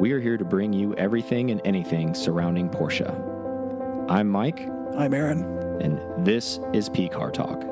We 0.00 0.12
are 0.12 0.20
here 0.20 0.38
to 0.38 0.44
bring 0.46 0.72
you 0.72 0.94
everything 0.94 1.50
and 1.50 1.60
anything 1.62 2.14
surrounding 2.14 2.70
Porsche. 2.70 3.06
I'm 4.08 4.30
Mike, 4.30 4.66
I'm 4.96 5.12
Aaron. 5.12 5.42
and 5.82 6.24
this 6.24 6.58
is 6.72 6.88
P 6.88 7.06
Car 7.08 7.30
Talk. 7.30 7.62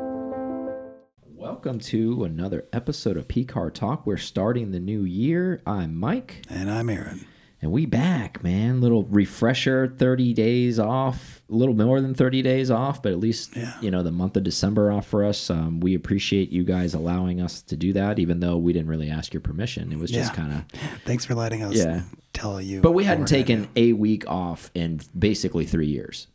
Welcome 1.25 1.79
to 1.81 2.25
another 2.25 2.67
episode 2.75 3.17
of 3.17 3.29
P 3.29 3.47
Car 3.47 3.71
Talk. 3.71 4.07
We're 4.07 4.19
starting 4.19 4.73
the 4.73 4.79
new 4.81 5.05
year. 5.05 5.63
I'm 5.67 5.97
Mike, 5.97 6.43
And 6.51 6.71
I'm 6.71 6.91
Aaron. 6.91 7.25
And 7.61 7.73
we 7.73 7.87
back, 7.87 8.43
man. 8.45 8.81
Little 8.81 9.03
refresher, 9.05 9.89
30 9.99 10.33
days 10.35 10.79
off, 10.79 11.43
a 11.51 11.55
little 11.55 11.75
more 11.75 12.01
than 12.01 12.15
30 12.15 12.43
days 12.43 12.71
off, 12.71 13.03
but 13.03 13.11
at 13.13 13.19
least 13.19 13.57
Yeah. 13.57 13.75
you 13.81 13.91
know 13.91 14.03
the 14.03 14.13
month 14.13 14.37
of 14.37 14.45
December 14.45 14.93
off 14.93 15.07
for 15.07 15.25
us. 15.25 15.51
Um, 15.51 15.81
we 15.81 15.95
appreciate 15.95 16.51
you 16.51 16.63
guys 16.65 16.95
allowing 16.95 17.41
us 17.41 17.61
to 17.63 17.77
do 17.77 17.93
that, 17.95 18.19
even 18.19 18.41
though 18.41 18.57
we 18.57 18.73
didn't 18.73 18.89
really 18.89 19.11
ask 19.11 19.33
your 19.35 19.41
permission. 19.41 19.91
It 19.93 19.99
was 19.99 20.11
just 20.11 20.33
Yeah. 20.33 20.37
kind 20.37 20.53
of 20.53 20.81
Thanks 21.05 21.25
for 21.25 21.35
letting 21.35 21.63
us 21.63 21.75
Yeah. 21.77 22.03
tell 22.33 22.61
you. 22.61 22.81
But 22.81 22.93
we 22.93 23.05
hadn't 23.05 23.27
taken 23.27 23.69
a 23.75 23.93
week 23.93 24.29
off 24.31 24.71
in 24.75 25.01
basically 25.19 25.65
three 25.67 25.89
years. 25.89 26.29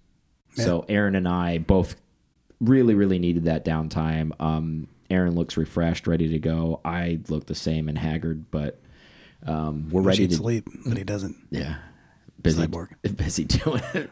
So 0.55 0.86
Aaron 0.90 1.16
and 1.16 1.28
I 1.28 1.58
both 1.58 1.95
really, 2.62 2.94
really 2.95 3.17
needed 3.17 3.45
that 3.45 3.66
downtime. 3.66 4.31
Um, 4.40 4.88
Aaron 5.09 5.36
looks 5.36 5.58
refreshed, 5.58 6.05
ready 6.08 6.28
to 6.30 6.40
go. 6.40 6.80
I 6.86 7.20
look 7.30 7.45
the 7.48 7.55
same 7.55 7.88
and 7.90 7.98
haggard, 7.98 8.45
but 8.52 8.80
um, 9.45 9.89
we're 9.89 10.02
ready 10.02 10.27
to. 10.27 10.35
sleep, 10.35 10.67
but 10.85 10.97
he 10.97 11.03
doesn't. 11.03 11.35
Yeah, 11.49 11.75
busy, 12.41 12.65
Cyborg. 12.65 12.89
busy 13.17 13.45
doing 13.45 13.81
it. 13.93 14.09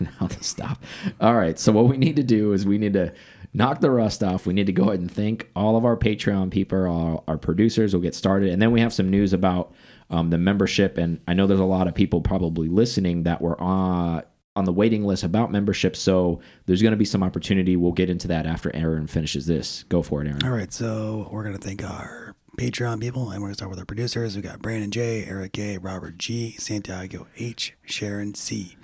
now 0.20 0.26
to 0.26 0.42
stop. 0.42 0.82
All 1.20 1.34
right. 1.34 1.58
So 1.58 1.72
what 1.72 1.86
we 1.86 1.96
need 1.96 2.16
to 2.16 2.22
do 2.22 2.52
is 2.52 2.66
we 2.66 2.78
need 2.78 2.94
to 2.94 3.12
knock 3.54 3.80
the 3.80 3.90
rust 3.90 4.22
off. 4.22 4.46
We 4.46 4.54
need 4.54 4.66
to 4.66 4.72
go 4.72 4.84
ahead 4.84 5.00
and 5.00 5.10
thank 5.10 5.50
all 5.54 5.76
of 5.76 5.84
our 5.84 5.96
Patreon 5.96 6.50
people, 6.50 6.78
our, 6.78 7.22
our 7.28 7.38
producers. 7.38 7.92
We'll 7.92 8.02
get 8.02 8.14
started, 8.14 8.50
and 8.50 8.60
then 8.60 8.72
we 8.72 8.80
have 8.80 8.92
some 8.92 9.10
news 9.10 9.32
about 9.32 9.74
um, 10.10 10.30
the 10.30 10.38
membership. 10.38 10.98
And 10.98 11.20
I 11.26 11.34
know 11.34 11.46
there's 11.46 11.60
a 11.60 11.64
lot 11.64 11.88
of 11.88 11.94
people 11.94 12.20
probably 12.20 12.68
listening 12.68 13.24
that 13.24 13.40
were 13.40 13.60
on 13.60 14.22
on 14.54 14.66
the 14.66 14.72
waiting 14.72 15.04
list 15.04 15.24
about 15.24 15.50
membership. 15.50 15.96
So 15.96 16.40
there's 16.66 16.82
going 16.82 16.92
to 16.92 16.98
be 16.98 17.06
some 17.06 17.22
opportunity. 17.22 17.74
We'll 17.74 17.92
get 17.92 18.10
into 18.10 18.28
that 18.28 18.44
after 18.44 18.74
Aaron 18.76 19.06
finishes 19.06 19.46
this. 19.46 19.84
Go 19.84 20.02
for 20.02 20.22
it, 20.22 20.28
Aaron. 20.28 20.44
All 20.44 20.50
right, 20.50 20.72
so 20.72 21.28
we're 21.32 21.44
gonna 21.44 21.58
thank 21.58 21.82
our 21.82 22.36
Patreon 22.58 23.00
people, 23.00 23.30
and 23.30 23.40
we're 23.40 23.48
gonna 23.48 23.54
start 23.54 23.70
with 23.70 23.78
our 23.78 23.86
producers. 23.86 24.36
We 24.36 24.42
got 24.42 24.60
Brandon 24.60 24.90
J, 24.90 25.24
Eric 25.24 25.58
A, 25.58 25.78
Robert 25.78 26.18
G, 26.18 26.54
Santiago 26.58 27.26
H, 27.38 27.74
Sharon 27.86 28.34
C. 28.34 28.76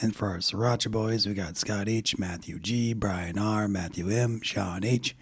And 0.00 0.16
for 0.16 0.26
our 0.26 0.38
Sriracha 0.38 0.90
boys, 0.90 1.24
we 1.24 1.34
got 1.34 1.56
Scott 1.56 1.88
H, 1.88 2.18
Matthew 2.18 2.58
G, 2.58 2.92
Brian 2.94 3.38
R, 3.38 3.68
Matthew 3.68 4.10
M, 4.10 4.40
Sean 4.42 4.84
H, 4.84 5.14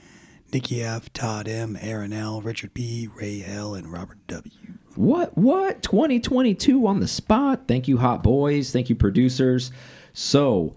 Nikki 0.51 0.83
F, 0.83 1.13
Todd 1.13 1.47
M, 1.47 1.77
Aaron 1.79 2.15
L, 2.15 2.41
Richard 2.41 2.73
P, 2.73 3.07
Ray 3.15 3.45
L, 3.47 3.75
and 3.75 3.93
Robert 3.93 4.27
W. 4.29 4.51
What? 4.95 5.37
What? 5.37 5.83
2022 5.83 6.87
on 6.87 7.01
the 7.01 7.09
spot. 7.09 7.69
Thank 7.69 7.87
you, 7.87 7.99
hot 7.99 8.23
boys. 8.23 8.73
Thank 8.73 8.89
you, 8.89 8.97
producers. 8.97 9.73
So, 10.15 10.75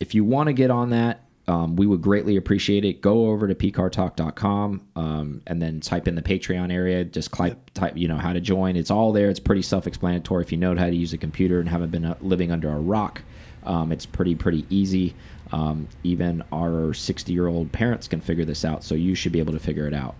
if 0.00 0.14
you 0.14 0.24
want 0.24 0.46
to 0.46 0.54
get 0.54 0.70
on 0.70 0.88
that, 0.88 1.21
um, 1.48 1.74
we 1.76 1.86
would 1.86 2.02
greatly 2.02 2.36
appreciate 2.36 2.84
it. 2.84 3.00
Go 3.00 3.26
over 3.30 3.48
to 3.48 3.54
pcartalk.com 3.54 4.86
um, 4.94 5.42
and 5.46 5.60
then 5.60 5.80
type 5.80 6.06
in 6.06 6.14
the 6.14 6.22
Patreon 6.22 6.72
area. 6.72 7.04
Just 7.04 7.32
type, 7.32 7.70
type, 7.74 7.96
you 7.96 8.06
know, 8.06 8.16
how 8.16 8.32
to 8.32 8.40
join. 8.40 8.76
It's 8.76 8.90
all 8.90 9.12
there. 9.12 9.28
It's 9.28 9.40
pretty 9.40 9.62
self-explanatory. 9.62 10.44
If 10.44 10.52
you 10.52 10.58
know 10.58 10.76
how 10.76 10.86
to 10.86 10.94
use 10.94 11.12
a 11.12 11.18
computer 11.18 11.58
and 11.58 11.68
haven't 11.68 11.90
been 11.90 12.04
uh, 12.04 12.16
living 12.20 12.52
under 12.52 12.68
a 12.70 12.78
rock, 12.78 13.22
um, 13.64 13.90
it's 13.90 14.06
pretty, 14.06 14.34
pretty 14.36 14.66
easy. 14.70 15.14
Um, 15.50 15.88
even 16.04 16.42
our 16.52 16.92
60-year-old 16.92 17.72
parents 17.72 18.06
can 18.08 18.20
figure 18.20 18.44
this 18.44 18.64
out. 18.64 18.84
So 18.84 18.94
you 18.94 19.14
should 19.14 19.32
be 19.32 19.40
able 19.40 19.52
to 19.52 19.58
figure 19.58 19.86
it 19.86 19.94
out. 19.94 20.14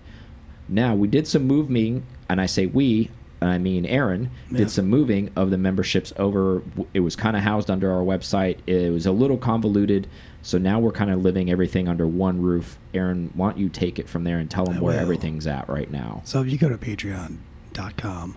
Now 0.68 0.94
we 0.94 1.06
did 1.06 1.28
some 1.28 1.44
moving, 1.44 2.04
and 2.28 2.40
I 2.40 2.46
say 2.46 2.66
we, 2.66 3.10
and 3.42 3.50
I 3.50 3.58
mean 3.58 3.84
Aaron 3.86 4.30
did 4.52 4.70
some 4.70 4.86
moving 4.86 5.30
of 5.34 5.50
the 5.50 5.58
memberships 5.58 6.12
over. 6.16 6.62
It 6.94 7.00
was 7.00 7.16
kind 7.16 7.36
of 7.36 7.42
housed 7.42 7.70
under 7.70 7.92
our 7.92 8.02
website. 8.02 8.58
It 8.66 8.92
was 8.92 9.04
a 9.04 9.12
little 9.12 9.36
convoluted, 9.36 10.06
so 10.42 10.58
now 10.58 10.78
we're 10.78 10.92
kind 10.92 11.10
of 11.10 11.22
living 11.22 11.50
everything 11.50 11.89
under 11.89 12.06
one 12.06 12.40
roof. 12.40 12.78
Aaron, 12.94 13.33
why 13.34 13.50
don't 13.50 13.58
you 13.58 13.68
take 13.68 13.98
it 13.98 14.08
from 14.08 14.22
there 14.22 14.39
and 14.39 14.48
tell 14.48 14.64
them 14.64 14.80
where 14.80 14.94
will. 14.94 15.00
everything's 15.02 15.46
at 15.46 15.68
right 15.68 15.90
now? 15.90 16.22
So 16.24 16.40
if 16.40 16.48
you 16.50 16.56
go 16.56 16.68
to 16.68 16.78
patreon.com 16.78 18.36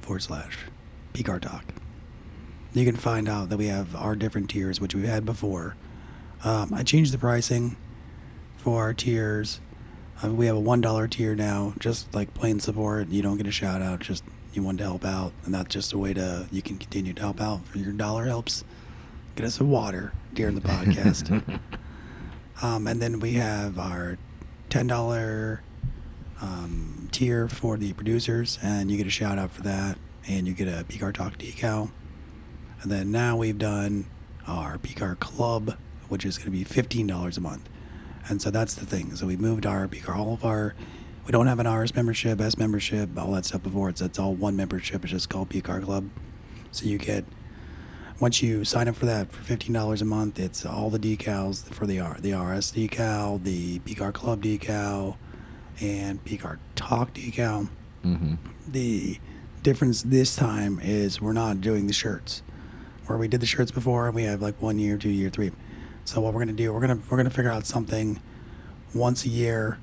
forward 0.00 0.20
slash 0.20 0.58
PCAR 1.14 1.40
Talk, 1.40 1.64
you 2.74 2.84
can 2.84 2.96
find 2.96 3.28
out 3.28 3.48
that 3.48 3.58
we 3.58 3.68
have 3.68 3.94
our 3.94 4.16
different 4.16 4.50
tiers, 4.50 4.80
which 4.80 4.94
we've 4.94 5.04
had 5.04 5.24
before. 5.24 5.76
Um, 6.42 6.74
I 6.74 6.82
changed 6.82 7.14
the 7.14 7.18
pricing 7.18 7.76
for 8.56 8.80
our 8.80 8.92
tiers. 8.92 9.60
We 10.24 10.46
have 10.46 10.56
a 10.56 10.60
$1 10.60 11.10
tier 11.10 11.34
now, 11.34 11.74
just 11.80 12.14
like 12.14 12.32
plain 12.32 12.60
support. 12.60 13.08
You 13.08 13.22
don't 13.22 13.36
get 13.36 13.46
a 13.46 13.52
shout 13.52 13.82
out, 13.82 14.00
just 14.00 14.22
you 14.52 14.62
want 14.62 14.78
to 14.78 14.84
help 14.84 15.04
out. 15.04 15.32
And 15.44 15.52
that's 15.52 15.74
just 15.74 15.92
a 15.92 15.98
way 15.98 16.14
to, 16.14 16.46
you 16.52 16.62
can 16.62 16.78
continue 16.78 17.12
to 17.12 17.20
help 17.20 17.40
out. 17.40 17.66
For 17.66 17.78
your 17.78 17.92
dollar 17.92 18.26
helps 18.26 18.64
get 19.34 19.44
us 19.44 19.60
a 19.60 19.64
water 19.64 20.12
during 20.32 20.54
the 20.54 20.60
podcast. 20.60 21.58
um, 22.62 22.86
and 22.86 23.02
then 23.02 23.18
we 23.18 23.32
have 23.32 23.78
our 23.78 24.16
$10 24.70 25.60
um, 26.40 27.08
tier 27.12 27.48
for 27.48 27.76
the 27.76 27.92
producers, 27.92 28.58
and 28.62 28.90
you 28.90 28.96
get 28.96 29.06
a 29.06 29.10
shout 29.10 29.38
out 29.38 29.50
for 29.50 29.62
that, 29.62 29.98
and 30.26 30.46
you 30.46 30.54
get 30.54 30.68
a 30.68 30.84
PCAR 30.84 31.12
Talk 31.14 31.38
decal. 31.38 31.90
And 32.82 32.90
then 32.90 33.10
now 33.12 33.36
we've 33.36 33.58
done 33.58 34.06
our 34.46 34.78
PCAR 34.78 35.18
Club, 35.18 35.76
which 36.08 36.24
is 36.24 36.36
going 36.36 36.46
to 36.46 36.50
be 36.50 36.64
fifteen 36.64 37.06
dollars 37.06 37.36
a 37.36 37.40
month. 37.40 37.68
And 38.28 38.40
so 38.40 38.50
that's 38.50 38.74
the 38.74 38.86
thing. 38.86 39.14
So 39.16 39.26
we 39.26 39.36
moved 39.36 39.66
our 39.66 39.88
all 40.08 40.34
of 40.34 40.44
our, 40.44 40.74
we 41.26 41.32
don't 41.32 41.46
have 41.46 41.58
an 41.58 41.68
RS 41.68 41.94
membership, 41.94 42.40
S 42.40 42.56
membership, 42.56 43.10
all 43.18 43.32
that 43.32 43.44
stuff 43.44 43.62
before. 43.62 43.88
It's 43.88 44.00
it's 44.00 44.18
all 44.18 44.34
one 44.34 44.56
membership. 44.56 45.04
It's 45.04 45.12
just 45.12 45.28
called 45.28 45.48
PCAR 45.48 45.82
Club. 45.84 46.08
So 46.70 46.86
you 46.86 46.98
get 46.98 47.24
once 48.20 48.40
you 48.40 48.64
sign 48.64 48.86
up 48.88 48.94
for 48.94 49.06
that 49.06 49.32
for 49.32 49.42
fifteen 49.42 49.72
dollars 49.72 50.00
a 50.00 50.04
month, 50.04 50.38
it's 50.38 50.64
all 50.64 50.90
the 50.90 50.98
decals 50.98 51.64
for 51.64 51.86
the 51.86 52.00
R 52.00 52.16
the 52.20 52.32
RS 52.32 52.72
decal, 52.72 53.42
the 53.42 53.80
PCAR 53.80 54.12
Club 54.12 54.42
decal, 54.42 55.16
and 55.80 56.24
PCAR 56.24 56.58
Talk 56.76 57.12
decal. 57.14 57.68
Mm-hmm. 58.04 58.34
The 58.66 59.18
difference 59.62 60.02
this 60.02 60.36
time 60.36 60.80
is 60.80 61.20
we're 61.20 61.32
not 61.32 61.60
doing 61.60 61.86
the 61.86 61.92
shirts, 61.92 62.42
where 63.06 63.18
we 63.18 63.28
did 63.28 63.40
the 63.40 63.46
shirts 63.46 63.70
before, 63.70 64.06
and 64.06 64.14
we 64.14 64.24
have 64.24 64.40
like 64.40 64.60
one 64.62 64.78
year, 64.78 64.96
two 64.96 65.10
year, 65.10 65.30
three. 65.30 65.50
So 66.04 66.20
what 66.20 66.34
we're 66.34 66.40
gonna 66.40 66.52
do, 66.52 66.72
we're 66.72 66.80
gonna 66.80 66.98
we're 67.10 67.16
gonna 67.16 67.30
figure 67.30 67.50
out 67.50 67.66
something 67.66 68.20
once 68.94 69.24
a 69.24 69.28
year. 69.28 69.78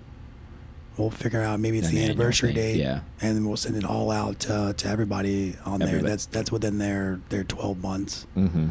We'll 0.97 1.09
figure 1.11 1.41
out 1.41 1.61
maybe 1.61 1.79
it's 1.79 1.87
An 1.89 1.95
the 1.95 2.03
anniversary 2.03 2.51
date, 2.51 2.75
yeah. 2.75 3.01
and 3.21 3.37
then 3.37 3.45
we'll 3.47 3.55
send 3.55 3.77
it 3.77 3.85
all 3.85 4.11
out 4.11 4.39
to, 4.41 4.73
to 4.75 4.87
everybody 4.89 5.55
on 5.65 5.79
there. 5.79 6.01
That's 6.01 6.25
that's 6.25 6.51
within 6.51 6.77
their 6.77 7.21
their 7.29 7.45
twelve 7.45 7.81
months 7.81 8.27
Mm-hmm. 8.35 8.69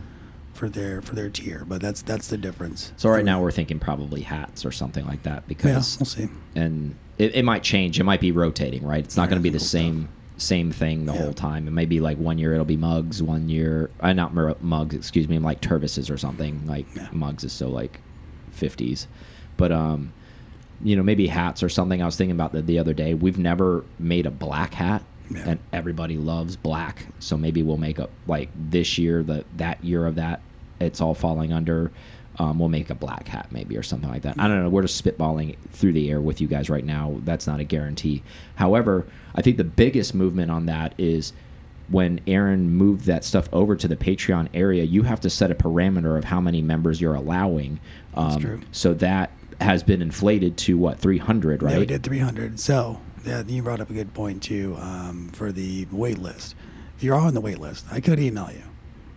for 0.53 0.69
their 0.69 1.01
for 1.01 1.15
their 1.15 1.31
tier, 1.31 1.65
but 1.67 1.81
that's 1.81 2.03
that's 2.03 2.29
the 2.29 2.37
difference. 2.37 2.93
So 2.99 3.09
right 3.09 3.25
now 3.25 3.41
we're 3.41 3.51
thinking 3.51 3.79
probably 3.79 4.21
hats 4.21 4.67
or 4.67 4.73
something 4.73 5.07
like 5.07 5.23
that 5.23 5.37
yeah, 5.37 5.49
because 5.49 5.99
we'll 5.99 6.05
see. 6.07 6.29
and 6.55 6.97
it, 7.17 7.35
it 7.35 7.45
might 7.47 7.63
change. 7.63 7.99
It 7.99 8.05
might 8.05 8.21
be 8.21 8.31
rotating, 8.31 8.85
right? 8.85 9.03
It's 9.03 9.17
not 9.17 9.23
Yeah, 9.25 9.31
going 9.31 9.39
to 9.39 9.43
be 9.43 9.49
the 9.51 9.59
cool 9.59 9.67
stuff. 9.67 9.83
Same 10.39 10.71
thing 10.73 11.05
the 11.05 11.13
Yeah. 11.13 11.23
whole 11.23 11.33
time. 11.35 11.67
And 11.67 11.75
maybe 11.75 12.01
like 12.01 12.17
one 12.17 12.39
year 12.39 12.53
it'll 12.55 12.65
be 12.65 12.77
mugs, 12.77 13.23
one 13.23 13.49
year 13.49 13.91
uh, 14.01 14.13
not 14.13 14.35
mugs, 14.63 14.95
excuse 14.95 15.29
me, 15.29 15.39
like 15.39 15.61
Tervises 15.61 16.11
or 16.11 16.17
something. 16.17 16.63
Like 16.67 16.87
Yeah. 16.97 17.09
mugs 17.13 17.45
is 17.45 17.53
so 17.53 17.69
like 17.69 18.01
fifties, 18.51 19.07
but 19.57 19.73
um, 19.73 20.13
you 20.83 20.95
know 20.97 21.03
maybe 21.03 21.27
hats 21.27 21.63
or 21.63 21.69
something. 21.69 22.01
I 22.01 22.07
was 22.07 22.17
thinking 22.17 22.37
about 22.37 22.53
that 22.53 22.67
the 22.67 22.79
other 22.79 22.95
day. 22.95 23.15
We've 23.15 23.39
never 23.39 23.85
made 23.99 24.27
a 24.27 24.31
black 24.31 24.75
hat. 24.75 25.03
Yeah. 25.31 25.43
And 25.45 25.59
everybody 25.75 26.17
loves 26.17 26.57
black, 26.57 27.09
so 27.19 27.37
maybe 27.37 27.63
we'll 27.63 27.77
make 27.77 27.99
a 27.99 28.09
like 28.27 28.49
this 28.57 28.97
year 28.97 29.23
that 29.25 29.45
that 29.59 29.85
year 29.85 30.07
of 30.07 30.15
that 30.15 30.41
it's 30.81 31.01
all 31.03 31.13
falling 31.15 31.53
under 31.53 31.91
um, 32.39 32.59
we'll 32.59 32.69
make 32.69 32.91
a 32.91 32.95
black 32.95 33.29
hat 33.29 33.49
maybe 33.51 33.77
or 33.77 33.83
something 33.83 34.09
like 34.09 34.23
that. 34.23 34.37
I 34.39 34.47
don't 34.47 34.63
know. 34.63 34.69
We're 34.69 34.83
just 34.83 35.03
spitballing 35.03 35.57
through 35.73 35.93
the 35.93 36.11
air 36.11 36.21
with 36.21 36.41
you 36.41 36.47
guys 36.47 36.71
right 36.71 36.85
now. 36.85 37.21
That's 37.25 37.47
not 37.47 37.61
a 37.61 37.65
guarantee. 37.65 38.23
However, 38.55 39.07
I 39.35 39.43
think 39.43 39.57
the 39.57 39.65
biggest 39.65 40.15
movement 40.15 40.51
on 40.51 40.67
that 40.67 40.95
is 40.99 41.33
when 41.89 42.21
Aaron 42.27 42.71
moved 42.71 43.07
that 43.07 43.25
stuff 43.25 43.49
over 43.53 43.75
to 43.75 43.89
the 43.89 43.97
Patreon 43.97 44.49
area. 44.55 44.85
You 44.85 45.03
have 45.03 45.21
to 45.21 45.31
set 45.31 45.51
a 45.51 45.55
parameter 45.55 46.17
of 46.17 46.25
how 46.25 46.41
many 46.41 46.63
members 46.63 47.01
you're 47.01 47.15
allowing. 47.15 47.81
Um, 48.15 48.41
true. 48.41 48.61
So 48.73 48.95
that 48.95 49.33
has 49.61 49.83
been 49.83 50.03
inflated 50.03 50.57
to 50.59 50.79
what 50.79 50.99
300, 50.99 51.63
right? 51.63 51.73
Yeah, 51.73 51.79
we 51.79 51.87
did 51.87 52.03
300. 52.05 52.61
So, 52.61 53.01
yeah, 53.25 53.43
you 53.45 53.63
brought 53.63 53.81
up 53.81 53.91
a 53.91 53.95
good 53.95 54.15
point 54.15 54.43
too 54.43 54.77
um, 54.79 55.31
for 55.31 55.51
the 55.51 55.87
wait 55.91 56.19
list. 56.19 56.55
If 56.97 57.03
you're 57.03 57.17
on 57.17 57.35
the 57.35 57.41
wait 57.41 57.59
list, 57.59 57.87
I 57.91 58.01
could 58.01 58.21
email 58.21 58.51
you, 58.51 58.65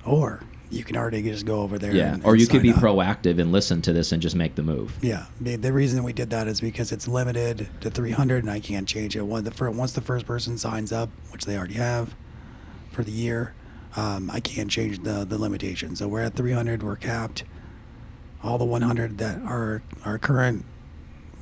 or 0.05 0.43
you 0.71 0.83
can 0.83 0.95
already 0.97 1.21
just 1.21 1.45
go 1.45 1.61
over 1.61 1.77
there. 1.77 1.93
Yeah, 1.93 2.13
and- 2.13 2.23
or 2.25 2.31
and 2.33 2.41
you 2.41 2.47
could 2.47 2.61
be 2.61 2.71
up. 2.71 2.77
proactive 2.77 3.39
and 3.39 3.51
listen 3.51 3.81
to 3.83 3.93
this 3.93 4.11
and 4.11 4.21
just 4.21 4.35
make 4.35 4.55
the 4.55 4.63
move. 4.63 4.97
Yeah, 5.01 5.25
the, 5.39 5.55
the 5.57 5.73
reason 5.73 6.03
we 6.03 6.13
did 6.13 6.29
that 6.29 6.47
is 6.47 6.61
because 6.61 6.91
it's 6.91 7.07
limited 7.07 7.67
to 7.81 7.89
300, 7.89 8.43
and 8.43 8.51
I 8.51 8.59
can't 8.59 8.87
change 8.87 9.15
it. 9.15 9.21
Once 9.23 9.43
the 9.45 9.51
fir- 9.51 9.69
once 9.71 9.91
the 9.93 10.01
first 10.01 10.25
person 10.25 10.57
signs 10.57 10.91
up, 10.91 11.09
which 11.31 11.45
they 11.45 11.57
already 11.57 11.73
have 11.75 12.15
for 12.91 13.03
the 13.03 13.11
year, 13.11 13.53
um, 13.95 14.31
I 14.31 14.39
can't 14.39 14.69
change 14.71 15.03
the 15.03 15.25
the 15.25 15.37
limitation. 15.37 15.95
So 15.95 16.07
we're 16.07 16.21
at 16.21 16.35
300. 16.35 16.81
We're 16.83 16.95
capped. 16.95 17.43
All 18.43 18.57
the 18.57 18.65
100 18.65 19.17
that 19.19 19.39
are 19.43 19.83
our 20.03 20.17
current 20.17 20.65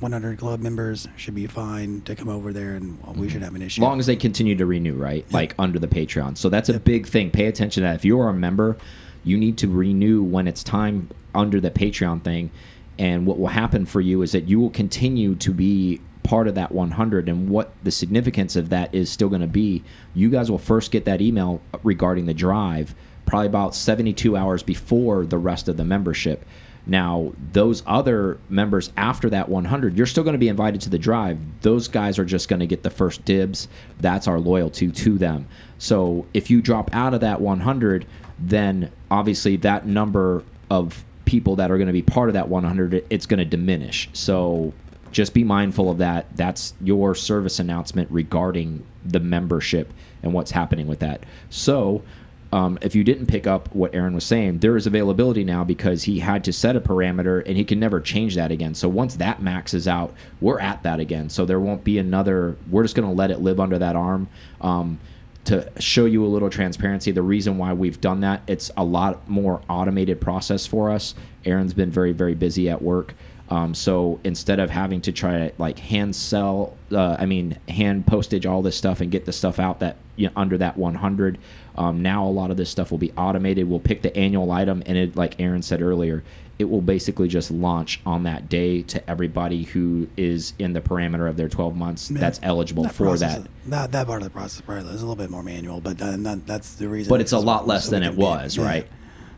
100 0.00 0.38
club 0.38 0.60
members 0.60 1.08
should 1.16 1.34
be 1.34 1.46
fine 1.46 2.00
to 2.02 2.14
come 2.16 2.28
over 2.28 2.52
there, 2.52 2.74
and 2.74 2.98
we 3.16 3.28
should 3.28 3.42
have 3.42 3.54
an 3.54 3.62
issue. 3.62 3.80
As 3.80 3.86
long 3.86 4.00
as 4.00 4.06
they 4.06 4.16
continue 4.16 4.54
to 4.56 4.66
renew, 4.66 4.94
right? 4.94 5.24
Like 5.32 5.54
under 5.58 5.78
the 5.78 5.88
Patreon. 5.88 6.36
So 6.38 6.48
that's 6.48 6.68
a 6.68 6.80
big 6.80 7.06
thing. 7.06 7.30
Pay 7.30 7.46
attention 7.46 7.82
to 7.82 7.88
that. 7.88 7.94
If 7.96 8.04
you 8.04 8.18
are 8.20 8.28
a 8.30 8.34
member, 8.34 8.76
you 9.24 9.36
need 9.36 9.58
to 9.58 9.68
renew 9.68 10.22
when 10.22 10.48
it's 10.48 10.62
time 10.62 11.10
under 11.34 11.60
the 11.60 11.70
Patreon 11.70 12.22
thing. 12.22 12.50
And 12.98 13.26
what 13.26 13.38
will 13.38 13.48
happen 13.48 13.86
for 13.86 14.00
you 14.00 14.22
is 14.22 14.32
that 14.32 14.48
you 14.48 14.60
will 14.60 14.70
continue 14.70 15.34
to 15.36 15.52
be 15.52 16.00
part 16.22 16.46
of 16.46 16.54
that 16.54 16.70
100 16.72 17.28
and 17.28 17.48
what 17.48 17.72
the 17.82 17.90
significance 17.90 18.56
of 18.56 18.68
that 18.68 18.94
is 18.94 19.10
still 19.10 19.28
going 19.28 19.40
to 19.40 19.46
be 19.46 19.82
you 20.14 20.28
guys 20.28 20.50
will 20.50 20.58
first 20.58 20.90
get 20.90 21.06
that 21.06 21.20
email 21.20 21.62
regarding 21.82 22.26
the 22.26 22.34
drive 22.34 22.94
probably 23.24 23.46
about 23.46 23.74
72 23.74 24.36
hours 24.36 24.62
before 24.62 25.24
the 25.24 25.38
rest 25.38 25.66
of 25.66 25.76
the 25.78 25.84
membership 25.84 26.44
now 26.86 27.32
those 27.52 27.82
other 27.86 28.38
members 28.48 28.92
after 28.96 29.30
that 29.30 29.48
100 29.48 29.96
you're 29.96 30.06
still 30.06 30.24
going 30.24 30.34
to 30.34 30.38
be 30.38 30.48
invited 30.48 30.80
to 30.80 30.90
the 30.90 30.98
drive 30.98 31.38
those 31.62 31.88
guys 31.88 32.18
are 32.18 32.24
just 32.24 32.48
going 32.48 32.60
to 32.60 32.66
get 32.66 32.82
the 32.82 32.90
first 32.90 33.24
dibs 33.24 33.68
that's 34.00 34.26
our 34.26 34.40
loyalty 34.40 34.90
to 34.90 35.18
them 35.18 35.46
so 35.78 36.26
if 36.34 36.50
you 36.50 36.60
drop 36.62 36.92
out 36.94 37.14
of 37.14 37.20
that 37.20 37.40
100 37.40 38.06
then 38.38 38.90
obviously 39.10 39.56
that 39.56 39.86
number 39.86 40.42
of 40.70 41.04
people 41.24 41.56
that 41.56 41.70
are 41.70 41.76
going 41.76 41.86
to 41.86 41.92
be 41.92 42.02
part 42.02 42.28
of 42.28 42.34
that 42.34 42.48
100 42.48 43.04
it's 43.10 43.26
going 43.26 43.38
to 43.38 43.44
diminish 43.44 44.08
so 44.12 44.72
just 45.12 45.34
be 45.34 45.44
mindful 45.44 45.90
of 45.90 45.98
that. 45.98 46.26
That's 46.36 46.74
your 46.80 47.14
service 47.14 47.58
announcement 47.58 48.10
regarding 48.10 48.84
the 49.04 49.20
membership 49.20 49.92
and 50.22 50.32
what's 50.32 50.50
happening 50.50 50.86
with 50.86 51.00
that. 51.00 51.24
So, 51.48 52.02
um, 52.52 52.78
if 52.82 52.94
you 52.94 53.04
didn't 53.04 53.26
pick 53.26 53.46
up 53.46 53.72
what 53.74 53.94
Aaron 53.94 54.14
was 54.14 54.24
saying, 54.24 54.58
there 54.58 54.76
is 54.76 54.86
availability 54.86 55.44
now 55.44 55.62
because 55.62 56.04
he 56.04 56.18
had 56.18 56.42
to 56.44 56.52
set 56.52 56.74
a 56.74 56.80
parameter 56.80 57.46
and 57.46 57.56
he 57.56 57.64
can 57.64 57.78
never 57.78 58.00
change 58.00 58.34
that 58.34 58.50
again. 58.50 58.74
So 58.74 58.88
once 58.88 59.16
that 59.16 59.40
maxes 59.40 59.86
out, 59.86 60.12
we're 60.40 60.58
at 60.58 60.82
that 60.82 60.98
again. 60.98 61.30
So 61.30 61.44
there 61.44 61.60
won't 61.60 61.84
be 61.84 61.98
another. 61.98 62.56
We're 62.68 62.82
just 62.82 62.96
going 62.96 63.08
to 63.08 63.14
let 63.14 63.30
it 63.30 63.40
live 63.40 63.60
under 63.60 63.78
that 63.78 63.94
arm. 63.94 64.28
Um, 64.60 64.98
to 65.44 65.70
show 65.78 66.04
you 66.04 66.24
a 66.24 66.28
little 66.28 66.50
transparency, 66.50 67.12
the 67.12 67.22
reason 67.22 67.56
why 67.56 67.72
we've 67.72 68.00
done 68.00 68.20
that, 68.20 68.42
it's 68.46 68.70
a 68.76 68.84
lot 68.84 69.28
more 69.28 69.62
automated 69.68 70.20
process 70.20 70.66
for 70.66 70.90
us. 70.90 71.14
Aaron's 71.44 71.72
been 71.72 71.90
very, 71.90 72.12
very 72.12 72.34
busy 72.34 72.68
at 72.68 72.82
work. 72.82 73.14
Um, 73.48 73.74
so 73.74 74.20
instead 74.22 74.60
of 74.60 74.70
having 74.70 75.00
to 75.02 75.12
try 75.12 75.48
to 75.48 75.52
like 75.58 75.78
hand 75.78 76.14
sell, 76.14 76.76
uh, 76.92 77.16
I 77.18 77.26
mean 77.26 77.58
hand 77.68 78.06
postage 78.06 78.46
all 78.46 78.62
this 78.62 78.76
stuff 78.76 79.00
and 79.00 79.10
get 79.10 79.24
the 79.24 79.32
stuff 79.32 79.58
out 79.58 79.80
that 79.80 79.96
you 80.14 80.26
know, 80.26 80.32
under 80.36 80.56
that 80.58 80.76
100, 80.76 81.38
um, 81.80 82.02
now 82.02 82.26
a 82.26 82.30
lot 82.30 82.50
of 82.50 82.56
this 82.56 82.68
stuff 82.70 82.90
will 82.90 82.98
be 82.98 83.12
automated. 83.16 83.68
We'll 83.68 83.80
pick 83.80 84.02
the 84.02 84.14
annual 84.16 84.52
item, 84.52 84.82
and 84.86 84.98
it, 84.98 85.16
like 85.16 85.40
Aaron 85.40 85.62
said 85.62 85.80
earlier, 85.80 86.22
it 86.58 86.68
will 86.68 86.82
basically 86.82 87.26
just 87.26 87.50
launch 87.50 88.00
on 88.04 88.24
that 88.24 88.50
day 88.50 88.82
to 88.82 89.10
everybody 89.10 89.62
who 89.62 90.08
is 90.18 90.52
in 90.58 90.74
the 90.74 90.80
parameter 90.82 91.26
of 91.26 91.38
their 91.38 91.48
12 91.48 91.74
months 91.74 92.10
Yeah. 92.10 92.18
that's 92.20 92.38
eligible 92.42 92.82
That 92.82 92.92
for 92.94 93.16
that. 93.16 93.46
That 93.66 93.92
that 93.92 94.06
part 94.06 94.20
of 94.20 94.24
the 94.24 94.30
process 94.30 94.60
probably 94.60 94.92
is 94.92 95.00
a 95.00 95.06
little 95.06 95.16
bit 95.16 95.30
more 95.30 95.42
manual, 95.42 95.80
but 95.80 95.96
that, 95.98 96.22
that, 96.22 96.46
that's 96.46 96.74
the 96.74 96.86
reason. 96.88 97.08
But 97.08 97.22
it's 97.22 97.32
a 97.32 97.38
lot 97.38 97.66
less 97.66 97.86
so 97.86 97.92
than 97.92 98.02
it 98.02 98.10
be- 98.10 98.18
was, 98.22 98.58
yeah. 98.58 98.64
right? 98.66 98.88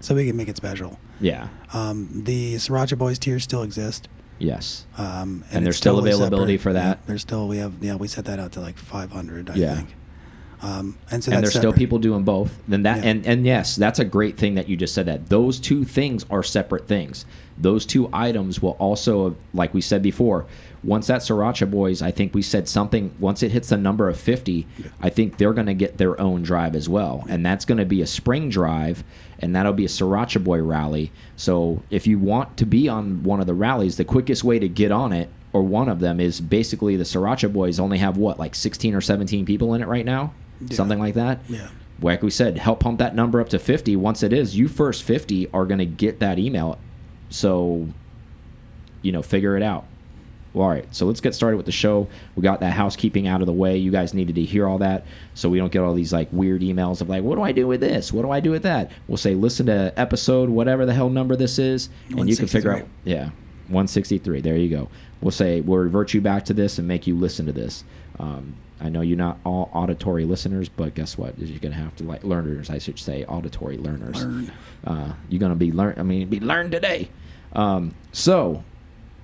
So 0.00 0.16
we 0.16 0.26
can 0.26 0.36
make 0.36 0.48
it 0.48 0.56
special. 0.56 0.98
Yeah. 1.20 1.46
Um, 1.72 2.22
the 2.24 2.56
Sriracha 2.56 2.98
Boys 2.98 3.20
tiers 3.20 3.44
still 3.44 3.62
exist. 3.62 4.08
Yes. 4.40 4.86
Um, 4.98 5.44
And 5.52 5.64
there's 5.64 5.74
it's 5.74 5.78
still 5.78 6.00
availability 6.00 6.54
separate. 6.54 6.62
for 6.62 6.72
that? 6.72 6.98
Yeah, 6.98 7.02
there's 7.06 7.22
still 7.22 7.46
we 7.46 7.58
have 7.58 7.74
yeah 7.80 7.94
we 7.94 8.08
set 8.08 8.24
that 8.24 8.40
out 8.40 8.50
to 8.52 8.60
like 8.60 8.76
500 8.78 9.48
I 9.50 9.54
Yeah. 9.54 9.76
think. 9.76 9.94
Um, 10.62 10.96
and 11.10 11.22
so 11.24 11.32
and 11.32 11.42
there's 11.42 11.54
still 11.54 11.72
people 11.72 11.98
doing 11.98 12.22
both. 12.22 12.56
Then 12.68 12.84
that 12.84 12.98
Yeah. 12.98 13.10
and 13.10 13.26
and 13.26 13.44
yes 13.44 13.74
that's 13.76 13.98
a 13.98 14.04
great 14.04 14.38
thing 14.38 14.54
that 14.54 14.68
you 14.68 14.76
just 14.76 14.94
said 14.94 15.06
that. 15.06 15.28
Those 15.28 15.58
two 15.58 15.84
things 15.84 16.24
are 16.30 16.42
separate 16.42 16.86
things. 16.86 17.26
Those 17.58 17.84
two 17.84 18.08
items 18.12 18.62
will 18.62 18.76
also 18.78 19.36
like 19.52 19.74
we 19.74 19.80
said 19.80 20.02
before 20.02 20.46
once 20.84 21.06
that 21.06 21.20
sriracha 21.20 21.70
boys 21.70 22.02
i 22.02 22.10
think 22.10 22.34
we 22.34 22.42
said 22.42 22.66
something 22.66 23.14
once 23.20 23.40
it 23.44 23.52
hits 23.52 23.68
the 23.68 23.76
number 23.76 24.08
of 24.08 24.18
50 24.18 24.66
i 25.00 25.08
think 25.08 25.36
they're 25.36 25.52
going 25.52 25.66
to 25.68 25.74
get 25.74 25.96
their 25.96 26.20
own 26.20 26.42
drive 26.42 26.74
as 26.74 26.88
well. 26.88 27.24
And 27.28 27.46
that's 27.46 27.64
going 27.64 27.78
to 27.78 27.84
be 27.84 28.02
a 28.02 28.06
spring 28.06 28.48
drive 28.48 29.04
and 29.38 29.54
that'll 29.54 29.74
be 29.74 29.84
a 29.84 29.88
sriracha 29.88 30.42
boy 30.42 30.60
rally. 30.62 31.12
So 31.36 31.82
if 31.90 32.06
you 32.08 32.18
want 32.18 32.56
to 32.56 32.66
be 32.66 32.88
on 32.88 33.22
one 33.22 33.40
of 33.40 33.46
the 33.46 33.54
rallies 33.54 33.96
the 33.96 34.04
quickest 34.04 34.42
way 34.42 34.58
to 34.58 34.68
get 34.68 34.90
on 34.90 35.12
it 35.12 35.28
or 35.52 35.62
one 35.62 35.88
of 35.88 36.00
them 36.00 36.18
is 36.18 36.40
basically 36.40 36.96
the 36.96 37.04
sriracha 37.04 37.52
boys 37.52 37.78
only 37.78 37.98
have 37.98 38.16
what 38.16 38.38
like 38.40 38.54
16 38.54 38.94
or 38.94 39.00
17 39.00 39.44
people 39.44 39.74
in 39.74 39.82
it 39.82 39.86
right 39.88 40.06
now 40.06 40.32
Yeah. 40.68 40.76
something 40.76 40.98
like 40.98 41.14
that 41.14 41.40
Yeah. 41.48 41.68
like 42.00 42.22
we 42.22 42.30
said, 42.30 42.58
help 42.58 42.80
pump 42.80 42.98
that 42.98 43.14
number 43.14 43.40
up 43.40 43.48
to 43.50 43.58
50. 43.58 43.96
Once 43.96 44.22
it 44.22 44.32
is, 44.32 44.56
you 44.56 44.68
first 44.68 45.02
50 45.02 45.48
are 45.52 45.64
going 45.64 45.78
to 45.78 45.86
get 45.86 46.18
that 46.20 46.38
email. 46.38 46.78
So, 47.30 47.88
you 49.02 49.12
know, 49.12 49.22
figure 49.22 49.56
it 49.56 49.62
out. 49.62 49.84
Well, 50.54 50.64
all 50.64 50.70
right, 50.70 50.84
so 50.94 51.06
let's 51.06 51.22
get 51.22 51.34
started 51.34 51.56
with 51.56 51.64
the 51.64 51.72
show. 51.72 52.08
We 52.36 52.42
got 52.42 52.60
that 52.60 52.74
housekeeping 52.74 53.26
out 53.26 53.40
of 53.40 53.46
the 53.46 53.54
way. 53.54 53.78
You 53.78 53.90
guys 53.90 54.12
needed 54.12 54.34
to 54.34 54.42
hear 54.42 54.68
all 54.68 54.76
that 54.78 55.06
so 55.32 55.48
we 55.48 55.56
don't 55.56 55.72
get 55.72 55.80
all 55.80 55.94
these 55.94 56.12
like 56.12 56.28
weird 56.30 56.60
emails 56.60 57.00
of 57.00 57.08
like, 57.08 57.22
what 57.22 57.36
do 57.36 57.42
I 57.42 57.52
do 57.52 57.66
with 57.66 57.80
this? 57.80 58.12
What 58.12 58.20
do 58.22 58.30
I 58.30 58.40
do 58.40 58.50
with 58.50 58.62
that? 58.64 58.90
We'll 59.08 59.16
say, 59.16 59.34
listen 59.34 59.64
to 59.66 59.94
episode, 59.96 60.50
whatever 60.50 60.84
the 60.84 60.92
hell 60.92 61.08
number 61.08 61.36
this 61.36 61.58
is, 61.58 61.88
and 62.10 62.28
you 62.28 62.36
can 62.36 62.48
figure 62.48 62.74
out. 62.74 62.86
Yeah, 63.04 63.30
163. 63.68 64.42
There 64.42 64.56
you 64.56 64.68
go. 64.68 64.88
We'll 65.22 65.30
say, 65.30 65.62
we'll 65.62 65.78
revert 65.78 66.12
you 66.12 66.20
back 66.20 66.44
to 66.46 66.52
this 66.52 66.78
and 66.78 66.86
make 66.86 67.06
you 67.06 67.16
listen 67.16 67.46
to 67.46 67.52
this. 67.52 67.84
Um, 68.18 68.56
I 68.82 68.88
know 68.88 69.00
you're 69.00 69.16
not 69.16 69.38
all 69.44 69.70
auditory 69.72 70.24
listeners, 70.24 70.68
but 70.68 70.94
guess 70.94 71.16
what? 71.16 71.38
You're 71.38 71.60
going 71.60 71.72
to 71.72 71.78
have 71.78 71.94
to 71.96 72.04
like 72.04 72.24
learners, 72.24 72.68
I 72.68 72.78
should 72.78 72.98
say, 72.98 73.24
auditory 73.24 73.78
learners. 73.78 74.22
Learn. 74.24 74.52
Uh, 74.84 75.12
you're 75.28 75.38
going 75.40 75.52
to 75.52 75.56
be 75.56 75.70
learn. 75.70 75.94
I 75.98 76.02
mean, 76.02 76.28
be 76.28 76.40
learned 76.40 76.72
today. 76.72 77.08
Um, 77.52 77.94
so, 78.10 78.64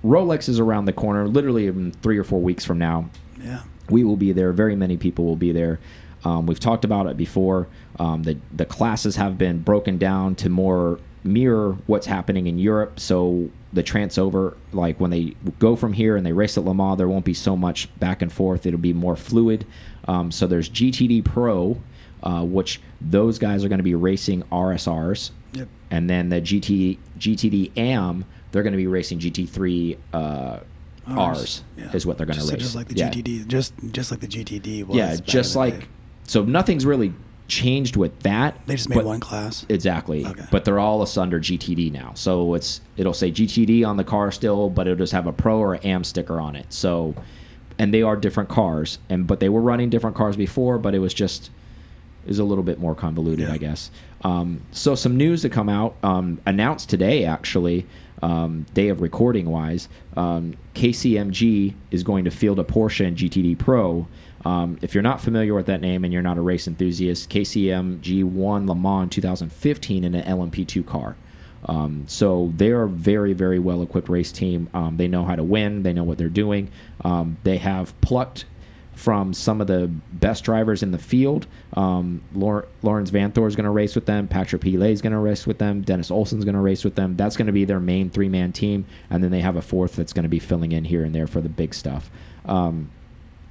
Rolex 0.03 0.47
is 0.47 0.59
around 0.59 0.85
the 0.85 0.93
corner. 0.93 1.27
Literally 1.27 1.67
in 1.67 1.91
three 1.91 2.17
or 2.17 2.23
four 2.23 2.39
weeks 2.41 2.63
from 2.63 2.77
now, 2.77 3.09
Yeah. 3.43 3.63
we 3.89 4.03
will 4.05 4.15
be 4.15 4.31
there. 4.31 4.53
Very 4.53 4.75
many 4.77 4.95
people 4.97 5.25
will 5.25 5.35
be 5.35 5.51
there. 5.51 5.79
Um, 6.23 6.45
we've 6.45 6.59
talked 6.59 6.85
about 6.85 7.07
it 7.07 7.17
before. 7.17 7.67
Um, 7.97 8.23
the 8.23 8.37
the 8.55 8.65
classes 8.65 9.15
have 9.17 9.37
been 9.37 9.59
broken 9.59 9.97
down 9.97 10.35
to 10.35 10.49
more 10.49 10.99
mirror 11.23 11.77
what's 11.85 12.07
happening 12.07 12.47
in 12.47 12.59
Europe. 12.59 12.99
So 12.99 13.49
the 13.71 13.83
trans 13.83 14.17
over, 14.17 14.57
like 14.73 14.99
when 14.99 15.11
they 15.11 15.35
go 15.59 15.75
from 15.75 15.93
here 15.93 16.15
and 16.15 16.25
they 16.25 16.33
race 16.33 16.57
at 16.57 16.65
Le 16.65 16.73
Mans, 16.73 16.97
there 16.97 17.07
won't 17.07 17.25
be 17.25 17.33
so 17.35 17.55
much 17.55 17.87
back 17.99 18.21
and 18.21 18.31
forth. 18.33 18.65
It'll 18.65 18.79
be 18.79 18.93
more 18.93 19.15
fluid. 19.15 19.65
Um, 20.07 20.31
so 20.31 20.47
there's 20.47 20.69
GTD 20.69 21.23
Pro, 21.23 21.79
uh, 22.23 22.43
which 22.43 22.81
those 22.99 23.37
guys 23.37 23.63
are 23.63 23.69
going 23.69 23.77
to 23.79 23.83
be 23.83 23.95
racing 23.95 24.43
RSRs, 24.51 25.31
Yep. 25.53 25.67
and 25.91 26.09
then 26.09 26.29
the 26.29 26.41
GT 26.41 26.97
GTD 27.19 27.71
AM, 27.77 28.25
they're 28.51 28.63
going 28.63 28.73
to 28.73 28.77
be 28.77 28.87
racing 28.87 29.19
GT3 29.19 29.97
uh, 30.13 30.59
Rs, 31.07 31.63
Yeah. 31.77 31.91
is 31.93 32.05
what 32.05 32.17
they're 32.17 32.25
going 32.27 32.39
to 32.39 32.45
race. 32.45 32.61
Just 32.61 32.75
like 32.75 32.87
the 32.87 32.95
Yeah. 32.95 33.09
GTD, 33.11 33.47
just 33.47 33.73
just 33.91 34.11
like 34.11 34.19
the 34.19 34.27
GTD 34.27 34.85
was. 34.87 34.97
Yeah, 34.97 35.15
just 35.15 35.55
like 35.55 35.87
so 36.23 36.43
nothing's 36.43 36.85
really 36.85 37.13
changed 37.49 37.97
with 37.97 38.17
that. 38.21 38.55
they 38.67 38.75
just 38.75 38.87
made 38.87 38.95
but- 38.95 39.05
one 39.05 39.19
class. 39.19 39.65
Exactly. 39.67 40.25
Okay. 40.25 40.45
But 40.51 40.63
they're 40.63 40.79
all 40.79 41.01
asunder 41.01 41.39
GTD 41.39 41.91
now. 41.91 42.11
So 42.15 42.53
it's 42.53 42.79
it'll 42.95 43.13
say 43.13 43.31
GTD 43.31 43.85
on 43.85 43.97
the 43.97 44.03
car 44.05 44.31
still, 44.31 44.69
but 44.69 44.87
it'll 44.87 44.97
just 44.97 45.11
have 45.13 45.27
a 45.27 45.33
Pro 45.33 45.57
or 45.59 45.73
an 45.73 45.81
AM 45.83 46.03
sticker 46.03 46.39
on 46.39 46.55
it. 46.55 46.67
So 46.71 47.15
and 47.77 47.93
they 47.93 48.01
are 48.01 48.15
different 48.15 48.49
cars. 48.49 48.99
And 49.09 49.27
but 49.27 49.39
they 49.41 49.49
were 49.49 49.61
running 49.61 49.89
different 49.89 50.15
cars 50.15 50.37
before, 50.37 50.77
but 50.77 50.95
it 50.95 50.99
was 50.99 51.13
just 51.13 51.49
is 52.27 52.37
a 52.39 52.43
little 52.43 52.63
bit 52.63 52.79
more 52.79 52.93
convoluted, 52.95 53.47
Yeah. 53.47 53.53
I 53.53 53.57
guess. 53.57 53.89
Um, 54.23 54.61
so 54.71 54.93
some 54.93 55.17
news 55.17 55.41
to 55.41 55.49
come 55.49 55.69
out 55.69 55.95
um, 56.03 56.39
announced 56.45 56.89
today, 56.89 57.23
actually, 57.23 57.87
um, 58.21 58.65
day 58.73 58.89
of 58.89 59.01
recording 59.01 59.49
wise. 59.49 59.87
Um, 60.17 60.55
KCMG 60.75 61.73
is 61.91 62.03
going 62.03 62.25
to 62.25 62.31
field 62.31 62.59
a 62.59 62.63
Porsche 62.63 63.07
and 63.07 63.15
GTD 63.17 63.57
Pro. 63.57 64.07
Um, 64.45 64.79
if 64.81 64.93
you're 64.93 65.03
not 65.03 65.21
familiar 65.21 65.53
with 65.53 65.65
that 65.65 65.81
name 65.81 66.03
and 66.03 66.13
you're 66.13 66.21
not 66.21 66.37
a 66.37 66.41
race 66.41 66.67
enthusiast, 66.67 67.29
KCMG 67.29 68.23
won 68.23 68.67
Le 68.67 68.75
Mans 68.75 69.09
2015 69.11 70.03
in 70.03 70.15
an 70.15 70.23
LMP2 70.23 70.85
car. 70.85 71.15
Um, 71.65 72.05
so 72.07 72.51
they're 72.55 72.83
a 72.83 72.89
very, 72.89 73.33
very 73.33 73.59
well 73.59 73.81
equipped 73.81 74.09
race 74.09 74.31
team. 74.31 74.69
Um, 74.73 74.97
they 74.97 75.07
know 75.07 75.25
how 75.25 75.35
to 75.35 75.43
win. 75.43 75.83
They 75.83 75.93
know 75.93 76.03
what 76.03 76.17
they're 76.17 76.29
doing. 76.29 76.71
Um, 77.03 77.37
they 77.43 77.57
have 77.57 77.99
plucked 78.01 78.45
from 78.99 79.33
some 79.33 79.61
of 79.61 79.67
the 79.67 79.87
best 79.87 80.43
drivers 80.43 80.83
in 80.83 80.91
the 80.91 80.97
field. 80.97 81.47
Um, 81.73 82.21
Laurens 82.33 83.11
Vanthoor 83.11 83.47
is 83.47 83.55
going 83.55 83.63
to 83.63 83.69
race 83.69 83.95
with 83.95 84.05
them. 84.05 84.27
Patrick 84.27 84.61
Pilet 84.61 84.91
is 84.91 85.01
going 85.01 85.13
to 85.13 85.19
race 85.19 85.47
with 85.47 85.57
them. 85.57 85.81
Dennis 85.81 86.11
Olsen's 86.11 86.43
going 86.43 86.55
to 86.55 86.61
race 86.61 86.83
with 86.83 86.95
them. 86.95 87.15
That's 87.15 87.37
going 87.37 87.47
to 87.47 87.53
be 87.53 87.63
their 87.63 87.79
main 87.79 88.09
three 88.09 88.27
man 88.27 88.51
team. 88.51 88.85
And 89.09 89.23
then 89.23 89.31
they 89.31 89.39
have 89.39 89.55
a 89.55 89.61
fourth 89.61 89.95
that's 89.95 90.11
going 90.11 90.23
to 90.23 90.29
be 90.29 90.39
filling 90.39 90.73
in 90.73 90.83
here 90.83 91.05
and 91.05 91.15
there 91.15 91.27
for 91.27 91.39
the 91.39 91.49
big 91.49 91.73
stuff. 91.73 92.11
Um, 92.45 92.89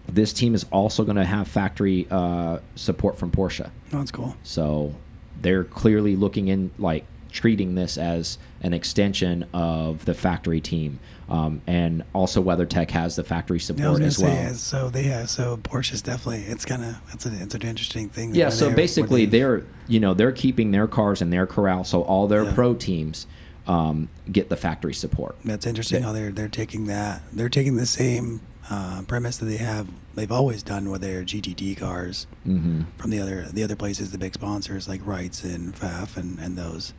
this 0.09 0.33
team 0.33 0.55
is 0.55 0.65
also 0.73 1.05
going 1.05 1.17
to 1.17 1.25
have 1.25 1.47
factory 1.49 2.07
uh, 2.11 2.59
support 2.75 3.19
from 3.19 3.31
Porsche. 3.31 3.71
Oh, 3.93 3.99
that's 3.99 4.11
cool. 4.11 4.37
So 4.43 4.95
they're 5.41 5.65
clearly 5.65 6.17
looking 6.17 6.49
in 6.49 6.71
like 6.79 7.05
treating 7.31 7.75
this 7.75 7.99
as 7.99 8.39
an 8.63 8.73
extension 8.73 9.45
of 9.53 10.05
the 10.07 10.15
factory 10.15 10.61
team. 10.63 10.99
Um, 11.29 11.61
and 11.67 12.03
also 12.15 12.43
WeatherTech 12.43 12.91
has 12.93 13.17
the 13.17 13.23
factory 13.23 13.59
Yeah, 13.59 13.63
support 13.65 14.01
as 14.01 14.19
well. 14.19 14.51
uh, 14.51 14.55
so 14.55 14.89
they 14.89 15.03
have 15.05 15.29
so 15.29 15.59
Porsche's 15.59 16.01
definitely 16.01 16.45
it's 16.45 16.65
kind 16.65 16.83
of 16.83 16.97
it's 17.13 17.27
an 17.27 17.35
it's 17.35 17.55
an 17.55 17.61
interesting 17.63 18.09
thing. 18.09 18.35
Yeah, 18.35 18.49
so 18.49 18.67
they're- 18.69 18.77
basically 18.77 19.27
they- 19.27 19.39
they're 19.41 19.63
you 19.89 20.01
know 20.01 20.15
they're 20.15 20.33
keeping 20.33 20.71
their 20.71 20.87
cars 20.89 21.21
in 21.21 21.29
their 21.29 21.47
corral, 21.47 21.85
so 21.85 22.01
all 22.03 22.27
their 22.29 22.45
Yeah. 22.45 22.55
pro 22.55 22.75
teams 22.75 23.27
um, 23.67 24.09
get 24.33 24.49
the 24.49 24.57
factory 24.57 24.95
support. 24.95 25.37
That's 25.45 25.67
interesting 25.67 26.03
how 26.03 26.13
they're 26.13 26.33
they're 26.33 26.49
taking 26.49 26.87
that 26.87 27.21
they're 27.31 27.51
taking 27.51 27.77
the 27.77 27.85
same 27.85 28.41
uh, 28.71 29.03
premise 29.03 29.37
that 29.39 29.47
they 29.47 29.57
have 29.57 29.89
they've 30.15 30.33
always 30.33 30.63
done 30.63 30.91
with 30.91 31.01
their 31.01 31.23
GTD 31.23 31.77
cars 31.79 32.27
Mm-hmm. 32.47 32.83
from 32.97 33.11
the 33.11 33.21
other 33.21 33.47
the 33.53 33.63
other 33.63 33.77
places, 33.77 34.11
the 34.13 34.19
big 34.19 34.35
sponsors 34.35 34.89
like 34.89 35.05
Wrights 35.07 35.45
and 35.45 35.75
FAF 35.75 36.17
and, 36.17 36.39
and 36.39 36.57
those, 36.57 36.93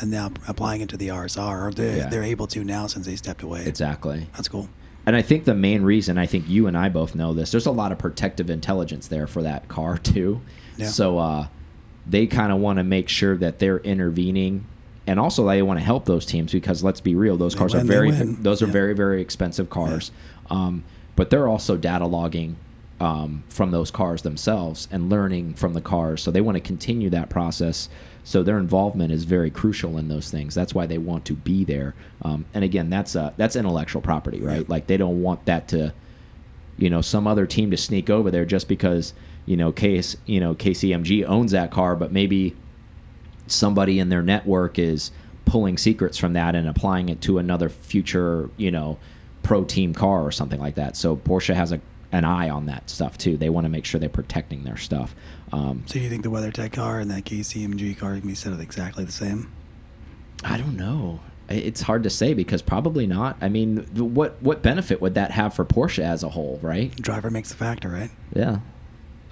and 0.00 0.10
now 0.10 0.30
applying 0.48 0.80
it 0.80 0.88
to 0.90 0.96
the 0.96 1.08
RSR. 1.08 1.68
Or 1.68 1.70
they're, 1.72 1.96
Yeah. 1.98 2.08
they're 2.08 2.22
able 2.22 2.46
to 2.48 2.64
now 2.64 2.86
since 2.86 3.06
they 3.06 3.16
stepped 3.16 3.42
away. 3.42 3.64
Exactly. 3.66 4.28
That's 4.34 4.48
cool. 4.48 4.68
And 5.06 5.14
I 5.14 5.20
think 5.22 5.44
the 5.44 5.54
main 5.54 5.82
reason, 5.82 6.16
I 6.16 6.24
think 6.26 6.48
you 6.48 6.66
and 6.66 6.76
I 6.78 6.88
both 6.88 7.14
know 7.14 7.34
this, 7.34 7.50
there's 7.50 7.66
a 7.66 7.70
lot 7.70 7.92
of 7.92 7.98
protective 7.98 8.48
intelligence 8.50 9.06
there 9.08 9.26
for 9.26 9.42
that 9.42 9.68
car 9.68 9.98
too. 10.12 10.40
Yeah. 10.78 10.86
So 10.88 11.18
uh, 11.18 11.46
they 12.06 12.26
kind 12.26 12.50
of 12.52 12.58
want 12.58 12.78
to 12.78 12.84
make 12.84 13.08
sure 13.08 13.36
that 13.36 13.58
they're 13.58 13.78
intervening, 13.80 14.64
and 15.06 15.20
also 15.20 15.46
they 15.46 15.60
want 15.62 15.78
to 15.78 15.84
help 15.84 16.06
those 16.06 16.24
teams 16.24 16.52
because 16.52 16.82
let's 16.82 17.00
be 17.00 17.14
real, 17.14 17.36
those 17.36 17.52
They 17.54 17.58
cars 17.58 17.74
win, 17.74 17.82
are 17.82 17.84
very, 17.86 18.10
those 18.12 18.62
are 18.62 18.66
Yeah. 18.66 18.72
very, 18.72 18.94
very 18.94 19.20
expensive 19.20 19.68
cars. 19.70 20.10
Um, 20.50 20.84
but 21.16 21.30
they're 21.30 21.48
also 21.48 21.76
data 21.76 22.06
logging 22.06 22.56
um, 23.00 23.42
from 23.48 23.70
those 23.70 23.90
cars 23.90 24.22
themselves 24.22 24.88
and 24.90 25.10
learning 25.10 25.54
from 25.54 25.74
the 25.74 25.80
cars. 25.80 26.22
So 26.22 26.30
they 26.30 26.40
want 26.40 26.56
to 26.56 26.60
continue 26.60 27.10
that 27.10 27.28
process. 27.28 27.88
So 28.22 28.42
their 28.42 28.58
involvement 28.58 29.12
is 29.12 29.24
very 29.24 29.50
crucial 29.50 29.98
in 29.98 30.08
those 30.08 30.30
things. 30.30 30.54
That's 30.54 30.74
why 30.74 30.86
they 30.86 30.98
want 30.98 31.24
to 31.26 31.34
be 31.34 31.64
there. 31.64 31.94
Um, 32.22 32.46
and 32.54 32.64
again, 32.64 32.90
that's 32.90 33.16
uh, 33.16 33.32
that's 33.36 33.56
intellectual 33.56 34.00
property, 34.00 34.40
right? 34.40 34.68
Like 34.68 34.86
they 34.86 34.96
don't 34.96 35.22
want 35.22 35.44
that 35.46 35.68
to, 35.68 35.92
you 36.78 36.88
know, 36.88 37.00
some 37.00 37.26
other 37.26 37.46
team 37.46 37.70
to 37.70 37.76
sneak 37.76 38.08
over 38.08 38.30
there 38.30 38.44
just 38.44 38.68
because 38.68 39.12
you 39.46 39.58
know 39.58 39.72
case 39.72 40.16
you 40.24 40.40
know 40.40 40.54
KCMG 40.54 41.24
owns 41.26 41.52
that 41.52 41.70
car, 41.70 41.96
but 41.96 42.12
maybe 42.12 42.56
somebody 43.46 43.98
in 43.98 44.08
their 44.08 44.22
network 44.22 44.78
is 44.78 45.10
pulling 45.44 45.76
secrets 45.76 46.16
from 46.16 46.32
that 46.32 46.54
and 46.54 46.66
applying 46.66 47.08
it 47.08 47.20
to 47.20 47.38
another 47.38 47.68
future, 47.68 48.48
you 48.56 48.70
know, 48.70 48.98
pro 49.44 49.62
team 49.64 49.94
car 49.94 50.22
or 50.24 50.32
something 50.32 50.60
like 50.60 50.74
that. 50.74 50.96
So 50.96 51.16
Porsche 51.16 51.54
has 51.54 51.70
a 51.72 51.80
an 52.12 52.24
eye 52.24 52.48
on 52.48 52.66
that 52.66 52.88
stuff 52.88 53.18
too. 53.18 53.36
They 53.36 53.50
want 53.50 53.64
to 53.64 53.68
make 53.68 53.84
sure 53.84 53.98
they're 53.98 54.08
protecting 54.08 54.62
their 54.62 54.76
stuff. 54.76 55.16
Um, 55.52 55.82
So 55.86 55.98
you 55.98 56.08
think 56.08 56.22
the 56.22 56.30
WeatherTech 56.30 56.72
car 56.72 57.00
and 57.00 57.10
that 57.10 57.24
KCMG 57.24 57.98
car 57.98 58.16
can 58.18 58.28
be 58.28 58.36
set 58.36 58.52
up 58.52 58.60
exactly 58.60 59.04
the 59.04 59.10
same? 59.12 59.50
I 60.44 60.56
don't 60.56 60.76
know. 60.76 61.20
It's 61.48 61.82
hard 61.82 62.04
to 62.04 62.10
say 62.10 62.32
because 62.32 62.62
probably 62.62 63.06
not. 63.06 63.36
I 63.40 63.48
mean, 63.48 63.78
what 63.94 64.40
what 64.42 64.62
benefit 64.62 65.00
would 65.00 65.14
that 65.14 65.32
have 65.32 65.54
for 65.54 65.64
Porsche 65.64 66.02
as 66.02 66.22
a 66.22 66.28
whole, 66.28 66.58
right? 66.62 66.94
Driver 66.96 67.30
makes 67.30 67.48
the 67.50 67.56
factor, 67.56 67.88
right? 67.88 68.10
Yeah. 68.32 68.58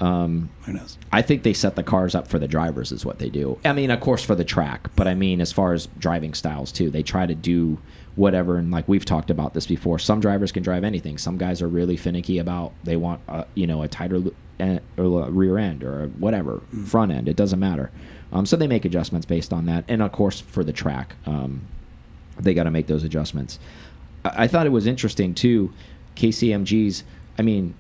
Um, 0.01 0.51
Who 0.65 0.73
knows? 0.73 0.99
I 1.13 1.23
think 1.23 1.45
they 1.45 1.53
set 1.53 1.77
the 1.77 1.85
cars 1.85 2.15
up 2.17 2.27
for 2.27 2.41
the 2.41 2.49
drivers 2.49 2.91
is 2.91 3.05
what 3.07 3.21
they 3.21 3.31
do. 3.31 3.59
I 3.65 3.73
mean, 3.73 3.91
of 3.93 4.01
course 4.01 4.25
for 4.25 4.35
the 4.35 4.45
track, 4.45 4.89
but 4.97 5.07
I 5.07 5.15
mean 5.15 5.41
as 5.41 5.53
far 5.53 5.73
as 5.73 5.87
driving 5.99 6.35
styles 6.35 6.73
too. 6.73 6.91
They 6.91 7.05
try 7.05 7.25
to 7.27 7.35
do 7.37 7.79
whatever 8.15 8.59
and 8.59 8.71
like 8.71 8.87
we've 8.87 9.05
talked 9.05 9.31
about 9.31 9.55
this 9.55 9.67
before. 9.67 9.99
Some 9.99 10.21
drivers 10.21 10.53
can 10.53 10.63
drive 10.63 10.85
anything. 10.85 11.19
Some 11.19 11.39
guys 11.39 11.63
are 11.63 11.69
really 11.69 11.97
finicky 11.97 12.39
about 12.39 12.73
they 12.85 12.97
want 12.97 13.21
a, 13.29 13.47
you 13.55 13.67
know 13.67 13.83
a 13.83 13.89
tighter 13.89 14.23
or 14.61 14.81
a 14.99 15.31
rear 15.31 15.59
end 15.59 15.83
or 15.83 16.09
whatever 16.19 16.63
front 16.87 17.13
end. 17.13 17.29
It 17.29 17.37
doesn't 17.37 17.59
matter. 17.59 17.91
Um, 18.33 18.47
so 18.47 18.57
they 18.57 18.67
make 18.67 18.85
adjustments 18.85 19.27
based 19.27 19.53
on 19.53 19.67
that, 19.67 19.85
and 19.89 20.03
of 20.03 20.13
course 20.13 20.41
for 20.41 20.65
the 20.65 20.73
track, 20.73 21.17
um, 21.27 21.63
they 22.39 22.55
got 22.55 22.65
to 22.65 22.71
make 22.71 22.87
those 22.87 23.05
adjustments. 23.05 23.59
I, 24.25 24.45
I 24.45 24.47
thought 24.47 24.67
it 24.67 24.71
was 24.71 24.87
interesting 24.87 25.35
too. 25.35 25.73
KCMG's. 26.17 27.05
I 27.39 27.43
mean, 27.43 27.75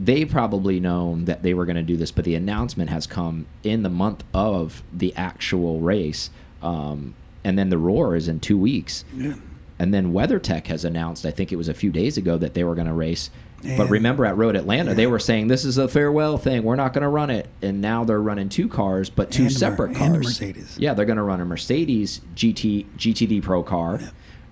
they 0.00 0.24
probably 0.24 0.80
known 0.80 1.24
that 1.26 1.42
they 1.42 1.54
were 1.54 1.64
going 1.64 1.76
to 1.76 1.82
do 1.82 1.96
this, 1.96 2.10
but 2.10 2.24
the 2.24 2.34
announcement 2.34 2.90
has 2.90 3.06
come 3.06 3.46
in 3.62 3.82
the 3.82 3.88
month 3.88 4.24
of 4.34 4.82
the 4.92 5.14
actual 5.16 5.80
race, 5.80 6.30
um, 6.62 7.14
and 7.44 7.58
then 7.58 7.70
the 7.70 7.78
roar 7.78 8.16
is 8.16 8.28
in 8.28 8.40
two 8.40 8.58
weeks. 8.58 9.04
Yeah. 9.16 9.34
And 9.78 9.94
then 9.94 10.12
WeatherTech 10.12 10.66
has 10.66 10.84
announced, 10.84 11.24
I 11.24 11.30
think 11.30 11.52
it 11.52 11.56
was 11.56 11.68
a 11.68 11.74
few 11.74 11.90
days 11.90 12.16
ago, 12.16 12.36
that 12.38 12.54
they 12.54 12.64
were 12.64 12.74
going 12.74 12.88
to 12.88 12.92
race. 12.92 13.30
but 13.76 13.88
remember 13.90 14.24
at 14.26 14.36
Road 14.36 14.56
Atlanta, 14.56 14.94
they 14.94 15.06
were 15.06 15.18
saying 15.20 15.48
this 15.48 15.64
is 15.64 15.78
a 15.78 15.86
farewell 15.88 16.36
thing. 16.38 16.62
We're 16.64 16.76
not 16.76 16.92
going 16.92 17.02
to 17.02 17.08
run 17.08 17.30
it. 17.30 17.48
And 17.62 17.80
now 17.80 18.04
they're 18.04 18.20
running 18.22 18.48
two 18.48 18.68
cars, 18.68 19.08
but 19.10 19.30
two 19.30 19.44
And 19.44 19.52
separate 19.52 19.94
cars. 19.96 20.06
and 20.08 20.16
a 20.16 20.18
Mercedes. 20.18 20.76
Yeah, 20.78 20.94
they're 20.94 21.06
going 21.06 21.16
to 21.16 21.22
run 21.22 21.40
a 21.40 21.44
Mercedes 21.44 22.20
GT 22.34 22.86
GTD 22.96 23.42
Pro 23.42 23.62
car, 23.62 24.00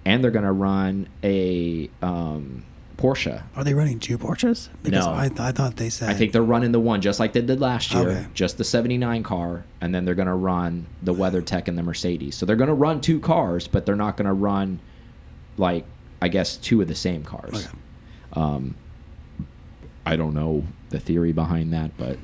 and 0.05 0.23
they're 0.23 0.31
going 0.31 0.45
to 0.45 0.53
run 0.53 1.09
a 1.25 1.91
um, 2.03 2.65
Porsche. 2.97 3.43
Are 3.57 3.65
they 3.65 3.75
running 3.75 3.99
two 4.01 4.19
Porsches? 4.19 4.69
Because 4.85 5.05
No. 5.07 5.13
I, 5.13 5.31
I 5.39 5.53
thought 5.53 5.77
they 5.77 5.91
said. 5.91 6.09
I 6.09 6.15
think 6.15 6.33
they're 6.33 6.43
running 6.43 6.71
the 6.73 6.81
one 6.81 7.01
just 7.01 7.19
like 7.21 7.33
they 7.33 7.43
did 7.43 7.61
last 7.61 7.93
year, 7.93 8.09
Okay. 8.09 8.27
just 8.33 8.59
the 8.59 8.65
79 8.65 9.23
car, 9.25 9.65
and 9.81 9.93
then 9.95 10.05
they're 10.05 10.15
going 10.15 10.27
to 10.29 10.35
run 10.35 10.87
the 11.03 11.13
WeatherTech 11.15 11.67
and 11.69 11.77
the 11.77 11.83
Mercedes. 11.83 12.37
So 12.37 12.47
they're 12.47 12.57
going 12.57 12.69
to 12.69 12.75
run 12.75 13.01
two 13.01 13.19
cars, 13.21 13.67
but 13.69 13.87
they're 13.87 13.97
not 13.97 14.17
going 14.17 14.27
to 14.27 14.33
run 14.33 14.79
like 15.57 15.85
I 16.21 16.29
guess 16.29 16.57
two 16.57 16.81
of 16.81 16.89
the 16.89 16.95
same 16.95 17.23
cars. 17.25 17.67
Okay. 17.67 17.79
Um, 18.33 18.75
I 20.05 20.17
don't 20.17 20.35
know 20.35 20.65
the 20.91 21.01
theory 21.01 21.33
behind 21.33 21.73
that, 21.73 21.97
but 21.97 22.19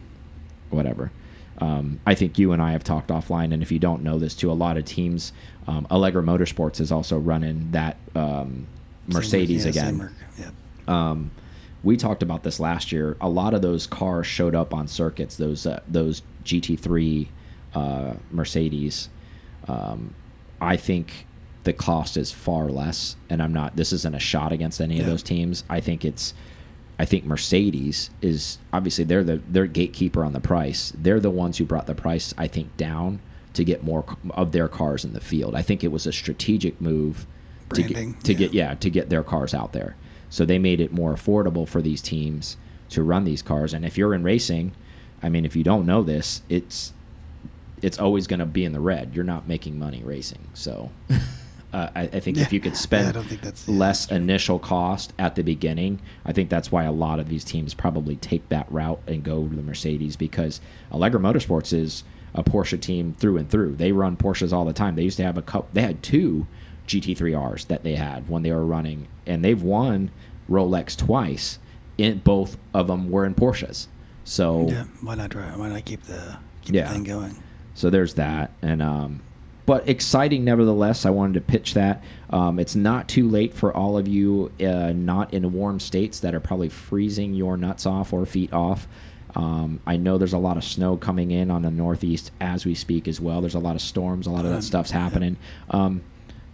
whatever. 0.70 1.10
Um, 1.58 2.00
I 2.06 2.14
think 2.14 2.38
you 2.38 2.52
and 2.52 2.62
I 2.62 2.72
have 2.72 2.82
talked 2.82 3.08
offline, 3.08 3.52
and 3.52 3.62
if 3.62 3.70
you 3.70 3.78
don't 3.78 4.02
know 4.02 4.18
this, 4.18 4.34
too, 4.34 4.50
a 4.50 4.54
lot 4.54 4.76
of 4.76 4.84
teams, 4.84 5.32
um, 5.66 5.86
Alegra 5.90 6.24
Motorsports 6.24 6.80
is 6.80 6.90
also 6.90 7.18
running 7.18 7.70
that 7.72 7.98
um, 8.14 8.66
Mercedes 9.06 9.66
Merc- 9.66 9.74
yeah, 9.74 9.82
again. 9.88 10.14
Yeah. 10.38 10.50
Um, 10.88 11.30
we 11.84 11.96
talked 11.96 12.22
about 12.22 12.42
this 12.42 12.58
last 12.58 12.92
year. 12.92 13.16
A 13.20 13.28
lot 13.28 13.54
of 13.54 13.62
those 13.62 13.86
cars 13.86 14.26
showed 14.26 14.54
up 14.54 14.72
on 14.72 14.88
circuits. 14.88 15.36
Those 15.36 15.66
uh, 15.66 15.80
those 15.86 16.22
GT3 16.44 17.28
uh, 17.74 18.14
Mercedes. 18.30 19.08
Um, 19.68 20.14
I 20.60 20.76
think 20.76 21.26
the 21.64 21.72
cost 21.72 22.16
is 22.16 22.32
far 22.32 22.68
less, 22.68 23.16
and 23.30 23.42
I'm 23.42 23.52
not. 23.52 23.76
This 23.76 23.92
isn't 23.92 24.14
a 24.14 24.20
shot 24.20 24.52
against 24.52 24.80
any 24.80 25.00
of 25.00 25.06
those 25.06 25.22
teams. 25.22 25.64
I 25.68 25.80
think 25.80 26.04
it's. 26.04 26.34
I 26.98 27.04
think 27.04 27.24
Mercedes 27.24 28.10
is 28.20 28.58
obviously 28.72 29.04
they're 29.04 29.24
the 29.24 29.40
they're 29.48 29.66
gatekeeper 29.66 30.24
on 30.24 30.32
the 30.32 30.40
price. 30.40 30.92
They're 30.96 31.20
the 31.20 31.30
ones 31.30 31.58
who 31.58 31.64
brought 31.64 31.86
the 31.86 31.94
price 31.94 32.34
I 32.36 32.46
think 32.46 32.76
down 32.76 33.20
to 33.54 33.64
get 33.64 33.82
more 33.82 34.04
of 34.30 34.52
their 34.52 34.68
cars 34.68 35.04
in 35.04 35.12
the 35.12 35.20
field. 35.20 35.54
I 35.54 35.62
think 35.62 35.82
it 35.82 35.88
was 35.88 36.06
a 36.06 36.12
strategic 36.12 36.80
move 36.80 37.26
to 37.74 37.82
get 37.82 38.24
to 38.24 38.32
yeah. 38.32 38.38
get 38.38 38.54
yeah 38.54 38.74
to 38.74 38.90
get 38.90 39.08
their 39.08 39.22
cars 39.22 39.54
out 39.54 39.72
there. 39.72 39.96
So 40.30 40.44
they 40.44 40.58
made 40.58 40.80
it 40.80 40.92
more 40.92 41.12
affordable 41.12 41.68
for 41.68 41.82
these 41.82 42.00
teams 42.00 42.56
to 42.90 43.02
run 43.02 43.24
these 43.24 43.42
cars. 43.42 43.74
And 43.74 43.84
if 43.84 43.98
you're 43.98 44.14
in 44.14 44.22
racing, 44.22 44.72
I 45.22 45.28
mean, 45.28 45.44
if 45.44 45.54
you 45.54 45.62
don't 45.62 45.86
know 45.86 46.02
this, 46.02 46.42
it's 46.48 46.92
it's 47.82 47.98
always 47.98 48.26
going 48.26 48.40
to 48.40 48.46
be 48.46 48.64
in 48.64 48.72
the 48.72 48.80
red. 48.80 49.14
You're 49.14 49.24
not 49.24 49.48
making 49.48 49.78
money 49.78 50.02
racing. 50.04 50.48
So 50.54 50.90
uh, 51.72 51.88
I, 51.94 52.02
I 52.02 52.20
think 52.20 52.36
if 52.38 52.52
you 52.52 52.60
could 52.60 52.72
Yeah, 52.72 52.78
I 52.78 52.82
spend 52.82 53.14
don't 53.14 53.24
think 53.24 53.40
that's- 53.40 53.66
yeah, 53.68 53.74
less 53.76 54.10
initial 54.10 54.58
cost 54.58 55.12
at 55.18 55.34
the 55.36 55.42
beginning, 55.42 56.00
I 56.24 56.32
think 56.32 56.50
that's 56.50 56.70
why 56.72 56.84
a 56.84 56.92
lot 56.92 57.18
of 57.20 57.28
these 57.28 57.44
teams 57.44 57.74
probably 57.74 58.16
take 58.16 58.48
that 58.50 58.70
route 58.70 59.00
and 59.06 59.22
go 59.24 59.46
to 59.48 59.54
the 59.56 59.62
Mercedes 59.62 60.16
because 60.16 60.60
Alegra 60.92 61.20
Motorsports 61.20 61.72
is 61.72 62.04
a 62.34 62.42
Porsche 62.42 62.80
team 62.80 63.14
through 63.14 63.36
and 63.38 63.48
through. 63.50 63.76
They 63.76 63.92
run 63.92 64.16
Porsches 64.16 64.52
all 64.52 64.64
the 64.64 64.72
time. 64.72 64.96
They 64.96 65.02
used 65.02 65.16
to 65.18 65.24
have 65.24 65.36
a 65.38 65.42
couple. 65.42 65.68
They 65.72 65.82
had 65.82 66.02
two 66.02 66.46
GT3Rs 66.88 67.66
that 67.68 67.82
they 67.82 67.94
had 67.94 68.28
when 68.28 68.42
they 68.42 68.52
were 68.52 68.64
running, 68.66 69.08
and 69.26 69.44
they've 69.44 69.62
won 69.62 70.10
Rolex 70.50 70.96
twice. 70.96 71.58
In 71.98 72.18
both 72.18 72.56
of 72.72 72.86
them 72.86 73.10
were 73.10 73.24
in 73.26 73.34
Porsches. 73.34 73.86
So 74.24 74.68
Yeah. 74.68 74.84
Why 75.02 75.14
not? 75.14 75.34
Why 75.34 75.68
not 75.68 75.84
keep 75.84 76.02
the 76.04 76.38
keep 76.62 76.74
Yeah. 76.74 76.88
the 76.88 76.94
thing 76.94 77.04
going? 77.04 77.36
so 77.74 77.90
there's 77.90 78.14
that, 78.14 78.50
and 78.62 78.80
um, 78.82 79.20
but 79.66 79.88
exciting 79.88 80.44
nevertheless. 80.44 81.06
I 81.06 81.10
wanted 81.10 81.34
to 81.34 81.40
pitch 81.40 81.74
that. 81.74 82.02
Um, 82.30 82.58
it's 82.58 82.74
not 82.74 83.08
too 83.08 83.28
late 83.28 83.54
for 83.54 83.74
all 83.76 83.96
of 83.98 84.08
you 84.08 84.50
uh, 84.60 84.92
not 84.92 85.32
in 85.32 85.52
warm 85.52 85.78
states 85.80 86.20
that 86.20 86.34
are 86.34 86.40
probably 86.40 86.68
freezing 86.68 87.34
your 87.34 87.56
nuts 87.56 87.86
off 87.86 88.12
or 88.12 88.24
feet 88.26 88.52
off. 88.52 88.88
Um, 89.34 89.80
I 89.86 89.96
know 89.96 90.18
there's 90.18 90.32
a 90.34 90.38
lot 90.38 90.56
of 90.58 90.64
snow 90.64 90.96
coming 90.96 91.30
in 91.30 91.50
on 91.50 91.62
the 91.62 91.70
northeast 91.70 92.32
as 92.40 92.66
we 92.66 92.74
speak 92.74 93.08
as 93.08 93.20
well. 93.20 93.40
There's 93.40 93.54
a 93.54 93.58
lot 93.60 93.76
of 93.76 93.80
storms. 93.82 94.26
A 94.26 94.30
lot 94.30 94.44
of 94.44 94.50
that 94.50 94.56
Um, 94.56 94.62
stuff's 94.62 94.90
happening. 94.90 95.36
Um, 95.70 96.02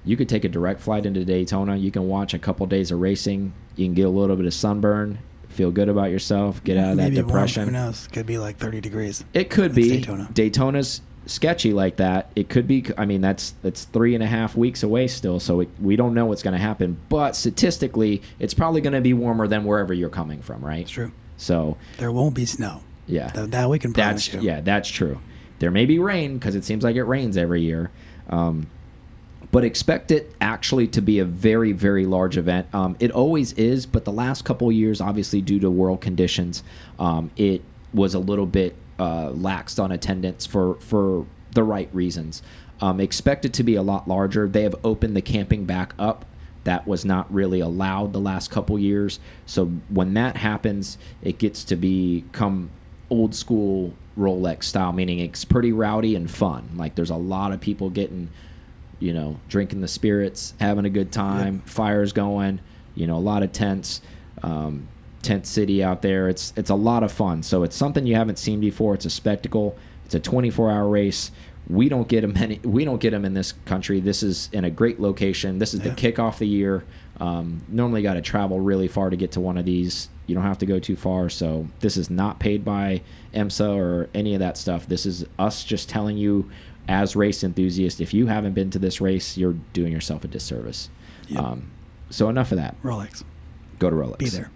you 0.05 0.17
could 0.17 0.29
take 0.29 0.45
a 0.45 0.49
direct 0.49 0.81
flight 0.81 1.05
into 1.05 1.25
Daytona. 1.25 1.77
You 1.77 1.91
can 1.91 2.07
watch 2.09 2.35
a 2.35 2.39
couple 2.39 2.65
days 2.67 2.91
of 2.93 3.01
racing. 3.01 3.53
You 3.75 3.87
can 3.87 3.95
get 3.95 4.07
a 4.07 4.11
little 4.11 4.37
bit 4.37 4.47
of 4.47 4.55
sunburn. 4.55 5.19
Feel 5.49 5.71
good 5.73 5.89
about 5.89 6.11
yourself. 6.11 6.63
Get 6.63 6.77
out 6.77 6.93
of 6.93 6.97
that 6.99 7.03
Maybe 7.05 7.17
warm, 7.17 7.27
depression. 7.29 7.65
who 7.65 7.71
knows? 7.73 8.07
Could 8.13 8.27
be 8.27 8.39
like 8.39 8.59
30 8.59 8.81
degrees. 8.81 9.25
It 9.35 9.51
could 9.51 9.75
be 9.75 9.89
Daytona. 9.89 10.29
Daytona's 10.33 11.01
sketchy 11.29 11.73
like 11.73 11.97
that. 11.99 12.33
It 12.35 12.49
could 12.49 12.67
be. 12.67 12.85
I 12.99 13.05
mean, 13.07 13.21
that's 13.21 13.53
that's 13.63 13.85
three 13.85 14.15
and 14.15 14.25
a 14.25 14.27
half 14.27 14.57
weeks 14.57 14.83
away 14.83 15.07
still, 15.07 15.39
so 15.39 15.61
it, 15.61 15.69
we 15.81 15.95
don't 15.95 16.15
know 16.15 16.27
what's 16.27 16.43
going 16.43 16.53
to 16.55 16.59
happen. 16.59 16.99
But 17.09 17.37
statistically, 17.37 18.23
it's 18.41 18.55
probably 18.55 18.81
going 18.81 18.95
to 18.95 19.01
be 19.01 19.15
warmer 19.15 19.47
than 19.47 19.65
wherever 19.65 19.95
you're 19.95 20.09
coming 20.09 20.43
from, 20.43 20.65
right? 20.65 20.81
It's 20.81 20.91
true. 20.91 21.13
So 21.37 21.77
There 21.99 22.11
won't 22.11 22.35
be 22.35 22.45
snow. 22.47 22.83
yeah, 23.07 23.29
That, 23.29 23.53
that 23.53 23.71
we 23.71 23.79
can 23.79 23.93
promise 23.93 24.27
that's 24.27 24.43
you. 24.43 24.49
yeah, 24.49 24.61
that's 24.61 24.89
true. 24.89 25.21
There 25.61 25.71
may 25.71 25.87
be 25.87 25.99
rain 26.01 26.37
because 26.39 26.57
it 26.57 26.65
seems 26.65 26.83
like 26.83 26.97
it 26.97 27.05
rains 27.05 27.37
every 27.37 27.63
year. 27.63 27.91
Um, 28.29 28.67
but 29.51 29.65
expect 29.65 30.11
it 30.11 30.35
actually 30.41 30.89
to 30.89 31.01
be 31.01 31.21
a 31.21 31.25
very 31.25 31.73
very 31.73 32.05
large 32.05 32.37
event 32.37 32.67
um, 32.75 32.97
it 33.01 33.11
always 33.11 33.55
is 33.55 33.87
but 33.87 34.05
the 34.05 34.13
last 34.13 34.45
couple 34.45 34.69
of 34.69 34.75
years 34.75 35.01
obviously 35.01 35.41
due 35.41 35.59
to 35.59 35.71
world 35.71 36.03
conditions 36.03 36.63
um, 36.99 37.31
it 37.35 37.63
was 37.95 38.13
a 38.13 38.19
little 38.19 38.45
bit 38.45 38.77
uh, 38.99 39.31
laxed 39.31 39.83
on 39.83 39.93
attendance 39.93 40.47
for 40.47 40.75
for 40.81 41.27
the 41.53 41.63
right 41.63 41.89
reasons 41.93 42.43
Um, 42.81 43.01
expect 43.01 43.45
it 43.45 43.53
to 43.55 43.63
be 43.63 43.75
a 43.75 43.83
lot 43.83 44.07
larger. 44.07 44.49
They 44.49 44.63
have 44.63 44.77
opened 44.85 45.17
the 45.17 45.23
camping 45.23 45.65
back 45.65 45.95
up. 45.99 46.25
That 46.65 46.87
was 46.87 47.05
not 47.05 47.33
really 47.33 47.61
allowed 47.61 48.13
the 48.13 48.21
last 48.21 48.51
couple 48.51 48.79
years. 48.79 49.19
So 49.47 49.67
when 49.89 50.15
that 50.15 50.37
happens, 50.37 50.99
it 51.23 51.39
gets 51.39 51.65
to 51.65 51.77
become 51.77 52.71
old 53.11 53.35
school 53.35 53.95
Rolex 54.17 54.65
style, 54.65 54.93
meaning 54.93 55.19
it's 55.19 55.45
pretty 55.45 55.73
rowdy 55.73 56.15
and 56.15 56.31
fun. 56.31 56.71
Like 56.77 56.95
there's 56.95 57.11
a 57.11 57.17
lot 57.17 57.53
of 57.53 57.61
people 57.61 57.91
getting, 57.91 58.29
you 59.01 59.13
know, 59.13 59.41
drinking 59.49 59.81
the 59.81 59.89
spirits, 59.89 60.55
having 60.61 60.85
a 60.85 60.91
good 60.91 61.11
time, 61.11 61.55
yep. 61.55 61.69
fires 61.69 62.13
going, 62.13 62.61
you 62.95 63.07
know, 63.07 63.17
a 63.17 63.25
lot 63.33 63.43
of 63.43 63.51
tents. 63.53 64.03
Um, 64.43 64.89
tent 65.23 65.47
city 65.47 65.83
out 65.83 66.03
there. 66.03 66.29
It's 66.29 66.53
it's 66.57 66.71
a 66.71 66.75
lot 66.75 67.03
of 67.03 67.13
fun. 67.13 67.43
So 67.43 67.63
it's 67.63 67.77
something 67.77 68.07
you 68.07 68.15
haven't 68.15 68.39
seen 68.39 68.61
before. 68.61 68.95
It's 68.95 69.05
a 69.05 69.11
spectacle. 69.11 69.77
It's 70.05 70.15
a 70.15 70.21
24-hour 70.21 70.89
race. 70.89 71.31
We 71.69 71.91
don't 71.91 72.09
get 72.09 72.23
them 72.23 72.35
any. 72.37 72.61
We 72.65 72.85
don't 72.85 73.01
get 73.01 73.11
them 73.11 73.25
in 73.25 73.35
this 73.35 73.53
country. 73.67 74.01
This 74.01 74.23
is 74.23 74.49
in 74.53 74.65
a 74.65 74.71
great 74.71 75.01
location. 75.01 75.59
This 75.59 75.75
is 75.75 75.85
yeah. 75.85 75.91
the 75.93 76.13
kickoff 76.13 76.35
of 76.35 76.39
the 76.39 76.49
year. 76.49 76.85
Um, 77.21 77.63
normally, 77.69 78.03
got 78.03 78.15
to 78.15 78.23
travel 78.23 78.61
really 78.61 78.89
far 78.89 79.11
to 79.11 79.17
get 79.17 79.33
to 79.33 79.41
one 79.41 79.59
of 79.59 79.65
these. 79.67 80.09
You 80.27 80.35
don't 80.35 80.45
have 80.45 80.59
to 80.59 80.67
go 80.67 80.79
too 80.79 80.97
far. 80.97 81.29
So 81.29 81.69
this 81.81 81.97
is 81.97 82.11
not 82.11 82.39
paid 82.39 82.65
by 82.65 83.03
IMSA 83.35 83.77
or 83.77 84.09
any 84.15 84.35
of 84.35 84.41
that 84.41 84.57
stuff. 84.57 84.87
This 84.87 85.05
is 85.05 85.27
us 85.39 85.65
just 85.65 85.89
telling 85.89 86.17
you, 86.17 86.51
as 86.87 87.17
race 87.17 87.43
enthusiasts, 87.45 88.01
if 88.01 88.15
you 88.15 88.27
haven't 88.27 88.53
been 88.53 88.71
to 88.71 88.79
this 88.79 89.01
race, 89.01 89.37
you're 89.37 89.57
doing 89.73 89.93
yourself 89.93 90.25
a 90.25 90.29
disservice. 90.29 90.89
Yep. 91.29 91.43
Um, 91.43 91.71
so 92.11 92.29
enough 92.29 92.53
of 92.53 92.59
that. 92.59 92.81
Rolex. 92.83 93.25
Go 93.79 93.91
to 93.91 93.97
Rolex. 93.97 94.19
Be 94.19 94.29
there. 94.29 94.51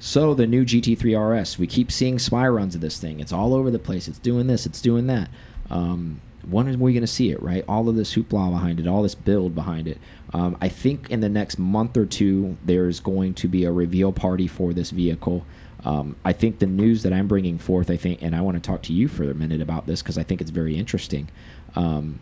So 0.00 0.34
the 0.34 0.46
new 0.46 0.64
GT3 0.64 1.40
RS, 1.40 1.58
we 1.58 1.66
keep 1.66 1.90
seeing 1.90 2.18
spy 2.18 2.46
runs 2.46 2.74
of 2.74 2.80
this 2.80 2.98
thing. 2.98 3.20
It's 3.20 3.32
all 3.32 3.54
over 3.54 3.70
the 3.70 3.78
place. 3.78 4.06
It's 4.08 4.18
doing 4.18 4.46
this. 4.46 4.64
It's 4.64 4.80
doing 4.80 5.06
that. 5.08 5.28
Um, 5.70 6.20
when 6.48 6.68
are 6.68 6.76
we 6.78 6.92
going 6.92 7.02
to 7.02 7.06
see 7.06 7.30
it? 7.30 7.42
Right? 7.42 7.64
All 7.68 7.88
of 7.88 7.96
this 7.96 8.14
hoopla 8.14 8.50
behind 8.50 8.80
it, 8.80 8.86
all 8.86 9.02
this 9.02 9.14
build 9.14 9.54
behind 9.54 9.88
it. 9.88 9.98
Um, 10.32 10.56
I 10.60 10.68
think 10.68 11.10
in 11.10 11.20
the 11.20 11.28
next 11.28 11.58
month 11.58 11.96
or 11.96 12.06
two, 12.06 12.56
there's 12.64 13.00
going 13.00 13.34
to 13.34 13.48
be 13.48 13.64
a 13.64 13.72
reveal 13.72 14.12
party 14.12 14.46
for 14.46 14.72
this 14.72 14.90
vehicle. 14.90 15.44
Um, 15.84 16.16
I 16.24 16.32
think 16.32 16.58
the 16.58 16.66
news 16.66 17.02
that 17.02 17.12
I'm 17.12 17.28
bringing 17.28 17.58
forth, 17.58 17.90
I 17.90 17.96
think, 17.96 18.22
and 18.22 18.34
I 18.34 18.40
want 18.40 18.56
to 18.56 18.66
talk 18.66 18.82
to 18.82 18.92
you 18.92 19.08
for 19.08 19.30
a 19.30 19.34
minute 19.34 19.60
about 19.60 19.86
this 19.86 20.02
because 20.02 20.18
I 20.18 20.22
think 20.22 20.40
it's 20.40 20.50
very 20.50 20.76
interesting. 20.76 21.28
Um, 21.76 22.20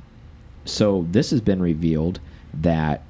so 0.64 1.06
this 1.10 1.30
has 1.30 1.40
been 1.40 1.62
revealed 1.62 2.20
that 2.52 3.02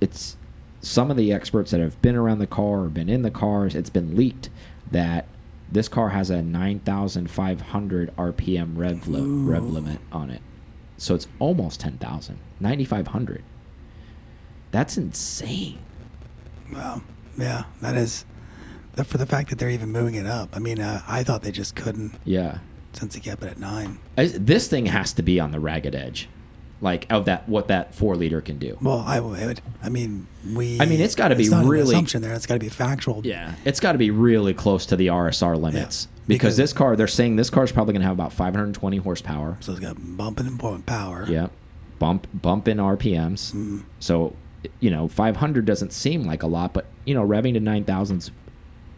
it's 0.00 0.36
some 0.84 1.10
of 1.10 1.16
the 1.16 1.32
experts 1.32 1.70
that 1.70 1.80
have 1.80 2.00
been 2.02 2.14
around 2.14 2.38
the 2.38 2.46
car 2.46 2.82
or 2.82 2.88
been 2.88 3.08
in 3.08 3.22
the 3.22 3.30
cars, 3.30 3.74
it's 3.74 3.90
been 3.90 4.16
leaked 4.16 4.50
that 4.90 5.26
this 5.70 5.88
car 5.88 6.10
has 6.10 6.30
a 6.30 6.42
9,500 6.42 8.16
RPM 8.16 8.76
rev, 8.76 9.08
li 9.08 9.20
rev 9.20 9.62
limit 9.64 9.98
on 10.12 10.30
it. 10.30 10.42
So 10.96 11.14
it's 11.14 11.26
almost 11.38 11.80
10,000. 11.80 12.38
9,500. 12.60 13.42
That's 14.70 14.96
insane. 14.96 15.78
Well, 16.72 17.02
Yeah, 17.36 17.64
that 17.80 17.96
is. 17.96 18.24
For 19.04 19.18
the 19.18 19.26
fact 19.26 19.50
that 19.50 19.58
they're 19.58 19.70
even 19.70 19.90
moving 19.90 20.14
it 20.14 20.26
up. 20.26 20.50
I 20.54 20.60
mean, 20.60 20.80
uh, 20.80 21.02
I 21.08 21.24
thought 21.24 21.42
they 21.42 21.50
just 21.50 21.74
couldn't. 21.74 22.14
Yeah. 22.24 22.58
Since 22.92 23.14
they 23.14 23.20
kept 23.20 23.42
it 23.42 23.48
at 23.48 23.58
nine. 23.58 23.98
I, 24.16 24.26
this 24.26 24.68
thing 24.68 24.86
has 24.86 25.12
to 25.14 25.22
be 25.22 25.40
on 25.40 25.50
the 25.50 25.58
ragged 25.58 25.96
edge 25.96 26.28
like 26.84 27.10
of 27.10 27.24
that 27.24 27.48
what 27.48 27.68
that 27.68 27.94
four 27.94 28.14
liter 28.14 28.40
can 28.40 28.58
do. 28.58 28.78
Well, 28.80 29.02
I 29.04 29.18
would. 29.18 29.60
I 29.82 29.88
mean, 29.88 30.28
we. 30.54 30.80
I 30.80 30.84
mean, 30.84 31.00
it's 31.00 31.16
got 31.16 31.28
to 31.28 31.36
be 31.36 31.48
really 31.48 31.94
assumption 31.94 32.22
there. 32.22 32.34
It's 32.34 32.46
got 32.46 32.54
to 32.54 32.60
be 32.60 32.68
factual. 32.68 33.22
Yeah, 33.24 33.54
it's 33.64 33.80
got 33.80 33.92
to 33.92 33.98
be 33.98 34.10
really 34.10 34.54
close 34.54 34.86
to 34.86 34.96
the 34.96 35.08
RSR 35.08 35.60
limits 35.60 36.06
yeah, 36.06 36.22
because, 36.26 36.26
because, 36.26 36.56
this 36.58 36.72
car. 36.72 36.94
They're 36.94 37.08
saying 37.08 37.36
this 37.36 37.50
car 37.50 37.64
is 37.64 37.72
probably 37.72 37.94
going 37.94 38.02
to 38.02 38.06
have 38.06 38.14
about 38.14 38.32
520 38.32 38.98
horsepower. 38.98 39.56
So 39.60 39.72
it's 39.72 39.80
got 39.80 39.96
bumping 40.16 40.46
and 40.46 40.86
power. 40.86 41.26
Yeah, 41.28 41.48
bump 41.98 42.28
bump 42.32 42.68
in 42.68 42.76
RPMs. 42.76 43.52
Mm. 43.52 43.84
So 43.98 44.36
you 44.80 44.90
know, 44.90 45.08
500 45.08 45.64
doesn't 45.64 45.92
seem 45.92 46.24
like 46.24 46.42
a 46.42 46.46
lot, 46.46 46.72
but 46.72 46.86
you 47.04 47.14
know, 47.14 47.26
revving 47.26 47.54
to 47.54 47.60
9,000's 47.60 48.30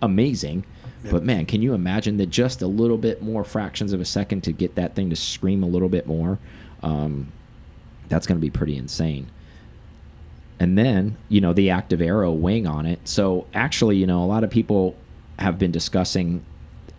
amazing. 0.03 0.65
Yep. 1.05 1.13
But 1.13 1.23
man, 1.25 1.47
can 1.47 1.63
you 1.63 1.75
imagine 1.75 2.17
that 2.17 2.31
just 2.31 2.63
a 2.63 2.67
little 2.67 2.99
bit 2.99 3.23
more 3.23 3.45
fractions 3.45 3.93
of 3.93 4.01
a 4.01 4.05
second 4.05 4.43
to 4.43 4.53
get 4.53 4.75
that 4.75 4.95
thing 4.95 5.11
to 5.11 5.17
scream 5.17 5.63
a 5.63 5.67
little 5.67 5.89
bit 5.89 6.07
more? 6.07 6.39
Um, 6.83 7.33
that's 8.09 8.27
going 8.27 8.39
to 8.39 8.45
be 8.45 8.51
pretty 8.51 8.77
insane. 8.77 9.31
And 10.59 10.79
then, 10.79 11.17
you 11.29 11.41
know, 11.41 11.53
the 11.53 11.71
active 11.71 12.01
aero 12.01 12.33
wing 12.33 12.67
on 12.67 12.87
it. 12.87 13.07
So 13.07 13.47
actually, 13.53 13.97
you 13.97 14.07
know, 14.07 14.23
a 14.23 14.27
lot 14.27 14.43
of 14.43 14.51
people 14.51 14.97
have 15.39 15.59
been 15.59 15.71
discussing 15.71 16.45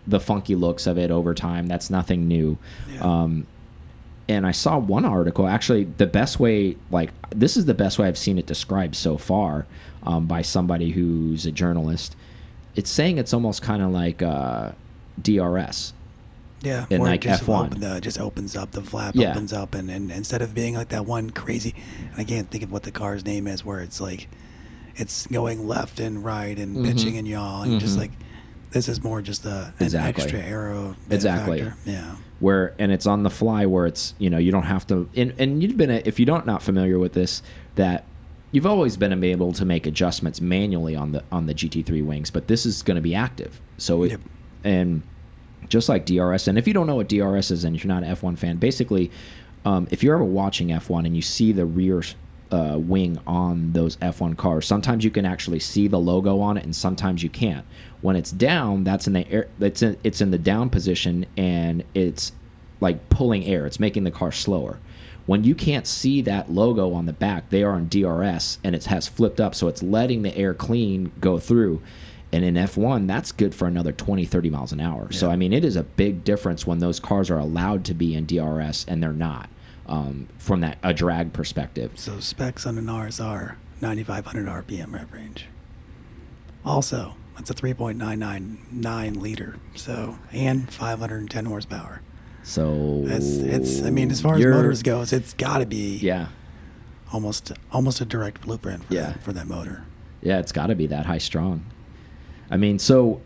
the 0.06 0.20
funky 0.20 0.54
looks 0.54 0.86
of 0.86 0.96
it 0.96 1.10
over 1.10 1.34
time. 1.34 1.66
That's 1.66 1.90
nothing 1.90 2.28
new. 2.28 2.56
Yeah. 2.90 3.00
Um, 3.00 3.46
and 4.28 4.46
I 4.46 4.52
saw 4.52 4.78
one 4.78 5.04
article. 5.04 5.46
Actually, 5.46 5.84
the 5.84 6.06
best 6.06 6.38
way, 6.38 6.76
like 6.90 7.10
this 7.30 7.56
is 7.56 7.64
the 7.64 7.74
best 7.74 7.98
way 7.98 8.06
I've 8.06 8.18
seen 8.18 8.38
it 8.38 8.46
described 8.46 8.94
so 8.94 9.16
far 9.16 9.66
um, 10.02 10.26
by 10.26 10.42
somebody 10.42 10.90
who's 10.90 11.46
a 11.46 11.50
journalist. 11.50 12.14
It's 12.76 12.90
saying 12.90 13.18
it's 13.18 13.32
almost 13.32 13.62
kind 13.62 13.82
of 13.82 13.90
like 13.90 14.22
uh, 14.22 14.72
DRS. 15.20 15.94
Yeah, 16.62 16.86
in 16.90 17.00
like 17.00 17.20
just 17.20 17.44
F1. 17.44 17.66
Open, 17.66 17.84
uh, 17.84 18.00
just 18.00 18.18
opens 18.18 18.56
up, 18.56 18.72
the 18.72 18.82
flap 18.82 19.14
yeah. 19.14 19.30
opens 19.30 19.52
up, 19.52 19.74
and, 19.74 19.90
and 19.90 20.10
instead 20.10 20.42
of 20.42 20.54
being 20.54 20.74
like 20.74 20.88
that 20.88 21.06
one 21.06 21.30
crazy, 21.30 21.74
I 22.16 22.24
can't 22.24 22.50
think 22.50 22.64
of 22.64 22.72
what 22.72 22.82
the 22.82 22.90
car's 22.90 23.24
name 23.24 23.46
is, 23.46 23.64
where 23.64 23.80
it's 23.80 24.00
like, 24.00 24.28
it's 24.96 25.26
going 25.28 25.68
left 25.68 26.00
and 26.00 26.24
right 26.24 26.58
and 26.58 26.76
mm 26.76 26.82
-hmm. 26.82 26.88
pitching 26.88 27.16
and 27.16 27.28
yaw, 27.28 27.62
and 27.62 27.70
mm 27.70 27.76
-hmm. 27.76 27.80
just 27.80 27.92
mm-hmm. 27.92 28.02
like, 28.02 28.12
this 28.70 28.88
is 28.88 29.02
more 29.02 29.22
just 29.22 29.46
a, 29.46 29.72
an 29.78 29.86
exactly. 29.86 30.24
extra 30.24 30.40
aero. 30.40 30.96
Exactly. 31.10 31.60
Factor. 31.60 31.90
Yeah. 31.90 32.16
Where 32.40 32.74
and 32.78 32.92
it's 32.92 33.06
on 33.06 33.22
the 33.22 33.30
fly, 33.30 33.66
where 33.66 33.86
it's 33.88 34.14
you 34.18 34.30
know 34.30 34.38
you 34.38 34.52
don't 34.52 34.66
have 34.66 34.86
to, 34.86 35.08
and 35.16 35.32
and 35.38 35.62
you've 35.62 35.76
been 35.76 35.90
a, 35.90 36.00
if 36.04 36.18
you 36.20 36.26
don't 36.26 36.46
not 36.46 36.62
familiar 36.62 36.98
with 36.98 37.12
this, 37.12 37.42
that 37.74 38.04
you've 38.52 38.66
always 38.66 38.96
been 38.96 39.24
able 39.24 39.52
to 39.52 39.64
make 39.64 39.88
adjustments 39.88 40.40
manually 40.40 40.96
on 40.96 41.12
the 41.12 41.22
on 41.30 41.46
the 41.46 41.54
GT3 41.54 42.04
wings, 42.04 42.30
but 42.30 42.46
this 42.46 42.66
is 42.66 42.82
going 42.82 42.96
to 42.96 43.02
be 43.02 43.14
active. 43.14 43.60
So 43.76 44.04
it, 44.04 44.10
yep. 44.10 44.20
and 44.64 45.02
just 45.68 45.88
like 45.88 46.06
DRS. 46.06 46.48
And 46.48 46.58
if 46.58 46.66
you 46.66 46.74
don't 46.74 46.86
know 46.86 46.96
what 46.96 47.08
DRS 47.08 47.50
is 47.50 47.64
and 47.64 47.76
you're 47.76 47.92
not 47.92 48.02
an 48.02 48.14
F1 48.14 48.38
fan, 48.38 48.56
basically, 48.56 49.10
um, 49.64 49.88
if 49.90 50.02
you're 50.02 50.14
ever 50.14 50.24
watching 50.24 50.68
F1 50.68 51.06
and 51.06 51.16
you 51.16 51.22
see 51.22 51.52
the 51.52 51.66
rear 51.66 52.02
uh, 52.50 52.76
wing 52.78 53.18
on 53.26 53.72
those 53.72 53.96
F1 53.96 54.36
cars, 54.36 54.66
sometimes 54.66 55.04
you 55.04 55.10
can 55.10 55.26
actually 55.26 55.60
see 55.60 55.88
the 55.88 55.98
logo 55.98 56.40
on 56.40 56.56
it, 56.56 56.64
and 56.64 56.74
sometimes 56.74 57.22
you 57.22 57.28
can't. 57.28 57.66
When 58.00 58.16
it's 58.16 58.30
down, 58.30 58.84
that's 58.84 59.06
in 59.06 59.12
the 59.12 59.30
air. 59.30 59.48
It's 59.60 59.82
in 59.82 59.98
it's 60.04 60.20
in 60.20 60.30
the 60.30 60.38
down 60.38 60.70
position, 60.70 61.26
and 61.36 61.84
it's 61.94 62.32
like 62.80 63.10
pulling 63.10 63.44
air. 63.44 63.66
It's 63.66 63.80
making 63.80 64.04
the 64.04 64.10
car 64.10 64.32
slower. 64.32 64.78
When 65.26 65.44
you 65.44 65.54
can't 65.54 65.86
see 65.86 66.22
that 66.22 66.50
logo 66.50 66.94
on 66.94 67.04
the 67.04 67.12
back, 67.12 67.50
they 67.50 67.62
are 67.62 67.72
on 67.72 67.88
DRS, 67.88 68.58
and 68.64 68.74
it 68.74 68.86
has 68.86 69.08
flipped 69.08 69.40
up, 69.40 69.54
so 69.54 69.68
it's 69.68 69.82
letting 69.82 70.22
the 70.22 70.34
air 70.34 70.54
clean 70.54 71.12
go 71.20 71.38
through 71.38 71.82
and 72.32 72.44
in 72.44 72.54
F1, 72.54 73.06
that's 73.06 73.32
good 73.32 73.54
for 73.54 73.66
another 73.66 73.92
20, 73.92 74.24
30 74.26 74.50
miles 74.50 74.72
an 74.72 74.80
hour. 74.80 75.08
Yeah. 75.10 75.18
So, 75.18 75.30
I 75.30 75.36
mean, 75.36 75.52
it 75.52 75.64
is 75.64 75.76
a 75.76 75.82
big 75.82 76.24
difference 76.24 76.66
when 76.66 76.78
those 76.78 77.00
cars 77.00 77.30
are 77.30 77.38
allowed 77.38 77.84
to 77.86 77.94
be 77.94 78.14
in 78.14 78.26
DRS 78.26 78.84
and 78.86 79.02
they're 79.02 79.12
not 79.12 79.48
um, 79.86 80.28
from 80.36 80.60
that 80.60 80.78
a 80.82 80.92
drag 80.92 81.32
perspective. 81.32 81.92
So, 81.94 82.20
specs 82.20 82.66
on 82.66 82.76
an 82.76 82.86
RSR, 82.86 83.56
9,500 83.80 84.46
RPM 84.66 84.92
rev 84.92 85.12
range. 85.12 85.46
Also, 86.64 87.14
that's 87.34 87.50
a 87.50 87.54
3.999 87.54 89.16
liter. 89.16 89.58
So, 89.74 90.18
and 90.30 90.70
510 90.70 91.46
horsepower. 91.46 92.02
So, 92.42 93.04
it's, 93.06 93.36
it's 93.36 93.82
I 93.82 93.90
mean, 93.90 94.10
as 94.10 94.20
far 94.20 94.36
as 94.36 94.44
motors 94.44 94.82
goes, 94.82 95.12
it's 95.12 95.32
got 95.32 95.58
to 95.58 95.66
be 95.66 95.98
yeah, 95.98 96.28
almost 97.12 97.52
almost 97.72 98.00
a 98.00 98.04
direct 98.04 98.42
blueprint 98.42 98.84
for, 98.84 98.94
yeah. 98.94 99.12
that, 99.12 99.22
for 99.22 99.32
that 99.32 99.46
motor. 99.46 99.84
Yeah, 100.20 100.38
it's 100.38 100.52
got 100.52 100.66
to 100.66 100.74
be 100.74 100.86
that 100.88 101.06
high 101.06 101.18
strong. 101.18 101.64
I 102.50 102.56
mean, 102.56 102.78
so 102.78 103.20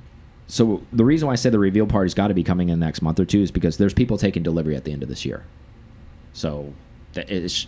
so 0.47 0.83
the 0.93 1.05
reason 1.05 1.27
why 1.27 1.33
I 1.33 1.37
say 1.37 1.51
the 1.51 1.59
reveal 1.59 1.87
party's 1.87 2.15
got 2.15 2.29
to 2.29 2.35
be 2.35 2.45
coming 2.45 2.69
in 2.69 2.79
the 2.79 2.85
next 2.85 3.03
month 3.03 3.19
or 3.19 3.25
two 3.25 3.41
is 3.41 3.51
because 3.51 3.79
there's 3.79 3.95
people 3.95 4.19
taking 4.19 4.43
delivery 4.43 4.77
at 4.77 4.85
the 4.85 4.93
end 4.93 5.03
of 5.03 5.09
this 5.09 5.25
year. 5.25 5.45
So 6.33 6.73
it's 7.15 7.67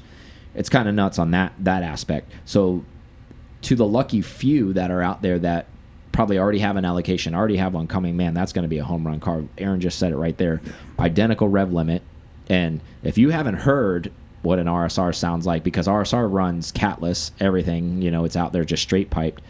it's 0.55 0.69
kind 0.69 0.89
of 0.89 0.95
nuts 0.95 1.19
on 1.19 1.31
that 1.33 1.53
that 1.61 1.83
aspect. 1.83 2.31
So 2.45 2.85
to 3.63 3.75
the 3.75 3.87
lucky 3.87 4.21
few 4.21 4.73
that 4.75 4.91
are 4.91 5.03
out 5.03 5.23
there 5.23 5.39
that 5.39 5.67
probably 6.13 6.39
already 6.39 6.61
have 6.61 6.77
an 6.77 6.85
allocation, 6.85 7.35
already 7.35 7.57
have 7.57 7.75
one 7.75 7.87
coming, 7.87 8.17
man, 8.17 8.35
that's 8.35 8.53
going 8.53 8.63
to 8.63 8.69
be 8.69 8.79
a 8.79 8.85
home 8.85 9.07
run 9.07 9.19
car. 9.19 9.45
Aaron 9.59 9.81
just 9.81 9.99
said 9.99 10.13
it 10.13 10.17
right 10.17 10.37
there. 10.39 10.61
Identical 10.99 11.49
rev 11.49 11.73
limit. 11.73 12.03
And 12.49 12.81
if 13.03 13.19
you 13.19 13.31
haven't 13.31 13.55
heard 13.55 14.13
what 14.43 14.59
an 14.59 14.67
RSR 14.67 15.15
sounds 15.15 15.47
like, 15.47 15.65
because 15.65 15.89
RSR 15.89 16.31
runs 16.31 16.71
catless, 16.71 17.33
everything, 17.41 18.03
you 18.03 18.11
know, 18.11 18.25
it's 18.25 18.37
out 18.37 18.53
there 18.53 18.65
just 18.65 18.83
straight 18.83 19.11
piped. 19.11 19.43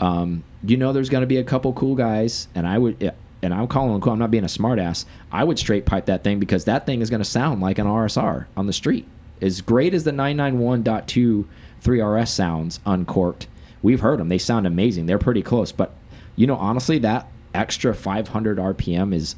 Um, 0.00 0.44
you 0.64 0.76
know, 0.76 0.92
there's 0.92 1.10
going 1.10 1.22
to 1.22 1.26
be 1.26 1.36
a 1.36 1.44
couple 1.44 1.72
cool 1.72 1.94
guys, 1.94 2.48
and 2.54 2.66
I 2.66 2.78
would, 2.78 3.14
and 3.42 3.54
I'm 3.54 3.66
calling 3.68 3.92
them 3.92 4.00
cool. 4.00 4.12
I'm 4.12 4.18
not 4.18 4.30
being 4.30 4.44
a 4.44 4.48
smartass. 4.48 5.04
I 5.30 5.44
would 5.44 5.58
straight 5.58 5.86
pipe 5.86 6.06
that 6.06 6.24
thing 6.24 6.38
because 6.38 6.64
that 6.64 6.86
thing 6.86 7.00
is 7.00 7.10
going 7.10 7.22
to 7.22 7.28
sound 7.28 7.60
like 7.60 7.78
an 7.78 7.86
RSR 7.86 8.46
on 8.56 8.66
the 8.66 8.72
street. 8.72 9.06
As 9.40 9.60
great 9.60 9.94
as 9.94 10.04
the 10.04 10.10
991.2 10.10 11.46
3RS 11.82 12.28
sounds 12.28 12.80
uncorked, 12.84 13.46
we've 13.82 14.00
heard 14.00 14.20
them. 14.20 14.28
They 14.28 14.38
sound 14.38 14.66
amazing. 14.66 15.06
They're 15.06 15.18
pretty 15.18 15.42
close, 15.42 15.72
but 15.72 15.94
you 16.36 16.46
know, 16.46 16.56
honestly, 16.56 16.98
that 16.98 17.28
extra 17.54 17.94
500 17.94 18.58
RPM 18.58 19.14
is 19.14 19.36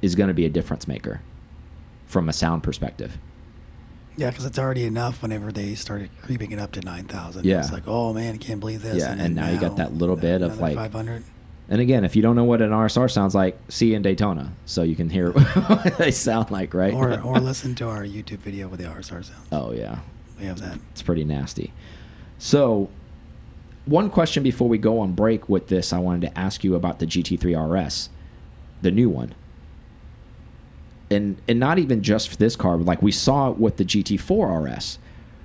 is 0.00 0.14
going 0.16 0.28
to 0.28 0.34
be 0.34 0.44
a 0.44 0.50
difference 0.50 0.88
maker 0.88 1.20
from 2.06 2.28
a 2.28 2.32
sound 2.32 2.62
perspective. 2.62 3.18
Yeah, 4.16 4.30
because 4.30 4.44
it's 4.44 4.58
already 4.58 4.84
enough. 4.84 5.22
Whenever 5.22 5.50
they 5.52 5.74
started 5.74 6.10
creeping 6.22 6.52
it 6.52 6.58
up 6.58 6.72
to 6.72 6.80
nine 6.82 7.04
thousand, 7.04 7.44
Yeah. 7.46 7.60
it's 7.60 7.72
like, 7.72 7.84
oh 7.86 8.12
man, 8.12 8.34
I 8.34 8.38
can't 8.38 8.60
believe 8.60 8.82
this. 8.82 8.98
Yeah, 8.98 9.12
and 9.16 9.34
now 9.34 9.48
you 9.50 9.58
got 9.58 9.76
that 9.76 9.94
little 9.94 10.16
bit 10.16 10.42
of, 10.42 10.58
like- 10.60 10.76
five 10.76 10.92
hundred. 10.92 11.24
And 11.68 11.80
again, 11.80 12.04
if 12.04 12.14
you 12.16 12.20
don't 12.22 12.36
know 12.36 12.44
what 12.44 12.60
an 12.60 12.70
RSR 12.70 13.10
sounds 13.10 13.34
like, 13.34 13.58
see 13.68 13.94
in 13.94 14.02
Daytona, 14.02 14.52
so 14.66 14.82
you 14.82 14.94
can 14.94 15.08
hear 15.08 15.30
what 15.32 15.96
they 15.96 16.10
sound 16.10 16.50
like, 16.50 16.74
right? 16.74 16.92
Or 16.92 17.18
or 17.22 17.40
listen 17.40 17.74
to 17.76 17.88
our 17.88 18.02
YouTube 18.02 18.40
video 18.40 18.68
with 18.68 18.80
the 18.80 18.86
RSR 18.86 19.24
sound. 19.24 19.40
oh 19.52 19.72
yeah, 19.72 20.00
We 20.38 20.44
have 20.46 20.60
that. 20.60 20.78
it's 20.90 21.00
pretty 21.02 21.24
nasty. 21.24 21.72
So, 22.38 22.90
one 23.86 24.10
question 24.10 24.42
before 24.42 24.68
we 24.68 24.76
go 24.76 24.98
on 25.00 25.12
break 25.12 25.48
with 25.48 25.68
this, 25.68 25.92
I 25.92 25.98
wanted 25.98 26.28
to 26.28 26.38
ask 26.38 26.62
you 26.64 26.74
about 26.74 26.98
the 26.98 27.06
GT3 27.06 27.54
RS, 27.86 28.10
the 28.82 28.90
new 28.90 29.08
one. 29.08 29.34
And 31.12 31.40
and 31.46 31.60
not 31.60 31.78
even 31.78 32.02
just 32.02 32.28
for 32.28 32.36
this 32.36 32.56
car, 32.56 32.76
but 32.78 32.86
like 32.86 33.02
we 33.02 33.12
saw 33.12 33.50
with 33.50 33.76
the 33.76 33.84
GT4 33.84 34.76
RS 34.76 34.98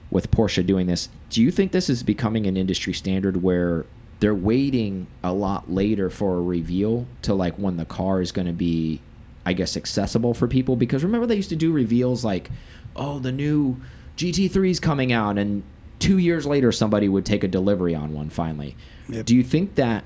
with 0.10 0.32
Porsche 0.32 0.66
doing 0.66 0.88
this. 0.88 1.10
Do 1.30 1.42
you 1.42 1.52
think 1.52 1.72
this 1.72 1.90
is 1.90 2.04
becoming 2.04 2.48
an 2.48 2.56
industry 2.56 2.94
standard 2.94 3.44
where 3.44 3.86
they're 4.20 4.36
waiting 4.36 5.08
a 5.24 5.34
lot 5.34 5.72
later 5.72 6.10
for 6.10 6.38
a 6.38 6.42
reveal 6.42 7.06
to 7.24 7.34
like 7.34 7.56
when 7.56 7.78
the 7.78 7.86
car 7.86 8.22
is 8.22 8.32
going 8.32 8.48
to 8.48 8.54
be 8.54 9.02
I 9.46 9.54
guess 9.54 9.78
accessible 9.78 10.34
for 10.34 10.48
people 10.48 10.76
because 10.76 11.04
remember 11.04 11.28
they 11.28 11.36
used 11.36 11.50
to 11.50 11.56
do 11.56 11.72
reveals 11.72 12.26
like 12.26 12.50
oh 12.96 13.20
the 13.20 13.32
new 13.32 13.78
GT3 14.18 14.70
is 14.70 14.80
coming 14.80 15.12
out 15.14 15.38
and 15.38 15.64
2 16.00 16.18
years 16.18 16.46
later 16.46 16.72
somebody 16.72 17.08
would 17.08 17.26
take 17.26 17.44
a 17.44 17.48
delivery 17.48 17.96
on 17.96 18.14
one 18.14 18.30
finally. 18.30 18.76
Yep. 19.10 19.26
Do 19.26 19.36
you 19.36 19.44
think 19.44 19.76
that 19.76 20.04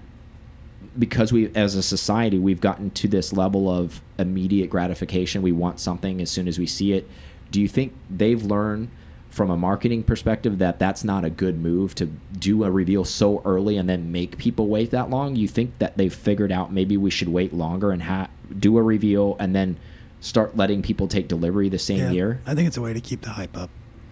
because 0.97 1.31
we 1.31 1.53
as 1.55 1.75
a 1.75 1.83
society 1.83 2.37
we've 2.37 2.61
gotten 2.61 2.89
to 2.91 3.07
this 3.07 3.33
level 3.33 3.69
of 3.69 4.01
immediate 4.17 4.69
gratification. 4.69 5.41
We 5.41 5.51
want 5.51 5.79
something 5.79 6.21
as 6.21 6.29
soon 6.29 6.47
as 6.47 6.59
we 6.59 6.67
see 6.67 6.93
it. 6.93 7.07
Do 7.49 7.61
you 7.61 7.67
think 7.67 7.93
they've 8.09 8.41
learned 8.41 8.89
from 9.29 9.49
a 9.49 9.55
marketing 9.55 10.03
perspective 10.03 10.57
that 10.59 10.77
that's 10.77 11.03
not 11.03 11.23
a 11.23 11.29
good 11.29 11.57
move 11.57 11.95
to 11.95 12.05
do 12.05 12.65
a 12.65 12.71
reveal 12.71 13.05
so 13.05 13.41
early 13.45 13.77
and 13.77 13.89
then 13.89 14.11
make 14.11 14.37
people 14.37 14.67
wait 14.67 14.91
that 14.91 15.09
long? 15.09 15.35
You 15.35 15.47
think 15.47 15.77
that 15.79 15.97
they've 15.97 16.13
figured 16.13 16.51
out 16.51 16.71
maybe 16.71 16.97
we 16.97 17.09
should 17.09 17.29
wait 17.29 17.53
longer 17.53 17.91
and 17.91 18.03
ha 18.03 18.27
do 18.57 18.77
a 18.77 18.83
reveal 18.83 19.37
and 19.39 19.55
then 19.55 19.77
start 20.19 20.55
letting 20.55 20.81
people 20.81 21.07
take 21.07 21.27
delivery 21.27 21.69
the 21.69 21.79
same 21.79 21.99
yeah, 21.99 22.11
year? 22.11 22.41
I 22.45 22.53
think 22.53 22.67
it's 22.67 22.77
a 22.77 22.81
way 22.81 22.93
to 22.93 23.01
keep 23.01 23.21
the 23.21 23.31
hype 23.31 23.57
up. 23.57 23.69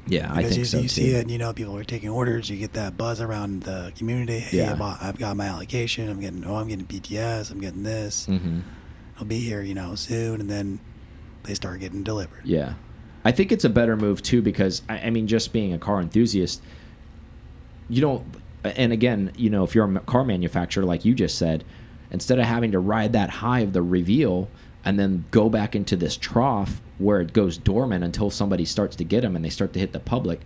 Yeah 0.09 0.31
i 0.31 0.37
Because 0.37 0.49
think 0.51 0.59
you, 0.59 0.65
so 0.65 0.77
you 0.77 0.83
too. 0.83 0.87
see 0.89 1.11
it, 1.15 1.21
and 1.21 1.31
you 1.31 1.37
know, 1.37 1.53
people 1.53 1.75
are 1.77 1.83
taking 1.83 2.09
orders. 2.09 2.49
You 2.49 2.57
get 2.57 2.73
that 2.73 2.97
buzz 2.97 3.21
around 3.21 3.63
the 3.63 3.91
community. 3.97 4.39
Hey, 4.39 4.57
Yeah. 4.57 4.77
I 4.81 4.97
I've 5.09 5.17
got 5.17 5.35
my 5.37 5.45
allocation. 5.45 6.09
I'm 6.09 6.19
getting, 6.19 6.43
oh, 6.45 6.55
I'm 6.55 6.67
getting 6.67 6.85
PTS. 6.85 7.51
I'm 7.51 7.59
getting 7.61 7.83
this. 7.83 8.27
Mhm. 8.27 8.61
I'll 9.17 9.25
be 9.25 9.39
here, 9.39 9.61
you 9.61 9.73
know, 9.73 9.95
soon. 9.95 10.41
And 10.41 10.49
then 10.49 10.79
they 11.43 11.53
start 11.53 11.79
getting 11.79 12.03
delivered. 12.03 12.41
Yeah. 12.45 12.73
I 13.25 13.31
think 13.31 13.51
it's 13.51 13.65
a 13.65 13.69
better 13.69 13.95
move 13.97 14.21
too 14.21 14.41
because 14.41 14.81
I, 14.89 14.99
I 14.99 15.09
mean, 15.09 15.27
just 15.27 15.51
being 15.53 15.73
a 15.73 15.77
car 15.79 15.99
enthusiast, 16.01 16.61
you 17.89 18.01
don't. 18.01 18.25
And 18.63 18.91
again, 18.91 19.31
you 19.37 19.49
know, 19.49 19.63
if 19.63 19.73
you're 19.75 19.89
a 19.95 19.99
car 20.01 20.23
manufacturer, 20.23 20.83
like 20.85 21.05
you 21.05 21.13
just 21.15 21.37
said, 21.37 21.63
instead 22.11 22.39
of 22.39 22.45
having 22.45 22.71
to 22.71 22.79
ride 22.79 23.13
that 23.13 23.29
high 23.29 23.61
of 23.61 23.73
the 23.73 23.81
reveal 23.81 24.49
and 24.85 24.99
then 24.99 25.25
go 25.31 25.49
back 25.49 25.75
into 25.75 25.95
this 25.95 26.17
trough 26.17 26.81
where 26.97 27.21
it 27.21 27.33
goes 27.33 27.57
dormant 27.57 28.03
until 28.03 28.29
somebody 28.29 28.65
starts 28.65 28.95
to 28.97 29.03
get 29.03 29.21
them 29.21 29.35
and 29.35 29.43
they 29.43 29.49
start 29.49 29.73
to 29.73 29.79
hit 29.79 29.93
the 29.93 29.99
public, 29.99 30.41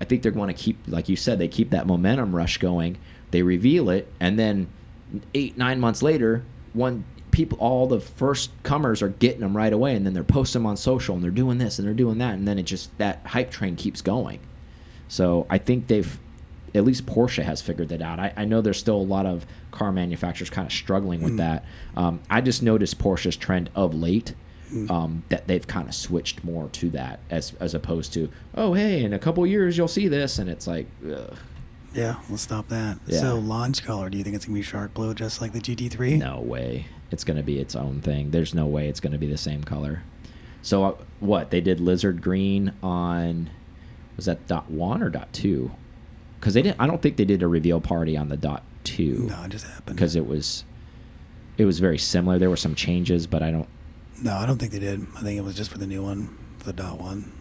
I 0.00 0.04
think 0.04 0.22
they're 0.22 0.32
going 0.32 0.54
to 0.54 0.60
keep, 0.60 0.78
like 0.86 1.08
you 1.08 1.16
said, 1.16 1.38
they 1.38 1.48
keep 1.48 1.70
that 1.70 1.86
momentum 1.86 2.34
rush 2.34 2.58
going. 2.58 2.98
They 3.30 3.42
reveal 3.42 3.90
it, 3.90 4.06
and 4.20 4.38
then 4.38 4.68
eight, 5.34 5.56
nine 5.56 5.80
months 5.80 6.02
later, 6.02 6.44
one 6.72 7.04
people, 7.30 7.58
all 7.58 7.86
the 7.86 8.00
first 8.00 8.50
comers 8.62 9.02
are 9.02 9.08
getting 9.08 9.40
them 9.40 9.56
right 9.56 9.72
away, 9.72 9.96
and 9.96 10.06
then 10.06 10.12
they're 10.12 10.22
posting 10.22 10.62
them 10.62 10.66
on 10.66 10.76
social, 10.76 11.14
and 11.14 11.24
they're 11.24 11.30
doing 11.30 11.58
this 11.58 11.78
and 11.78 11.86
they're 11.86 11.94
doing 11.94 12.18
that, 12.18 12.34
and 12.34 12.46
then 12.46 12.58
it 12.58 12.62
just 12.64 12.96
that 12.98 13.26
hype 13.26 13.50
train 13.50 13.76
keeps 13.76 14.00
going. 14.02 14.38
So 15.08 15.46
I 15.50 15.58
think 15.58 15.88
they've, 15.88 16.18
at 16.74 16.84
least 16.84 17.06
Porsche 17.06 17.42
has 17.44 17.62
figured 17.62 17.88
that 17.90 18.02
out. 18.02 18.18
I, 18.18 18.32
I 18.36 18.44
know 18.44 18.60
there's 18.60 18.78
still 18.78 18.96
a 18.96 19.02
lot 19.02 19.26
of 19.26 19.46
car 19.70 19.92
manufacturers 19.92 20.50
kind 20.50 20.66
of 20.66 20.72
struggling 20.72 21.22
with 21.22 21.36
that. 21.38 21.64
Um, 21.96 22.20
I 22.28 22.40
just 22.40 22.62
noticed 22.62 22.98
Porsche's 22.98 23.36
trend 23.36 23.70
of 23.74 23.94
late. 23.94 24.34
Um, 24.90 25.22
that 25.28 25.46
they've 25.46 25.64
kind 25.64 25.88
of 25.88 25.94
switched 25.94 26.42
more 26.42 26.68
to 26.70 26.90
that 26.90 27.20
as 27.30 27.52
as 27.60 27.74
opposed 27.74 28.12
to 28.14 28.28
oh 28.56 28.72
hey 28.74 29.04
in 29.04 29.12
a 29.12 29.20
couple 29.20 29.46
years 29.46 29.76
you'll 29.76 29.86
see 29.86 30.08
this 30.08 30.40
and 30.40 30.50
it's 30.50 30.66
like 30.66 30.88
ugh, 31.08 31.36
Yeah, 31.92 32.16
let's 32.28 32.42
stop 32.42 32.66
that. 32.70 32.98
Yeah. 33.06 33.20
So, 33.20 33.36
launch 33.36 33.84
color, 33.84 34.10
do 34.10 34.18
you 34.18 34.24
think 34.24 34.34
it's 34.34 34.46
going 34.46 34.54
to 34.56 34.58
be 34.58 34.62
shark 34.64 34.92
blue 34.92 35.14
just 35.14 35.40
like 35.40 35.52
the 35.52 35.60
GT3? 35.60 36.18
no 36.18 36.40
way 36.40 36.86
it's 37.12 37.22
going 37.22 37.36
to 37.36 37.42
be 37.44 37.60
its 37.60 37.76
own 37.76 38.00
thing 38.00 38.32
there's 38.32 38.52
no 38.52 38.66
way 38.66 38.88
it's 38.88 38.98
going 38.98 39.12
to 39.12 39.18
be 39.18 39.28
the 39.28 39.38
same 39.38 39.62
color 39.62 40.02
so 40.60 40.82
uh, 40.84 40.94
what 41.20 41.50
they 41.50 41.60
did 41.60 41.78
lizard 41.78 42.20
green 42.20 42.72
on 42.82 43.50
was 44.16 44.24
that 44.24 44.44
dot 44.48 44.68
one 44.70 45.04
or 45.04 45.10
dot 45.10 45.32
two 45.32 45.70
because 46.44 46.52
they 46.54 46.60
didn't 46.62 46.78
i 46.78 46.86
don't 46.86 47.00
think 47.00 47.16
they 47.16 47.24
did 47.24 47.42
a 47.42 47.48
reveal 47.48 47.80
party 47.80 48.16
on 48.18 48.28
the 48.28 48.36
dot 48.36 48.62
two 48.84 49.26
No, 49.30 49.42
it 49.44 49.50
just 49.50 49.66
happened. 49.66 49.96
because 49.96 50.14
it 50.14 50.26
was 50.26 50.64
it 51.56 51.64
was 51.64 51.78
very 51.80 51.96
similar 51.96 52.38
there 52.38 52.50
were 52.50 52.56
some 52.56 52.74
changes 52.74 53.26
but 53.26 53.42
i 53.42 53.50
don't 53.50 53.68
No, 54.22 54.34
I 54.36 54.44
don't 54.46 54.58
think 54.58 54.72
they 54.72 54.78
did. 54.78 55.06
I 55.16 55.22
think 55.22 55.38
it 55.38 55.44
was 55.44 55.54
just 55.56 55.70
for 55.70 55.78
the 55.78 55.86
new 55.86 56.02
one, 56.02 56.36
for 56.58 56.66
the 56.66 56.72
dot 56.74 57.00
one. 57.00 57.32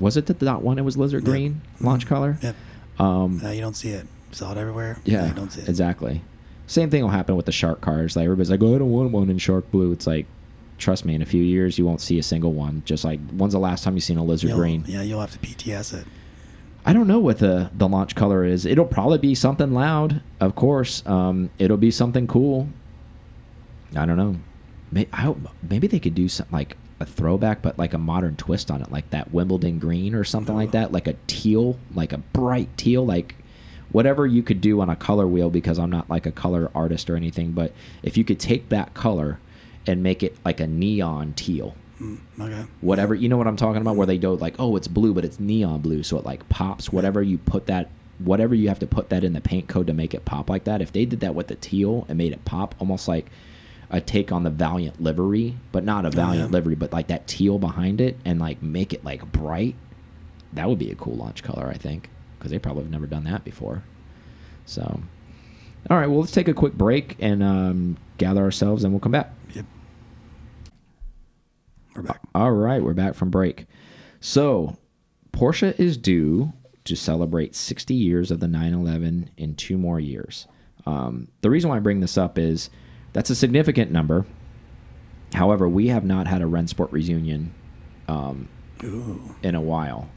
was 0.00 0.16
it 0.16 0.26
the 0.26 0.34
dot 0.34 0.62
one 0.62 0.76
it 0.78 0.82
was 0.84 0.96
lizard 0.96 1.22
Yep. 1.22 1.30
green 1.30 1.60
launch 1.80 2.06
color 2.06 2.36
Yep. 2.42 2.56
um 2.98 3.38
Now 3.42 3.50
you 3.52 3.60
don't 3.60 3.76
see 3.76 3.90
it. 3.90 4.06
Saw 4.32 4.50
it 4.52 4.58
everywhere. 4.58 4.98
Yeah, 5.04 5.28
you 5.28 5.34
don't 5.34 5.52
see 5.52 5.60
it. 5.60 5.68
exactly. 5.68 6.22
Same 6.66 6.88
thing 6.90 7.02
will 7.02 7.10
happen 7.10 7.36
with 7.36 7.44
the 7.44 7.52
shark 7.52 7.82
cars. 7.82 8.16
Like 8.16 8.24
everybody's 8.24 8.50
like, 8.50 8.62
"Oh, 8.62 8.74
I 8.74 8.78
don't 8.78 8.90
want 8.90 9.10
one 9.12 9.28
in 9.28 9.36
shark 9.36 9.70
blue." 9.70 9.92
It's 9.92 10.06
like, 10.06 10.24
trust 10.78 11.04
me, 11.04 11.14
in 11.14 11.20
a 11.20 11.26
few 11.26 11.42
years 11.42 11.76
you 11.78 11.84
won't 11.84 12.00
see 12.00 12.18
a 12.18 12.22
single 12.22 12.54
one. 12.54 12.82
Just 12.86 13.04
like, 13.04 13.20
when's 13.30 13.52
the 13.52 13.58
last 13.58 13.84
time 13.84 13.94
you 13.94 14.00
seen 14.00 14.16
a 14.16 14.24
lizard 14.24 14.48
You'll- 14.50 14.58
green? 14.58 14.84
Yeah, 14.88 15.02
you'll 15.02 15.20
have 15.20 15.32
to 15.32 15.38
PTS 15.38 15.92
it. 15.92 16.06
I 16.84 16.92
don't 16.92 17.06
know 17.06 17.20
what 17.20 17.38
the 17.38 17.70
the 17.72 17.88
launch 17.88 18.14
color 18.14 18.44
is. 18.44 18.66
It'll 18.66 18.84
probably 18.84 19.18
be 19.18 19.34
something 19.34 19.72
loud, 19.72 20.20
of 20.40 20.54
course. 20.56 21.04
Um, 21.06 21.50
it'll 21.58 21.76
be 21.76 21.90
something 21.90 22.26
cool. 22.26 22.68
I 23.96 24.04
don't 24.06 24.16
know. 24.16 24.36
May 24.90 25.06
I 25.12 25.22
hope 25.22 25.38
maybe 25.68 25.86
they 25.86 26.00
could 26.00 26.14
do 26.14 26.28
something 26.28 26.52
like 26.52 26.76
a 26.98 27.06
throwback, 27.06 27.62
but 27.62 27.78
like 27.78 27.94
a 27.94 27.98
modern 27.98 28.36
twist 28.36 28.70
on 28.70 28.82
it, 28.82 28.90
like 28.90 29.10
that 29.10 29.32
Wimbledon 29.32 29.78
green 29.78 30.14
or 30.14 30.24
something 30.24 30.54
like 30.54 30.72
that, 30.72 30.92
like 30.92 31.06
a 31.06 31.16
teal, 31.26 31.78
like 31.94 32.12
a 32.12 32.18
bright 32.18 32.76
teal, 32.76 33.06
like 33.06 33.36
whatever 33.92 34.26
you 34.26 34.42
could 34.42 34.60
do 34.60 34.80
on 34.80 34.88
a 34.90 34.96
color 34.96 35.26
wheel. 35.26 35.50
Because 35.50 35.78
I'm 35.78 35.90
not 35.90 36.10
like 36.10 36.26
a 36.26 36.32
color 36.32 36.70
artist 36.74 37.08
or 37.08 37.16
anything, 37.16 37.52
but 37.52 37.72
if 38.02 38.16
you 38.16 38.24
could 38.24 38.40
take 38.40 38.70
that 38.70 38.92
color 38.92 39.38
and 39.86 40.02
make 40.02 40.22
it 40.22 40.36
like 40.44 40.58
a 40.58 40.66
neon 40.66 41.32
teal, 41.34 41.76
Mm, 42.02 42.18
okay. 42.40 42.64
whatever 42.80 43.14
you 43.14 43.28
know 43.28 43.36
what 43.36 43.46
I'm 43.46 43.56
talking 43.56 43.80
about 43.80 43.94
where 43.94 44.08
they 44.08 44.18
go 44.18 44.34
like 44.34 44.56
oh 44.58 44.74
it's 44.74 44.88
blue 44.88 45.14
but 45.14 45.24
it's 45.24 45.38
neon 45.38 45.80
blue 45.80 46.02
so 46.02 46.18
it 46.18 46.24
like 46.24 46.48
pops 46.48 46.92
whatever 46.92 47.22
you 47.22 47.38
put 47.38 47.66
that 47.66 47.90
whatever 48.18 48.56
you 48.56 48.68
have 48.68 48.80
to 48.80 48.88
put 48.88 49.08
that 49.10 49.22
in 49.22 49.34
the 49.34 49.40
paint 49.40 49.68
code 49.68 49.86
to 49.86 49.92
make 49.92 50.12
it 50.12 50.24
pop 50.24 50.50
like 50.50 50.64
that 50.64 50.82
if 50.82 50.90
they 50.90 51.04
did 51.04 51.20
that 51.20 51.36
with 51.36 51.46
the 51.46 51.54
teal 51.54 52.04
and 52.08 52.18
made 52.18 52.32
it 52.32 52.44
pop 52.44 52.74
almost 52.80 53.06
like 53.06 53.26
a 53.88 54.00
take 54.00 54.32
on 54.32 54.42
the 54.42 54.50
Valiant 54.50 55.00
livery 55.00 55.54
but 55.70 55.84
not 55.84 56.04
a 56.04 56.10
Valiant 56.10 56.50
yeah. 56.50 56.52
livery 56.52 56.74
but 56.74 56.92
like 56.92 57.06
that 57.06 57.28
teal 57.28 57.58
behind 57.58 58.00
it 58.00 58.16
and 58.24 58.40
like 58.40 58.60
make 58.60 58.92
it 58.92 59.04
like 59.04 59.30
bright 59.30 59.76
that 60.52 60.68
would 60.68 60.78
be 60.78 60.90
a 60.90 60.96
cool 60.96 61.14
launch 61.14 61.44
color 61.44 61.68
I 61.68 61.74
think 61.76 62.10
because 62.36 62.50
they 62.50 62.58
probably 62.58 62.82
have 62.82 62.90
never 62.90 63.06
done 63.06 63.24
that 63.24 63.44
before 63.44 63.84
so 64.66 65.00
all 65.88 65.96
right 65.96 66.08
well 66.08 66.20
let's 66.20 66.32
take 66.32 66.48
a 66.48 66.54
quick 66.54 66.72
break 66.72 67.16
and 67.20 67.44
um, 67.44 67.96
gather 68.22 68.42
ourselves 68.42 68.84
and 68.84 68.92
we'll 68.92 69.00
come 69.00 69.12
back. 69.12 69.32
We're 71.94 72.02
back. 72.02 72.20
all 72.34 72.52
right, 72.52 72.82
we're 72.82 72.94
back 72.94 73.14
from 73.14 73.30
break. 73.30 73.66
So, 74.20 74.76
Porsche 75.32 75.78
is 75.78 75.96
due 75.96 76.52
to 76.84 76.96
celebrate 76.96 77.54
60 77.54 77.94
years 77.94 78.30
of 78.30 78.40
the 78.40 78.48
911 78.48 79.30
in 79.36 79.54
two 79.54 79.76
more 79.78 80.00
years. 80.00 80.46
Um, 80.86 81.28
the 81.42 81.50
reason 81.50 81.70
why 81.70 81.76
I 81.76 81.80
bring 81.80 82.00
this 82.00 82.16
up 82.18 82.38
is 82.38 82.70
that's 83.12 83.30
a 83.30 83.34
significant 83.34 83.90
number. 83.90 84.24
However, 85.34 85.68
we 85.68 85.88
have 85.88 86.04
not 86.04 86.26
had 86.26 86.42
a 86.42 86.46
Rennsport 86.46 86.92
reunion 86.92 87.52
um, 88.08 88.48
in 89.42 89.54
a 89.54 89.60
while. 89.60 90.08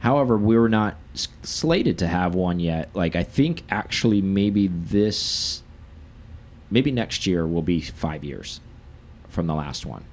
However, 0.00 0.36
we 0.38 0.56
were 0.58 0.68
not 0.68 0.96
s- 1.14 1.28
slated 1.42 1.98
to 1.98 2.08
have 2.08 2.34
one 2.34 2.60
yet. 2.60 2.88
Like, 2.94 3.14
I 3.14 3.22
think 3.22 3.62
actually 3.70 4.20
maybe 4.22 4.66
this, 4.68 5.62
maybe 6.70 6.90
next 6.90 7.26
year 7.26 7.46
will 7.46 7.62
be 7.62 7.80
five 7.80 8.24
years 8.24 8.60
from 9.28 9.46
the 9.46 9.54
last 9.54 9.84
one. 9.86 10.04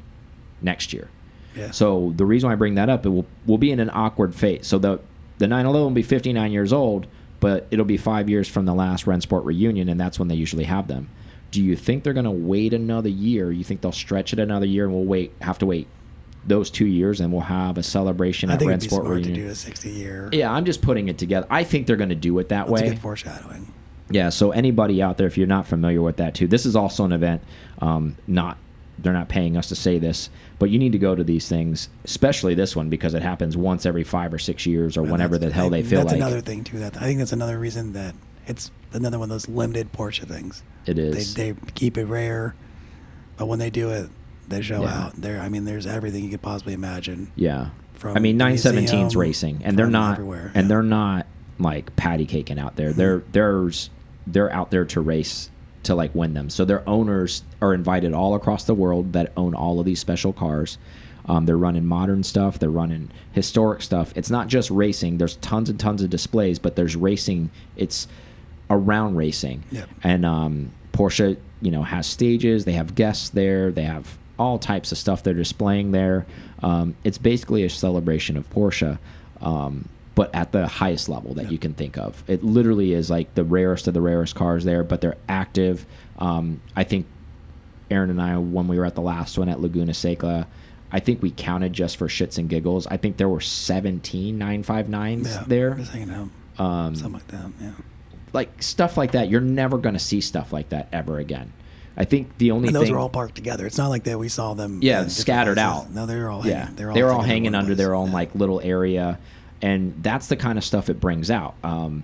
Next 0.62 0.94
year. 0.94 1.10
Yeah. 1.56 1.72
So 1.72 2.14
the 2.16 2.26
reason 2.26 2.48
why 2.48 2.54
I 2.54 2.56
bring 2.56 2.76
that 2.76 2.90
up, 2.90 3.06
it 3.06 3.10
will 3.10 3.26
will 3.46 3.58
be 3.58 3.72
in 3.72 3.80
an 3.80 3.90
awkward 3.94 4.36
phase. 4.36 4.68
So 4.68 4.78
the 4.78 5.00
the 5.40 5.48
911 5.48 5.84
will 5.84 5.96
be 5.96 6.02
59 6.04 6.52
years 6.52 6.74
old, 6.74 7.08
but 7.40 7.68
it'll 7.72 7.86
be 7.86 7.98
five 7.98 8.30
years 8.30 8.48
from 8.48 8.66
the 8.66 8.74
last 8.74 9.06
Rennsport 9.06 9.46
reunion, 9.46 9.88
and 9.90 10.00
that's 10.00 10.18
when 10.20 10.28
they 10.28 10.36
usually 10.36 10.64
have 10.66 10.88
them. 10.88 11.10
Do 11.52 11.64
you 11.64 11.76
think 11.76 12.04
they're 12.04 12.14
going 12.14 12.26
to 12.26 12.32
wait 12.32 12.74
another 12.74 13.10
year? 13.10 13.52
You 13.52 13.64
think 13.64 13.82
they'll 13.82 13.92
stretch 13.92 14.34
it 14.34 14.40
another 14.40 14.66
year, 14.66 14.86
and 14.86 14.94
we'll 14.94 15.06
wait 15.06 15.32
have 15.42 15.58
to 15.60 15.66
wait 15.66 15.88
those 16.46 16.70
two 16.70 16.86
years, 16.88 17.20
and 17.22 17.32
we'll 17.32 17.42
have 17.42 17.78
a 17.78 17.84
celebration 17.84 18.50
I 18.50 18.54
at 18.54 18.60
think 18.60 18.72
it'd 18.72 18.82
be 18.82 18.88
smart 18.88 19.06
to 19.06 19.10
reunion? 19.12 19.34
do 19.34 19.48
a 19.48 19.56
60 19.56 19.90
year. 19.90 20.30
Yeah, 20.32 20.52
I'm 20.52 20.66
just 20.66 20.82
putting 20.82 21.08
it 21.10 21.18
together. 21.18 21.46
I 21.50 21.64
think 21.64 21.88
they're 21.88 21.98
going 21.98 22.10
to 22.10 22.16
do 22.16 22.38
it 22.40 22.50
that 22.50 22.68
That's 22.68 22.70
a 22.70 22.74
way. 22.86 22.90
good 22.90 23.00
foreshadowing. 23.00 23.72
Yeah, 24.10 24.30
so 24.30 24.52
anybody 24.52 25.02
out 25.02 25.18
there, 25.18 25.28
if 25.28 25.38
you're 25.38 25.48
not 25.48 25.68
familiar 25.68 26.02
with 26.02 26.18
that 26.18 26.34
too, 26.36 26.48
this 26.48 26.66
is 26.66 26.76
also 26.78 27.04
an 27.04 27.12
event, 27.12 27.42
um, 27.80 28.16
not 28.26 28.58
they're 29.00 29.14
not 29.14 29.30
paying 29.30 29.56
us 29.58 29.70
to 29.70 29.76
say 29.76 30.00
this, 30.00 30.30
but 30.60 30.70
you 30.70 30.80
need 30.80 30.92
to 30.94 30.98
go 31.00 31.14
to 31.16 31.24
these 31.24 31.48
things, 31.48 31.90
especially 32.04 32.56
this 32.56 32.76
one 32.76 32.90
because 32.90 33.14
it 33.14 33.22
happens 33.22 33.56
once 33.56 33.86
every 33.86 34.04
five 34.04 34.34
or 34.34 34.40
six 34.40 34.66
years 34.66 34.98
or 34.98 35.04
whenever 35.04 35.38
the 35.38 35.48
that's- 35.48 35.56
hell 35.56 35.70
they 35.70 35.84
feel 35.84 36.00
That's 36.00 36.12
like 36.14 36.18
another 36.22 36.42
thing 36.42 36.64
too. 36.64 36.80
That 36.80 36.98
I 36.98 37.02
think 37.02 37.20
that's 37.20 37.32
another 37.32 37.60
reason 37.60 37.94
that 37.94 38.16
it's 38.48 38.72
another 38.94 39.20
one 39.20 39.26
of 39.26 39.36
those 39.36 39.48
limited 39.50 39.92
Porsche 39.94 40.26
things. 40.28 40.64
it 40.86 40.96
They 40.96 41.12
they 41.52 41.56
keep 41.76 41.98
it 41.98 42.06
rare, 42.06 42.56
but 43.38 43.48
when 43.48 43.60
they 43.60 43.70
do 43.70 43.90
it, 43.92 44.10
they 44.48 44.62
show 44.62 44.82
Yeah. 44.84 45.04
out. 45.06 45.16
There, 45.22 45.40
I 45.42 45.50
mean, 45.50 45.66
there's 45.66 45.86
everything 45.86 46.24
you 46.24 46.30
could 46.30 46.42
possibly 46.42 46.74
imagine. 46.74 47.32
yeah. 47.36 47.70
From 47.94 48.16
I 48.16 48.20
mean, 48.20 48.38
the 48.38 48.44
917's 48.46 48.92
museum, 48.94 49.10
racing, 49.20 49.62
and 49.64 49.78
they're 49.78 49.88
not, 49.90 50.14
everywhere, 50.14 50.52
and 50.54 50.66
yeah. 50.66 50.68
they're 50.70 50.84
not 50.84 51.26
like 51.60 51.96
patty 51.96 52.26
caking 52.28 52.60
out 52.60 52.76
there. 52.76 52.94
They're 52.94 53.24
there's 53.32 53.90
they're 54.28 54.54
out 54.54 54.70
there 54.72 54.86
to 54.86 55.02
race 55.02 55.50
to 55.88 55.96
like 55.96 56.14
win 56.14 56.34
them. 56.34 56.50
So 56.50 56.64
their 56.64 56.88
owners 56.88 57.44
are 57.62 57.74
invited 57.74 58.14
all 58.14 58.36
across 58.36 58.64
the 58.64 58.74
world 58.74 59.14
that 59.14 59.32
own 59.36 59.56
all 59.56 59.80
of 59.80 59.86
these 59.86 60.00
special 60.00 60.32
cars. 60.32 60.78
Um, 61.26 61.46
they're 61.46 61.58
running 61.58 61.86
modern 61.86 62.24
stuff. 62.24 62.58
They're 62.58 62.70
running 62.70 63.12
historic 63.34 63.82
stuff. 63.82 64.14
It's 64.16 64.30
not 64.30 64.48
just 64.48 64.72
racing. 64.72 65.18
There's 65.18 65.36
tons 65.38 65.70
and 65.70 65.80
tons 65.80 66.02
of 66.02 66.10
displays, 66.10 66.60
but 66.60 66.76
there's 66.76 66.96
racing. 66.96 67.50
It's 67.76 68.08
around 68.70 69.16
racing. 69.16 69.64
Yep. 69.72 69.90
And 70.04 70.26
um, 70.26 70.72
Porsche, 70.94 71.38
you 71.62 71.72
know, 71.72 71.84
has 71.84 72.08
stages. 72.08 72.66
They 72.66 72.74
have 72.74 72.96
guests 72.96 73.30
there. 73.30 73.72
They 73.72 73.84
have 73.84 74.18
all 74.40 74.58
types 74.58 74.92
of 74.92 74.98
stuff 74.98 75.24
they're 75.24 75.34
displaying 75.34 75.92
there. 75.92 76.26
Um, 76.64 76.96
it's 77.04 77.18
basically 77.18 77.64
a 77.64 77.70
celebration 77.70 78.38
of 78.38 78.50
Porsche, 78.50 78.98
um, 79.42 79.90
but 80.18 80.34
at 80.34 80.52
the 80.52 80.66
highest 80.68 81.08
level 81.10 81.36
that 81.36 81.52
you 81.52 81.60
can 81.60 81.76
think 81.76 81.96
of. 81.96 82.24
It 82.28 82.44
literally 82.44 82.92
is 82.94 83.08
like 83.08 83.36
the 83.36 83.44
rarest 83.44 83.88
of 83.88 83.94
the 83.94 84.02
rarest 84.02 84.34
cars 84.34 84.64
there, 84.64 84.84
but 84.84 85.00
they're 85.00 85.18
active. 85.30 85.86
Um, 86.18 86.60
I 86.76 86.84
think 86.86 87.06
Aaron 87.92 88.10
and 88.10 88.20
I, 88.20 88.36
when 88.40 88.68
we 88.68 88.80
were 88.80 88.86
at 88.86 88.96
the 88.96 89.02
last 89.02 89.38
one 89.38 89.48
at 89.48 89.62
Laguna 89.62 89.94
Seca, 89.94 90.48
I 90.92 91.00
think 91.02 91.22
we 91.22 91.30
counted 91.30 91.72
just 91.72 91.98
for 91.98 92.08
shits 92.08 92.40
and 92.40 92.50
giggles. 92.50 92.88
I 92.88 92.98
think 92.98 93.18
there 93.18 93.30
were 93.30 93.42
17 93.42 94.40
959s 94.40 95.26
Yeah, 95.26 95.44
there. 95.46 95.76
just 95.76 95.92
hanging 95.92 96.10
out, 96.10 96.30
Um, 96.60 96.96
something 96.96 97.14
like 97.14 97.28
that. 97.28 97.52
Yeah, 97.62 97.72
like 98.34 98.64
stuff 98.64 98.98
like 98.98 99.12
that. 99.12 99.30
You're 99.30 99.40
never 99.42 99.78
going 99.78 99.94
to 99.94 100.00
see 100.00 100.20
stuff 100.22 100.52
like 100.52 100.70
that 100.70 100.88
ever 100.92 101.20
again. 101.20 101.54
I 101.96 102.06
think 102.06 102.38
the 102.40 102.52
only 102.52 102.68
and 102.70 102.76
those 102.76 102.86
thing, 102.88 102.96
are 102.96 103.00
all 103.00 103.10
parked 103.10 103.36
together. 103.36 103.68
It's 103.68 103.78
not 103.78 103.90
like 103.90 104.04
that 104.06 104.18
we 104.18 104.30
saw 104.30 104.56
them. 104.56 104.80
yeah, 104.82 105.08
scattered 105.08 105.58
places. 105.58 105.86
out. 105.88 105.92
No, 105.94 106.06
they 106.08 106.16
were 106.16 106.30
all. 106.30 106.46
yeah, 106.46 106.62
hanging, 106.66 106.76
they're 106.76 106.90
all, 106.90 106.96
they 106.96 107.04
were 107.04 107.12
all 107.12 107.22
hanging 107.22 107.54
under 107.56 107.70
place. 107.70 107.78
their 107.78 107.94
own 107.96 108.08
Yeah. 108.10 108.14
like 108.14 108.36
little 108.36 108.60
area, 108.62 109.20
and 109.62 110.02
that's 110.04 110.28
the 110.28 110.36
kind 110.36 110.58
of 110.58 110.64
stuff 110.64 110.90
it 110.90 111.00
brings 111.00 111.32
out. 111.32 111.56
Um, 111.64 112.04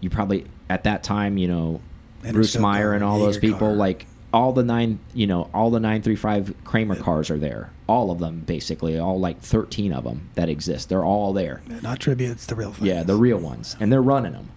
you 0.00 0.10
probably 0.10 0.46
at 0.68 0.84
that 0.84 1.02
time, 1.02 1.38
you 1.38 1.48
know, 1.48 1.80
Bruce 2.22 2.56
Meyer 2.56 2.92
and 2.92 3.04
all 3.04 3.18
those 3.18 3.38
people, 3.38 3.68
car. 3.68 3.72
like 3.72 4.06
all 4.32 4.52
the 4.52 4.62
nine, 4.62 5.00
you 5.14 5.26
know, 5.26 5.50
all 5.52 5.70
the 5.70 5.80
nine 5.80 6.02
three 6.02 6.16
five 6.16 6.54
Kremer 6.64 6.96
cars 6.96 7.30
are 7.30 7.38
there. 7.38 7.70
All 7.86 8.10
of 8.10 8.18
them, 8.18 8.40
basically, 8.40 8.98
all 8.98 9.18
like 9.18 9.40
thirteen 9.40 9.92
of 9.92 10.04
them 10.04 10.30
that 10.34 10.48
exist. 10.48 10.88
They're 10.88 11.04
all 11.04 11.32
there. 11.32 11.62
Yeah, 11.68 11.80
not 11.80 12.00
tributes, 12.00 12.46
the 12.46 12.54
real. 12.54 12.74
Yeah, 12.80 13.02
the 13.02 13.16
real 13.16 13.38
ones, 13.38 13.76
and 13.80 13.92
they're 13.92 14.02
running 14.02 14.32
them. 14.32 14.50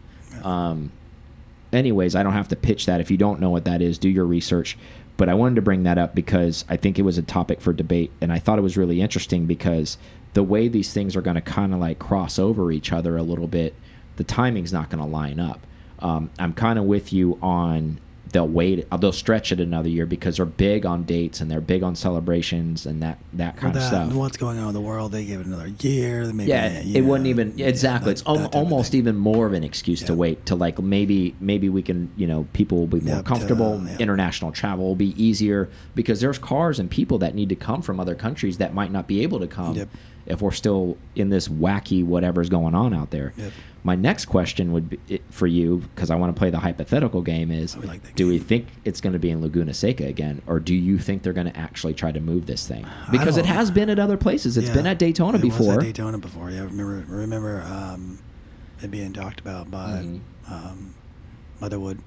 Um, 0.43 0.91
anyways, 1.71 2.15
I 2.15 2.23
don't 2.23 2.33
have 2.33 2.49
to 2.49 2.55
pitch 2.55 2.85
that. 2.85 3.01
If 3.01 3.09
you 3.09 3.17
don't 3.17 3.39
know 3.39 3.49
what 3.49 3.65
that 3.65 3.81
is, 3.81 3.97
do 3.97 4.09
your 4.09 4.25
research. 4.25 4.77
But 5.15 5.29
I 5.29 5.35
wanted 5.35 5.55
to 5.55 5.61
bring 5.61 5.83
that 5.83 5.99
up 5.99 6.15
because 6.15 6.65
I 6.67 6.75
think 6.75 6.97
it 6.97 7.03
was 7.03 7.19
a 7.19 7.21
topic 7.21 7.61
for 7.61 7.71
debate, 7.71 8.11
and 8.19 8.31
I 8.31 8.39
thought 8.39 8.57
it 8.57 8.63
was 8.63 8.77
really 8.77 8.99
interesting 8.99 9.45
because 9.45 9.97
the 10.33 10.43
way 10.43 10.67
these 10.67 10.91
things 10.93 11.15
are 11.15 11.21
going 11.21 11.35
to 11.35 11.41
kind 11.41 11.73
of 11.73 11.79
like 11.79 11.99
cross 11.99 12.39
over 12.39 12.71
each 12.71 12.91
other 12.91 13.17
a 13.17 13.23
little 13.23 13.47
bit, 13.47 13.75
the 14.15 14.23
timing's 14.23 14.73
not 14.73 14.89
going 14.89 15.03
to 15.03 15.09
line 15.09 15.39
up. 15.39 15.65
Um, 15.99 16.29
I'm 16.39 16.53
kind 16.53 16.77
of 16.79 16.85
with 16.85 17.13
you 17.13 17.37
on 17.41 17.99
they'll 18.31 18.47
wait, 18.47 18.83
they'll 18.99 19.11
stretch 19.11 19.51
it 19.51 19.59
another 19.59 19.87
year 19.89 20.07
because 20.07 20.37
they're 20.37 20.45
big 20.47 20.87
on 20.87 21.03
dates 21.03 21.39
and 21.39 21.51
they're 21.51 21.61
big 21.61 21.83
on 21.83 21.95
celebrations 21.95 22.87
and 22.87 22.99
that 23.03 23.19
that 23.33 23.55
kind 23.57 23.75
of 23.75 23.79
that, 23.79 23.87
stuff. 23.87 24.09
and 24.09 24.17
what's 24.17 24.37
going 24.37 24.57
on 24.57 24.69
in 24.69 24.73
the 24.73 24.81
world, 24.81 25.11
they 25.11 25.23
give 25.23 25.39
it 25.41 25.45
another 25.45 25.67
year. 25.81 26.25
Maybe, 26.33 26.49
Yeah, 26.49 26.81
yeah, 26.81 26.97
it 26.97 27.01
wouldn't 27.05 27.27
even 27.27 27.59
exactly. 27.59 28.05
that- 28.05 28.11
it's 28.11 28.23
that 28.23 28.55
almost 28.55 28.95
even 28.95 29.15
more 29.17 29.45
of 29.45 29.53
an 29.53 29.63
excuse 29.63 30.01
to 30.03 30.15
wait 30.15 30.47
to 30.47 30.55
like 30.55 30.81
maybe 30.81 31.35
maybe 31.39 31.69
we 31.69 31.83
can 31.83 32.09
you 32.17 32.25
know 32.25 32.47
people 32.53 32.79
will 32.79 32.87
be 32.87 33.01
more 33.01 33.17
Yeah, 33.17 33.21
to, 33.21 33.23
comfortable. 33.23 33.79
yeah. 33.85 33.97
International 33.99 34.51
travel 34.51 34.83
will 34.85 34.95
be 34.95 35.13
easier 35.23 35.69
because 35.93 36.19
there's 36.19 36.39
cars 36.39 36.79
and 36.79 36.89
people 36.89 37.19
that 37.19 37.35
need 37.35 37.49
to 37.49 37.55
come 37.55 37.83
from 37.83 37.99
other 37.99 38.15
countries 38.15 38.57
that 38.57 38.73
might 38.73 38.91
not 38.91 39.07
be 39.07 39.21
able 39.21 39.39
to 39.41 39.47
come 39.47 39.75
Yep. 39.75 39.89
If 40.25 40.41
we're 40.41 40.51
still 40.51 40.97
in 41.15 41.29
this 41.29 41.47
wacky 41.47 42.03
whatever's 42.05 42.49
going 42.49 42.73
on 42.75 42.93
out 42.93 43.11
there. 43.11 43.33
Yep. 43.37 43.51
My 43.85 43.95
next 43.95 44.25
question 44.27 44.71
would 44.71 44.89
be 44.91 45.21
for 45.29 45.45
you 45.45 45.79
because 45.93 46.09
I 46.09 46.15
want 46.15 46.33
to 46.33 46.39
play 46.39 46.49
the 46.49 46.59
hypothetical 46.59 47.21
game 47.21 47.51
is 47.51 47.75
like 47.77 48.15
do 48.15 48.27
we 48.29 48.39
think 48.39 48.67
it's 48.85 49.01
going 49.01 49.11
to 49.13 49.19
be 49.19 49.29
in 49.29 49.41
Laguna 49.41 49.73
Seca 49.73 50.05
again 50.05 50.41
or 50.47 50.59
do 50.61 50.73
you 50.73 50.97
think 50.97 51.21
they're 51.23 51.33
going 51.33 51.51
to 51.51 51.57
actually 51.57 51.93
try 51.93 52.11
to 52.13 52.21
move 52.21 52.45
this 52.45 52.65
thing? 52.65 52.85
Because 53.11 53.35
it 53.37 53.45
has 53.45 53.71
been 53.71 53.89
at 53.89 53.99
other 53.99 54.15
places. 54.15 54.55
It's 54.57 54.69
Yeah, 54.69 54.73
been 54.75 54.87
at 54.87 54.99
Daytona 54.99 55.37
it 55.37 55.43
was 55.43 55.57
before. 55.57 55.73
at 55.73 55.79
Daytona 55.81 56.17
before. 56.17 56.49
Yeah, 56.49 56.61
remember 56.63 57.03
remember 57.09 57.61
um, 57.63 58.19
it 58.81 58.89
being 58.89 59.11
talked 59.11 59.41
about 59.41 59.69
by 59.69 60.01
Mhm. 60.03 60.19
um, 60.49 60.93
Motherwood 61.59 61.99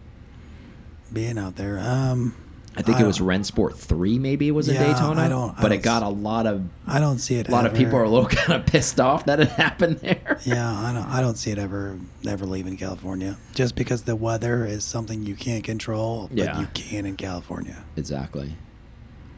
being 1.13 1.37
out 1.39 1.57
there. 1.57 1.79
Um, 1.79 2.35
I 2.77 2.83
think 2.83 3.01
it 3.01 3.07
was 3.07 3.19
Rennsport 3.21 3.75
three, 3.77 4.19
maybe 4.19 4.49
it 4.49 4.51
was 4.51 4.69
in 4.69 4.75
Yeah, 4.75 4.93
Daytona. 4.93 5.21
I 5.23 5.29
don't- 5.29 5.51
I 5.59 5.63
but 5.63 5.69
don't 5.71 5.73
it 5.79 5.83
got 5.83 6.03
a 6.03 6.09
lot 6.09 6.47
of 6.47 6.63
I 6.87 7.01
don't 7.01 7.19
see 7.19 7.37
it. 7.37 7.49
a 7.49 7.51
lot 7.51 7.65
of 7.67 7.75
people 7.75 7.97
are 7.97 8.03
a 8.05 8.09
little 8.11 8.29
kind 8.29 8.61
of 8.61 8.67
pissed 8.67 9.01
off 9.01 9.25
that 9.27 9.41
it 9.41 9.49
happened 9.65 9.99
there. 10.01 10.39
Yeah, 10.45 10.71
I 10.71 10.93
don't. 10.93 11.07
I 11.07 11.21
don't 11.21 11.37
see 11.37 11.51
it 11.51 11.59
ever 11.59 11.99
ever 12.27 12.45
leaving 12.45 12.77
California. 12.77 13.39
Just 13.55 13.77
because 13.77 14.03
the 14.03 14.15
weather 14.17 14.67
is 14.67 14.85
something 14.85 15.25
you 15.25 15.35
can't 15.35 15.65
control, 15.65 16.29
but 16.29 16.37
Yeah. 16.39 16.61
you 16.61 16.67
can 16.75 17.07
in 17.07 17.17
California. 17.17 17.83
exactly. 17.97 18.55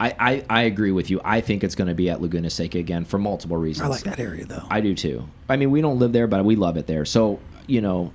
I, 0.00 0.14
I, 0.18 0.44
I 0.48 0.62
agree 0.62 0.92
with 0.92 1.10
you. 1.10 1.20
I 1.24 1.40
think 1.40 1.64
it's 1.64 1.74
going 1.74 1.88
to 1.88 1.94
be 1.94 2.08
at 2.08 2.22
Laguna 2.22 2.50
Seca 2.50 2.78
again 2.78 3.04
for 3.04 3.18
multiple 3.18 3.56
reasons. 3.56 3.84
I 3.86 3.88
like 3.88 4.04
that 4.04 4.20
area 4.20 4.44
though. 4.46 4.62
I 4.70 4.80
do 4.80 4.94
too. 4.94 5.28
I 5.48 5.56
mean, 5.56 5.72
we 5.72 5.80
don't 5.80 5.98
live 5.98 6.12
there, 6.12 6.28
but 6.28 6.44
we 6.44 6.54
love 6.54 6.76
it 6.76 6.86
there. 6.86 7.04
So 7.04 7.40
you 7.66 7.80
know, 7.80 8.12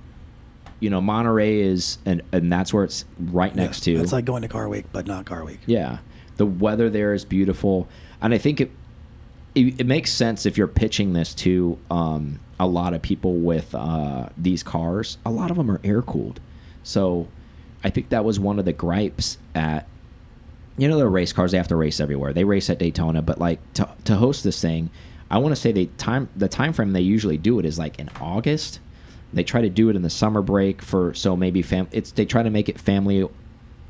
you 0.80 0.90
know, 0.90 1.00
Monterey 1.00 1.60
is, 1.60 1.98
and 2.04 2.22
and 2.32 2.52
that's 2.52 2.72
where 2.72 2.84
it's 2.84 3.04
right 3.18 3.54
next 3.54 3.86
Yeah, 3.86 3.96
to. 3.96 4.02
It's 4.02 4.12
like 4.12 4.24
going 4.24 4.42
to 4.42 4.48
Car 4.48 4.68
Week, 4.68 4.86
but 4.92 5.06
not 5.06 5.24
Car 5.24 5.44
Week. 5.44 5.60
Yeah, 5.66 5.98
the 6.36 6.46
weather 6.46 6.90
there 6.90 7.14
is 7.14 7.24
beautiful, 7.24 7.88
and 8.20 8.34
I 8.34 8.38
think 8.38 8.60
it 8.60 8.70
it, 9.54 9.80
it 9.80 9.86
makes 9.86 10.12
sense 10.12 10.46
if 10.46 10.58
you're 10.58 10.68
pitching 10.68 11.12
this 11.12 11.34
to 11.36 11.78
um, 11.90 12.40
a 12.58 12.66
lot 12.66 12.92
of 12.94 13.02
people 13.02 13.34
with 13.36 13.74
uh, 13.74 14.28
these 14.36 14.62
cars. 14.62 15.18
A 15.24 15.30
lot 15.30 15.50
of 15.50 15.56
them 15.56 15.70
are 15.70 15.80
air 15.84 16.02
cooled, 16.02 16.40
so 16.82 17.28
I 17.82 17.90
think 17.90 18.08
that 18.10 18.24
was 18.24 18.38
one 18.40 18.58
of 18.58 18.64
the 18.64 18.72
gripes 18.72 19.38
at. 19.54 19.86
You 20.76 20.88
know, 20.88 20.98
the 20.98 21.06
race 21.06 21.32
cars 21.32 21.52
they 21.52 21.56
have 21.56 21.68
to 21.68 21.76
race 21.76 22.00
everywhere. 22.00 22.32
They 22.32 22.42
race 22.42 22.68
at 22.68 22.80
Daytona, 22.80 23.22
but 23.22 23.38
like 23.38 23.60
to 23.74 23.88
to 24.06 24.16
host 24.16 24.42
this 24.42 24.60
thing, 24.60 24.90
I 25.30 25.38
want 25.38 25.54
to 25.54 25.60
say 25.60 25.70
they 25.70 25.86
time 25.86 26.28
the 26.34 26.48
time 26.48 26.72
frame 26.72 26.92
they 26.92 27.00
usually 27.00 27.38
do 27.38 27.60
it 27.60 27.64
is 27.64 27.78
like 27.78 27.98
in 28.00 28.10
August. 28.20 28.80
They 29.34 29.44
try 29.44 29.60
to 29.62 29.68
do 29.68 29.88
it 29.90 29.96
in 29.96 30.02
the 30.02 30.10
summer 30.10 30.40
break 30.42 30.80
for 30.82 31.12
so 31.14 31.36
maybe 31.36 31.60
fam. 31.62 31.88
It's 31.92 32.12
they 32.12 32.24
try 32.24 32.42
to 32.42 32.50
make 32.50 32.68
it 32.68 32.78
family 32.80 33.28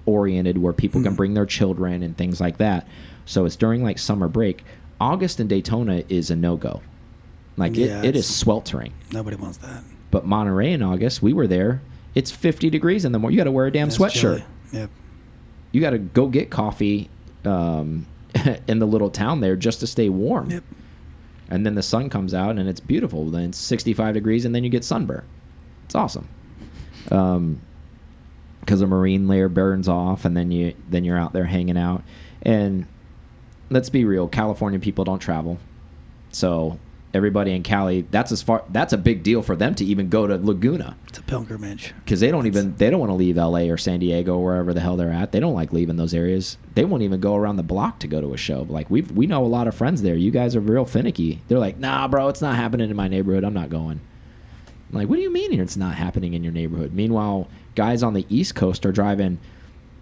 oriented 0.07 0.59
where 0.59 0.73
people 0.73 1.03
can 1.03 1.13
Mhm. 1.15 1.17
bring 1.17 1.35
their 1.35 1.47
children 1.47 2.03
and 2.03 2.17
things 2.17 2.41
like 2.41 2.59
that. 2.59 2.87
So 3.27 3.45
it's 3.45 3.57
during 3.57 3.83
like 3.83 3.99
summer 3.99 4.29
break. 4.29 4.65
August 5.01 5.41
in 5.41 5.47
Daytona 5.49 6.03
is 6.09 6.31
a 6.31 6.37
no 6.37 6.57
go. 6.57 6.83
Like 7.57 7.77
Yeah, 7.77 8.01
it, 8.01 8.07
it 8.07 8.17
is 8.17 8.27
sweltering. 8.27 8.93
Nobody 9.13 9.37
wants 9.37 9.59
that. 9.59 9.83
But 10.11 10.27
Monterey 10.27 10.73
in 10.73 10.83
August, 10.83 11.23
we 11.23 11.33
were 11.33 11.47
there. 11.47 11.81
It's 12.15 12.31
50 12.31 12.71
degrees 12.71 13.05
in 13.05 13.13
the 13.13 13.19
morning. 13.19 13.35
You 13.37 13.41
got 13.41 13.45
to 13.45 13.51
wear 13.53 13.67
a 13.67 13.73
damn 13.73 13.89
It's 13.89 13.99
sweatshirt. 13.99 14.13
chilly. 14.21 14.45
Yep. 14.73 14.91
You 15.73 15.81
got 15.81 15.91
to 15.91 15.99
go 15.99 16.29
get 16.29 16.51
coffee 16.51 17.09
um, 17.45 18.07
in 18.69 18.79
the 18.79 18.87
little 18.87 19.11
town 19.11 19.41
there 19.41 19.57
just 19.57 19.81
to 19.81 19.87
stay 19.87 20.09
warm. 20.09 20.51
Yep. 20.51 20.65
And 21.51 21.65
then 21.67 21.75
the 21.75 21.83
sun 21.83 22.09
comes 22.09 22.33
out 22.33 22.57
and 22.59 22.69
it's 22.69 22.81
beautiful. 22.81 23.31
Then 23.31 23.51
it's 23.51 23.59
65 23.59 24.15
degrees 24.15 24.45
and 24.45 24.55
then 24.55 24.65
you 24.65 24.71
get 24.71 24.85
sunburn. 24.85 25.25
It's 25.85 25.95
awesome. 25.95 26.29
Um, 27.11 27.61
because 28.61 28.81
the 28.81 28.87
marine 28.87 29.29
layer 29.29 29.51
burns 29.51 29.89
off 29.89 30.25
and 30.25 30.35
then 30.35 30.51
you 30.51 30.75
then 30.89 31.05
you're 31.05 31.19
out 31.19 31.35
there 31.35 31.45
hanging 31.45 31.77
out. 31.77 32.03
And 32.41 32.87
let's 33.69 33.91
be 33.91 34.05
real, 34.05 34.27
California 34.27 34.79
people 34.79 35.05
don't 35.05 35.19
travel. 35.19 35.59
So 36.33 36.79
everybody 37.15 37.53
in 37.53 37.63
Cali, 37.63 38.03
that's 38.11 38.33
as 38.33 38.43
far 38.43 38.65
that's 38.71 38.93
a 38.93 38.99
big 38.99 39.23
deal 39.23 39.41
for 39.41 39.55
them 39.57 39.75
to 39.77 39.85
even 39.85 40.09
go 40.09 40.27
to 40.27 40.37
Laguna 40.37 40.97
It's 41.09 41.19
a 41.19 41.23
pilgrimage. 41.23 41.95
because 42.05 42.21
they 42.21 42.31
don't 42.31 42.47
even 42.47 42.77
they 42.77 42.91
don't 42.91 43.01
want 43.01 43.11
to 43.11 43.15
leave 43.15 43.39
L.A. 43.39 43.71
or 43.71 43.77
San 43.79 44.01
Diego 44.01 44.37
or 44.37 44.45
wherever 44.45 44.75
the 44.75 44.81
hell 44.81 44.97
they're 44.97 45.11
at. 45.13 45.33
They 45.33 45.41
don't 45.41 45.55
like 45.55 45.73
leaving 45.73 45.97
those 45.97 46.13
areas. 46.13 46.59
They 46.75 46.85
won't 46.85 47.03
even 47.03 47.21
go 47.21 47.37
around 47.37 47.57
the 47.57 47.63
block 47.63 48.01
to 48.01 48.07
go 48.09 48.21
to 48.21 48.35
a 48.35 48.37
show. 48.37 48.67
Like 48.69 48.91
we 48.91 49.03
we 49.03 49.27
know 49.27 49.45
a 49.45 49.47
lot 49.47 49.69
of 49.69 49.75
friends 49.75 50.03
there. 50.03 50.17
You 50.17 50.31
guys 50.31 50.55
are 50.57 50.61
real 50.61 50.85
finicky. 50.85 51.41
They're 51.49 51.59
like, 51.59 51.79
nah, 51.79 52.09
bro, 52.09 52.29
it's 52.29 52.43
not 52.43 52.57
happening 52.57 52.91
in 52.91 52.97
my 52.97 53.09
neighborhood. 53.09 53.45
I'm 53.45 53.55
not 53.55 53.71
going. 53.71 54.01
I'm 54.91 54.99
like, 54.99 55.09
what 55.09 55.17
do 55.17 55.23
you 55.23 55.33
mean 55.33 55.59
it's 55.61 55.77
not 55.77 55.95
happening 55.95 56.35
in 56.35 56.45
your 56.45 56.53
neighborhood? 56.53 56.93
Meanwhile, 56.93 57.49
guys 57.75 58.03
on 58.03 58.15
the 58.15 58.27
East 58.29 58.55
Coast 58.55 58.85
are 58.87 58.93
driving, 58.93 59.39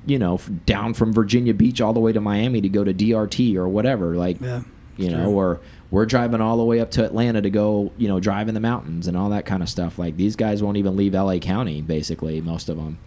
you 0.06 0.18
know, 0.18 0.38
down 0.66 0.92
from 0.94 1.12
Virginia 1.12 1.54
Beach 1.54 1.80
all 1.80 1.92
the 1.92 2.00
way 2.00 2.12
to 2.12 2.20
Miami 2.20 2.60
to 2.60 2.68
go 2.68 2.84
to 2.84 2.92
DRT 2.92 3.54
or 3.56 3.68
whatever. 3.68 4.16
Like, 4.16 4.40
Yeah. 4.40 4.62
you 4.98 5.08
know, 5.10 5.24
true. 5.26 5.32
or 5.34 5.60
we're 5.92 6.06
driving 6.06 6.40
all 6.40 6.56
the 6.56 6.64
way 6.64 6.80
up 6.80 6.90
to 6.90 7.04
Atlanta 7.04 7.42
to 7.42 7.50
go, 7.50 7.92
you 7.98 8.08
know, 8.08 8.18
drive 8.18 8.48
in 8.48 8.54
the 8.54 8.60
mountains 8.60 9.06
and 9.06 9.16
all 9.16 9.28
that 9.28 9.44
kind 9.44 9.62
of 9.62 9.68
stuff. 9.68 9.98
Like 9.98 10.16
these 10.16 10.36
guys 10.36 10.62
won't 10.62 10.78
even 10.78 10.96
leave 10.96 11.12
LA 11.12 11.36
County, 11.38 11.82
basically, 11.82 12.40
most 12.40 12.70
of 12.70 12.78
them. 12.78 12.98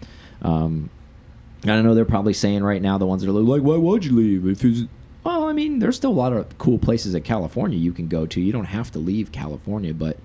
Um, 0.44 0.92
I 1.64 1.82
know 1.82 1.96
they're 1.96 2.06
probably 2.06 2.34
saying 2.34 2.64
right 2.64 2.82
now 2.82 3.00
the 3.00 3.08
ones 3.08 3.24
that 3.24 3.30
are 3.30 3.34
like, 3.34 3.64
why 3.64 3.76
would 3.76 4.06
you 4.06 4.16
leave? 4.16 4.48
If 4.48 4.64
it's 4.64 4.84
well, 5.24 5.46
I 5.46 5.54
mean, 5.54 5.80
there's 5.80 5.96
still 5.96 6.12
a 6.12 6.14
lot 6.14 6.32
of 6.32 6.56
cool 6.60 6.78
places 6.78 7.16
in 7.16 7.24
California 7.24 7.80
you 7.80 7.92
can 7.92 8.08
go 8.08 8.28
to. 8.28 8.40
You 8.40 8.52
don't 8.52 8.66
have 8.66 8.92
to 8.92 9.00
leave 9.00 9.32
California, 9.32 9.92
but 9.92 10.20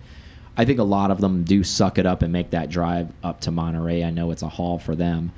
I 0.58 0.66
think 0.66 0.78
a 0.78 0.84
lot 0.84 1.10
of 1.10 1.22
them 1.22 1.44
do 1.44 1.64
suck 1.64 1.96
it 1.96 2.04
up 2.04 2.20
and 2.20 2.30
make 2.30 2.50
that 2.50 2.68
drive 2.68 3.08
up 3.24 3.40
to 3.40 3.50
Monterey. 3.50 4.04
I 4.04 4.10
know 4.10 4.30
it's 4.30 4.42
a 4.42 4.48
haul 4.50 4.78
for 4.78 4.94
them. 4.94 5.32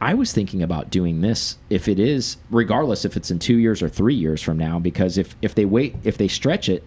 I 0.00 0.14
was 0.14 0.32
thinking 0.32 0.62
about 0.62 0.90
doing 0.90 1.20
this 1.22 1.58
if 1.70 1.88
it 1.88 1.98
is, 1.98 2.36
regardless 2.50 3.04
if 3.04 3.16
it's 3.16 3.30
in 3.30 3.38
two 3.38 3.56
years 3.56 3.82
or 3.82 3.88
three 3.88 4.14
years 4.14 4.40
from 4.42 4.56
now, 4.56 4.78
because 4.78 5.18
if 5.18 5.34
if 5.42 5.54
they 5.54 5.64
wait, 5.64 5.96
if 6.04 6.16
they 6.18 6.28
stretch 6.28 6.68
it, 6.68 6.84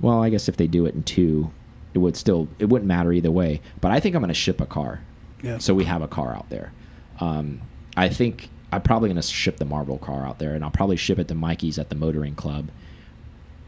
well, 0.00 0.22
I 0.22 0.30
guess 0.30 0.48
if 0.48 0.56
they 0.56 0.66
do 0.68 0.86
it 0.86 0.94
in 0.94 1.02
two, 1.02 1.50
it 1.94 1.98
would 1.98 2.16
still 2.16 2.46
it 2.58 2.66
wouldn't 2.66 2.86
matter 2.86 3.12
either 3.12 3.30
way. 3.30 3.60
But 3.80 3.90
I 3.90 3.98
think 4.00 4.14
I'm 4.14 4.22
going 4.22 4.28
to 4.28 4.34
ship 4.34 4.60
a 4.60 4.66
car, 4.66 5.00
Yeah. 5.42 5.58
so 5.58 5.74
we 5.74 5.84
have 5.84 6.00
a 6.02 6.08
car 6.08 6.34
out 6.34 6.48
there. 6.50 6.72
Um, 7.20 7.60
I 7.96 8.08
think 8.08 8.48
I'm 8.70 8.82
probably 8.82 9.08
going 9.08 9.16
to 9.20 9.22
ship 9.22 9.56
the 9.56 9.64
Marvel 9.64 9.98
car 9.98 10.24
out 10.24 10.38
there, 10.38 10.54
and 10.54 10.62
I'll 10.62 10.70
probably 10.70 10.96
ship 10.96 11.18
it 11.18 11.26
to 11.28 11.34
Mikey's 11.34 11.78
at 11.78 11.88
the 11.88 11.96
Motoring 11.96 12.36
Club, 12.36 12.68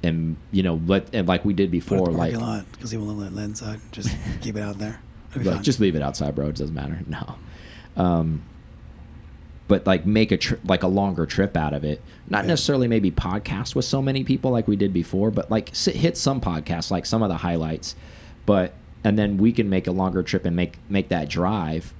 and 0.04 0.36
you 0.52 0.62
know, 0.62 0.80
let 0.86 1.12
and 1.12 1.26
like 1.26 1.44
we 1.44 1.54
did 1.54 1.70
before, 1.72 2.06
like 2.06 2.32
because 2.72 2.92
he 2.92 2.96
won't 2.98 3.18
let 3.18 3.32
it 3.32 3.38
inside. 3.44 3.80
Just 3.90 4.16
keep 4.40 4.56
it 4.56 4.60
out 4.62 4.78
there. 4.78 5.00
Like 5.34 5.62
just 5.62 5.80
leave 5.80 5.96
it 5.96 6.02
outside, 6.02 6.34
bro. 6.36 6.46
It 6.48 6.56
doesn't 6.56 6.74
matter. 6.74 7.00
No. 7.08 7.34
Um, 7.96 8.42
but 9.70 9.86
like 9.86 10.04
make 10.04 10.32
a 10.32 10.38
like 10.64 10.82
a 10.82 10.88
longer 10.88 11.24
trip 11.26 11.56
out 11.56 11.72
of 11.72 11.84
it. 11.84 12.02
Not 12.28 12.42
Yeah. 12.42 12.48
necessarily 12.48 12.88
maybe 12.88 13.12
podcast 13.12 13.76
with 13.76 13.84
so 13.84 14.02
many 14.02 14.24
people 14.24 14.50
like 14.50 14.66
we 14.66 14.74
did 14.74 14.92
before, 14.92 15.30
but 15.30 15.48
like 15.48 15.70
sit, 15.72 15.94
hit 15.94 16.16
some 16.16 16.40
podcasts 16.40 16.90
like 16.90 17.06
some 17.06 17.22
of 17.22 17.28
the 17.28 17.36
highlights. 17.36 17.94
But 18.46 18.74
and 19.04 19.16
then 19.16 19.36
we 19.36 19.52
can 19.52 19.70
make 19.70 19.86
a 19.86 19.92
longer 19.92 20.24
trip 20.24 20.44
and 20.44 20.56
make 20.56 20.76
make 20.88 21.08
that 21.10 21.28
drive 21.28 21.94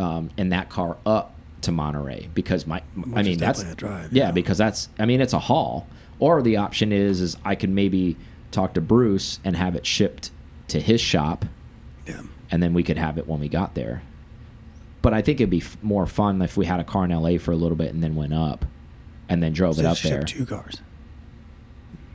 um, 0.00 0.30
in 0.38 0.48
that 0.48 0.70
car 0.70 0.96
up 1.04 1.34
to 1.60 1.70
Monterey 1.70 2.30
because 2.32 2.66
my 2.66 2.80
I 3.14 3.22
mean 3.22 3.36
that's 3.36 3.62
drive, 3.74 4.10
yeah 4.10 4.24
yeah. 4.24 4.30
because 4.30 4.56
that's 4.56 4.88
I 4.98 5.04
mean 5.04 5.20
it's 5.20 5.34
a 5.34 5.38
haul. 5.38 5.86
Or 6.18 6.40
the 6.40 6.56
option 6.56 6.92
is 6.92 7.20
is 7.20 7.36
I 7.44 7.56
can 7.56 7.74
maybe 7.74 8.16
talk 8.52 8.72
to 8.72 8.80
Bruce 8.80 9.38
and 9.44 9.54
have 9.54 9.76
it 9.76 9.84
shipped 9.84 10.30
to 10.68 10.80
his 10.80 11.02
shop 11.02 11.44
yeah. 12.06 12.22
and 12.50 12.62
then 12.62 12.72
we 12.72 12.82
could 12.82 12.96
have 12.96 13.18
it 13.18 13.28
when 13.28 13.38
we 13.38 13.48
got 13.48 13.74
there. 13.74 14.02
But 15.02 15.12
I 15.14 15.20
think 15.20 15.40
it'd 15.40 15.50
be 15.50 15.58
f 15.58 15.76
more 15.82 16.06
fun 16.06 16.40
if 16.42 16.56
we 16.56 16.64
had 16.66 16.78
a 16.80 16.84
car 16.84 17.04
in 17.04 17.10
LA 17.10 17.38
for 17.38 17.50
a 17.52 17.56
little 17.56 17.76
bit 17.76 17.92
and 17.92 18.02
then 18.02 18.14
went 18.14 18.32
up, 18.32 18.64
and 19.28 19.42
then 19.42 19.52
drove 19.52 19.74
So 19.76 19.80
it 19.82 19.86
up 19.86 19.96
ship 19.96 20.10
there. 20.12 20.22
two 20.22 20.46
cars. 20.46 20.80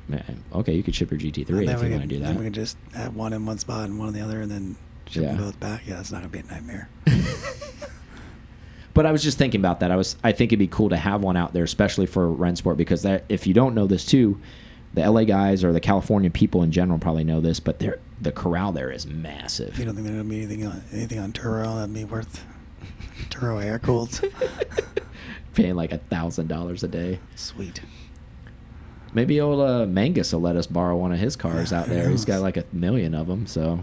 Man, 0.07 0.43
okay, 0.53 0.73
you 0.73 0.83
could 0.83 0.95
ship 0.95 1.11
your 1.11 1.19
GT3 1.19 1.39
if 1.39 1.49
you 1.83 1.89
want 1.91 2.01
to 2.03 2.07
do 2.07 2.19
Then 2.19 2.35
we 2.35 2.37
that. 2.37 2.43
could 2.45 2.53
just 2.53 2.77
have 2.93 3.13
one 3.13 3.33
in 3.33 3.45
one 3.45 3.57
spot 3.57 3.89
and 3.89 3.99
one 3.99 4.07
in 4.07 4.13
the 4.13 4.21
other, 4.21 4.41
and 4.41 4.49
then 4.49 4.77
ship 5.09 5.23
them 5.23 5.37
both 5.37 5.59
back. 5.59 5.81
Yeah, 5.85 5.99
it's 5.99 6.11
not 6.13 6.19
gonna 6.21 6.29
be 6.29 6.39
a 6.39 6.43
nightmare. 6.43 6.89
But 8.93 9.05
I 9.05 9.11
was 9.11 9.21
just 9.21 9.37
thinking 9.37 9.61
about 9.61 9.81
that. 9.81 9.91
I 9.91 9.95
was 9.95 10.15
I 10.23 10.31
think 10.31 10.49
it'd 10.51 10.57
be 10.57 10.65
cool 10.67 10.89
to 10.89 10.97
have 10.97 11.21
one 11.21 11.37
out 11.37 11.53
there, 11.53 11.63
especially 11.63 12.07
for 12.07 12.27
Rennsport, 12.29 12.77
because 12.77 13.03
that 13.03 13.25
if 13.29 13.45
you 13.45 13.53
don't 13.53 13.75
know 13.75 13.85
this 13.85 14.03
too, 14.03 14.41
the 14.95 15.07
LA 15.07 15.23
guys 15.23 15.63
or 15.63 15.71
the 15.71 15.79
California 15.79 16.31
people 16.31 16.63
in 16.63 16.71
general 16.71 16.97
probably 16.97 17.23
know 17.23 17.39
this, 17.39 17.59
but 17.59 17.77
the 17.79 18.31
corral 18.31 18.71
there 18.71 18.89
is 18.89 19.05
massive. 19.05 19.77
you 19.77 19.85
don't 19.85 19.93
think 19.93 20.07
gonna 20.07 20.23
be 20.23 20.37
anything 20.37 20.65
on 20.65 20.81
anything 20.91 21.19
on 21.19 21.31
Turo 21.31 21.75
that'd 21.75 21.93
be 21.93 22.05
worth 22.05 22.43
Turo 23.37 23.63
air 23.63 23.79
cooled? 23.79 24.19
Paying 25.53 25.75
like 25.75 25.91
a 25.91 25.97
thousand 25.97 26.47
dollars 26.47 26.83
a 26.83 26.87
day. 26.87 27.19
Sweet. 27.35 27.81
Maybe 29.13 29.39
old 29.39 29.61
uh, 29.61 29.85
Magnus 29.85 30.33
will 30.33 30.41
let 30.41 30.55
us 30.55 30.67
borrow 30.67 30.95
one 30.97 31.11
of 31.11 31.19
his 31.19 31.35
cars 31.35 31.71
Yeah, 31.71 31.81
out 31.81 31.87
there. 31.87 32.09
He's 32.09 32.25
got 32.25 32.41
like 32.41 32.57
a 32.57 32.65
million 32.71 33.15
of 33.15 33.27
them, 33.27 33.47
so 33.47 33.79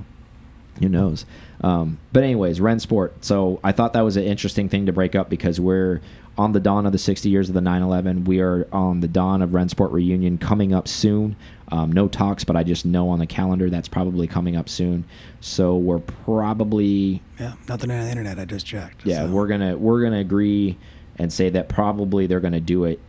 who 0.80 0.88
knows? 0.88 1.24
Um, 1.60 1.98
but 2.12 2.22
anyways, 2.22 2.60
Rennsport. 2.60 3.12
So 3.22 3.58
I 3.64 3.72
thought 3.72 3.92
that 3.94 4.02
was 4.02 4.16
an 4.16 4.24
interesting 4.24 4.68
thing 4.68 4.86
to 4.86 4.92
break 4.92 5.14
up 5.14 5.30
because 5.30 5.58
we're 5.60 6.00
on 6.36 6.52
the 6.52 6.60
dawn 6.60 6.84
of 6.86 6.92
the 6.92 6.98
60 6.98 7.28
years 7.28 7.48
of 7.48 7.54
the 7.54 7.60
911. 7.60 8.24
We 8.24 8.40
are 8.40 8.66
on 8.72 9.00
the 9.00 9.08
dawn 9.08 9.40
of 9.42 9.50
Rennsport 9.50 9.92
reunion 9.92 10.36
coming 10.38 10.74
up 10.74 10.88
soon. 10.88 11.36
Um, 11.70 11.92
no 11.92 12.08
talks, 12.08 12.44
but 12.44 12.56
I 12.56 12.62
just 12.64 12.84
know 12.84 13.08
on 13.08 13.18
the 13.20 13.26
calendar 13.26 13.70
that's 13.70 13.88
probably 13.88 14.26
coming 14.26 14.56
up 14.56 14.68
soon. 14.68 15.04
So 15.40 15.76
we're 15.76 16.00
probably 16.00 17.22
Yeah, 17.38 17.54
nothing 17.68 17.90
on 17.90 18.00
the 18.00 18.08
internet. 18.10 18.38
I 18.38 18.44
just 18.44 18.66
checked. 18.66 19.06
yeah 19.06 19.26
so. 19.26 19.30
we're 19.30 19.46
gonna 19.46 19.76
we're 19.76 20.02
gonna 20.02 20.18
agree 20.18 20.76
and 21.18 21.32
say 21.32 21.48
that 21.50 21.68
probably 21.68 22.26
they're 22.26 22.40
gonna 22.40 22.60
do 22.60 22.84
it 22.84 23.00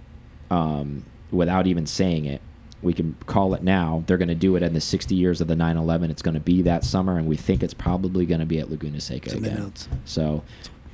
um, 0.52 1.04
without 1.32 1.68
even 1.68 1.86
saying 1.86 2.26
it 2.26 2.42
we 2.82 2.94
can 2.94 3.16
call 3.26 3.56
it 3.56 3.64
now 3.64 4.04
they're 4.06 4.18
gonna 4.18 4.36
do 4.36 4.56
it 4.56 4.62
in 4.62 4.74
the 4.74 4.82
60 4.82 5.16
years 5.16 5.42
of 5.42 5.48
the 5.48 5.56
9-11 5.56 6.12
it's 6.12 6.22
gonna 6.22 6.40
be 6.40 6.62
that 6.62 6.84
summer 6.84 7.18
and 7.18 7.28
we 7.28 7.36
think 7.36 7.64
it's 7.64 7.74
probably 7.74 8.26
gonna 8.28 8.46
be 8.46 8.60
at 8.60 8.70
laguna 8.70 9.02
seca 9.02 9.26
It's 9.32 9.34
again 9.34 9.74
so 10.06 10.44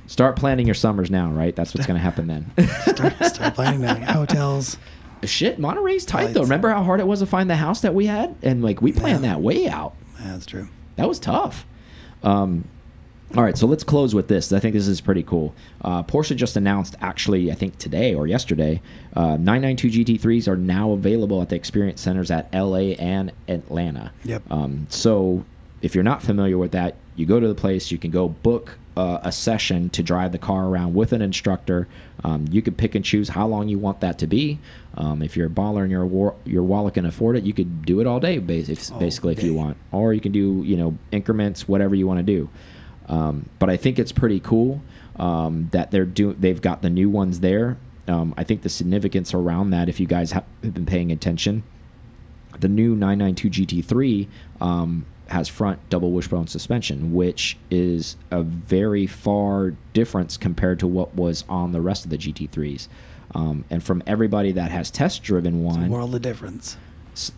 start 0.06 0.36
planning 0.36 0.66
your 0.66 0.74
summers 0.74 1.10
now 1.10 1.30
right 1.30 1.54
that's 1.56 1.74
what's 1.74 1.86
gonna 1.86 1.98
happen 1.98 2.26
then 2.26 2.50
start, 2.86 3.14
start 3.24 3.54
planning 3.54 3.80
now. 3.80 3.94
Hotels. 4.12 4.76
shit 5.24 5.58
monterey's 5.58 6.04
tight 6.04 6.34
though 6.34 6.42
remember 6.42 6.68
how 6.70 6.82
hard 6.82 7.00
it 7.00 7.06
was 7.06 7.20
to 7.20 7.26
find 7.26 7.48
the 7.48 7.56
house 7.56 7.80
that 7.82 7.94
we 7.94 8.06
had 8.06 8.34
and 8.42 8.62
like 8.62 8.82
we 8.82 8.92
planned 8.92 9.22
Yeah. 9.24 9.32
that 9.34 9.40
way 9.40 9.68
out 9.68 9.94
Yeah, 10.20 10.32
that's 10.32 10.46
true. 10.46 10.68
that 10.96 11.08
was 11.08 11.18
tough. 11.18 11.66
Um, 12.22 12.64
all 13.34 13.42
right, 13.42 13.56
so 13.56 13.66
let's 13.66 13.82
close 13.82 14.14
with 14.14 14.28
this. 14.28 14.52
I 14.52 14.60
think 14.60 14.74
this 14.74 14.86
is 14.86 15.00
pretty 15.00 15.22
cool. 15.22 15.54
Uh, 15.80 16.02
Porsche 16.02 16.36
just 16.36 16.54
announced, 16.54 16.96
actually, 17.00 17.50
I 17.50 17.54
think 17.54 17.78
today 17.78 18.14
or 18.14 18.26
yesterday, 18.26 18.82
uh, 19.16 19.38
992 19.38 20.18
GT3s 20.18 20.46
are 20.48 20.56
now 20.56 20.90
available 20.92 21.40
at 21.40 21.48
the 21.48 21.56
experience 21.56 22.02
centers 22.02 22.30
at 22.30 22.52
LA 22.52 22.92
and 22.98 23.32
Atlanta. 23.48 24.12
Yep. 24.24 24.42
Um, 24.50 24.86
so 24.90 25.46
if 25.80 25.94
you're 25.94 26.04
not 26.04 26.22
familiar 26.22 26.58
with 26.58 26.72
that, 26.72 26.96
you 27.16 27.24
go 27.24 27.40
to 27.40 27.48
the 27.48 27.54
place, 27.54 27.90
you 27.90 27.96
can 27.96 28.10
go 28.10 28.28
book 28.28 28.76
uh, 28.96 29.18
a 29.22 29.32
session 29.32 29.88
to 29.90 30.02
drive 30.02 30.32
the 30.32 30.38
car 30.38 30.66
around 30.66 30.94
with 30.94 31.12
an 31.12 31.22
instructor. 31.22 31.88
Um, 32.24 32.46
you 32.50 32.60
could 32.62 32.76
pick 32.76 32.94
and 32.94 33.04
choose 33.04 33.30
how 33.30 33.46
long 33.46 33.68
you 33.68 33.78
want 33.78 34.00
that 34.00 34.18
to 34.18 34.26
be. 34.26 34.58
Um, 34.96 35.22
if 35.22 35.36
you're 35.36 35.46
a 35.46 35.50
baller 35.50 35.82
and 35.82 35.90
your 35.90 36.04
war- 36.04 36.34
your 36.44 36.62
wallet 36.62 36.94
can 36.94 37.06
afford 37.06 37.36
it, 37.36 37.44
you 37.44 37.52
could 37.54 37.84
do 37.86 38.00
it 38.00 38.06
all 38.06 38.20
day, 38.20 38.38
bas- 38.38 38.68
if, 38.68 38.92
All 38.92 38.98
basically, 39.00 39.32
if 39.32 39.42
you 39.42 39.54
want, 39.54 39.76
or 39.90 40.12
you 40.12 40.20
can 40.20 40.32
do 40.32 40.62
you 40.64 40.76
know 40.76 40.96
increments, 41.10 41.66
whatever 41.66 41.94
you 41.94 42.06
want 42.06 42.18
to 42.18 42.22
do. 42.22 42.48
Um, 43.08 43.48
but 43.58 43.68
I 43.70 43.76
think 43.76 43.98
it's 43.98 44.12
pretty 44.12 44.40
cool 44.40 44.82
um, 45.16 45.68
that 45.72 45.90
they're 45.90 46.04
do 46.04 46.34
they've 46.34 46.60
got 46.60 46.82
the 46.82 46.90
new 46.90 47.08
ones 47.08 47.40
there. 47.40 47.78
Um, 48.08 48.34
I 48.36 48.44
think 48.44 48.62
the 48.62 48.68
significance 48.68 49.32
around 49.32 49.70
that, 49.70 49.88
if 49.88 50.00
you 50.00 50.06
guys 50.06 50.32
have 50.32 50.44
been 50.60 50.86
paying 50.86 51.12
attention, 51.12 51.62
the 52.58 52.68
new 52.68 52.94
992 52.94 53.82
GT3 53.82 54.28
um, 54.60 55.06
has 55.28 55.48
front 55.48 55.78
double 55.88 56.12
wishbone 56.12 56.46
suspension, 56.46 57.14
which 57.14 57.56
is 57.70 58.16
a 58.30 58.42
very 58.42 59.06
far 59.06 59.74
difference 59.92 60.36
compared 60.36 60.78
to 60.80 60.86
what 60.86 61.14
was 61.14 61.44
on 61.48 61.72
the 61.72 61.80
rest 61.80 62.04
of 62.04 62.10
the 62.10 62.18
GT3s. 62.18 62.88
Um, 63.34 63.64
and 63.70 63.82
from 63.82 64.02
everybody 64.06 64.52
that 64.52 64.70
has 64.70 64.90
test 64.90 65.22
driven 65.22 65.64
It's 65.66 65.76
a 65.76 65.80
one, 65.80 65.90
world 65.90 66.14
of 66.14 66.22
difference. 66.22 66.76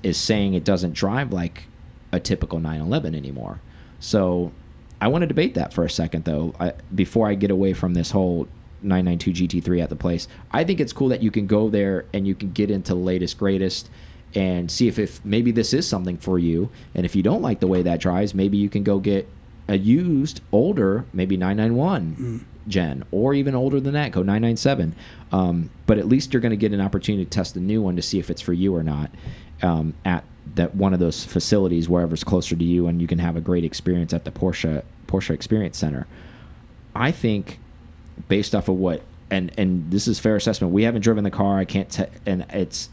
is 0.03 0.16
saying 0.16 0.55
it 0.55 0.64
doesn't 0.64 0.92
drive 0.92 1.33
like 1.33 1.64
a 2.12 2.18
typical 2.18 2.59
911 2.59 3.14
anymore. 3.14 3.61
So 4.01 4.53
I 5.01 5.09
want 5.09 5.23
to 5.23 5.27
debate 5.27 5.55
that 5.55 5.73
for 5.73 5.85
a 5.85 5.90
second, 5.90 6.25
though, 6.25 6.55
I, 6.59 6.73
before 6.94 7.29
I 7.29 7.35
get 7.35 7.51
away 7.51 7.73
from 7.75 7.94
this 7.94 8.11
whole 8.11 8.49
992 8.83 9.62
GT3 9.62 9.83
at 9.83 9.88
the 9.88 9.97
place. 9.97 10.29
I 10.53 10.64
think 10.64 10.81
it's 10.81 10.92
cool 10.92 11.09
that 11.09 11.23
you 11.23 11.31
can 11.31 11.47
go 11.47 11.68
there 11.68 12.05
and 12.12 12.27
you 12.27 12.35
can 12.35 12.53
get 12.53 12.70
into 12.70 12.94
latest, 12.94 13.38
greatest, 13.38 13.88
and 14.35 14.70
see 14.70 14.88
if, 14.88 14.99
if 14.99 15.25
maybe 15.25 15.53
this 15.53 15.73
is 15.73 15.87
something 15.88 16.16
for 16.16 16.38
you. 16.38 16.70
And 16.94 17.05
if 17.05 17.14
you 17.14 17.23
don't 17.23 17.42
like 17.42 17.61
the 17.61 17.66
way 17.66 17.83
that 17.83 18.01
drives, 18.01 18.35
maybe 18.35 18.57
you 18.57 18.68
can 18.68 18.83
go 18.83 18.99
get 18.99 19.29
a 19.68 19.79
used, 19.79 20.40
older, 20.53 21.05
maybe 21.12 21.37
991 21.37 22.44
gen, 22.66 23.05
or 23.11 23.35
even 23.35 23.55
older 23.55 23.81
than 23.81 23.94
that, 23.94 24.12
go 24.12 24.20
997. 24.20 24.94
Um, 25.33 25.70
but 25.87 25.99
at 25.99 26.09
least 26.09 26.33
you're 26.33 26.40
going 26.40 26.51
to 26.51 26.57
get 26.57 26.73
an 26.73 26.81
opportunity 26.81 27.25
to 27.25 27.31
test 27.31 27.55
the 27.55 27.61
new 27.61 27.81
one 27.81 27.97
to 27.97 28.03
see 28.03 28.18
if 28.18 28.31
it's 28.31 28.40
for 28.40 28.53
you 28.53 28.75
or 28.75 28.83
not 28.83 29.11
um, 29.62 29.94
at 30.05 30.25
that 30.55 30.75
one 30.75 30.92
of 30.92 31.01
those 31.01 31.25
facilities 31.25 31.88
wherever's 31.88 32.23
closer 32.23 32.55
to 32.55 32.64
you, 32.64 32.87
and 32.87 33.01
you 33.01 33.09
can 33.09 33.18
have 33.18 33.37
a 33.37 33.40
great 33.40 33.64
experience 33.64 34.12
at 34.12 34.25
the 34.25 34.31
Porsche 34.31 34.83
Porsche 35.07 35.31
Experience 35.31 35.79
Center. 35.79 36.07
I 36.94 37.11
think, 37.11 37.59
based 38.29 38.55
off 38.55 38.68
of 38.68 38.77
what 38.77 39.03
and 39.31 39.53
and 39.59 39.90
this 39.90 40.07
is 40.07 40.20
fair 40.20 40.37
assessment. 40.37 40.73
We 40.73 40.83
haven't 40.83 41.03
driven 41.03 41.25
the 41.25 41.31
car. 41.31 41.59
I 41.59 41.64
can't, 41.64 41.99
and 42.27 42.47
it's 42.51 42.90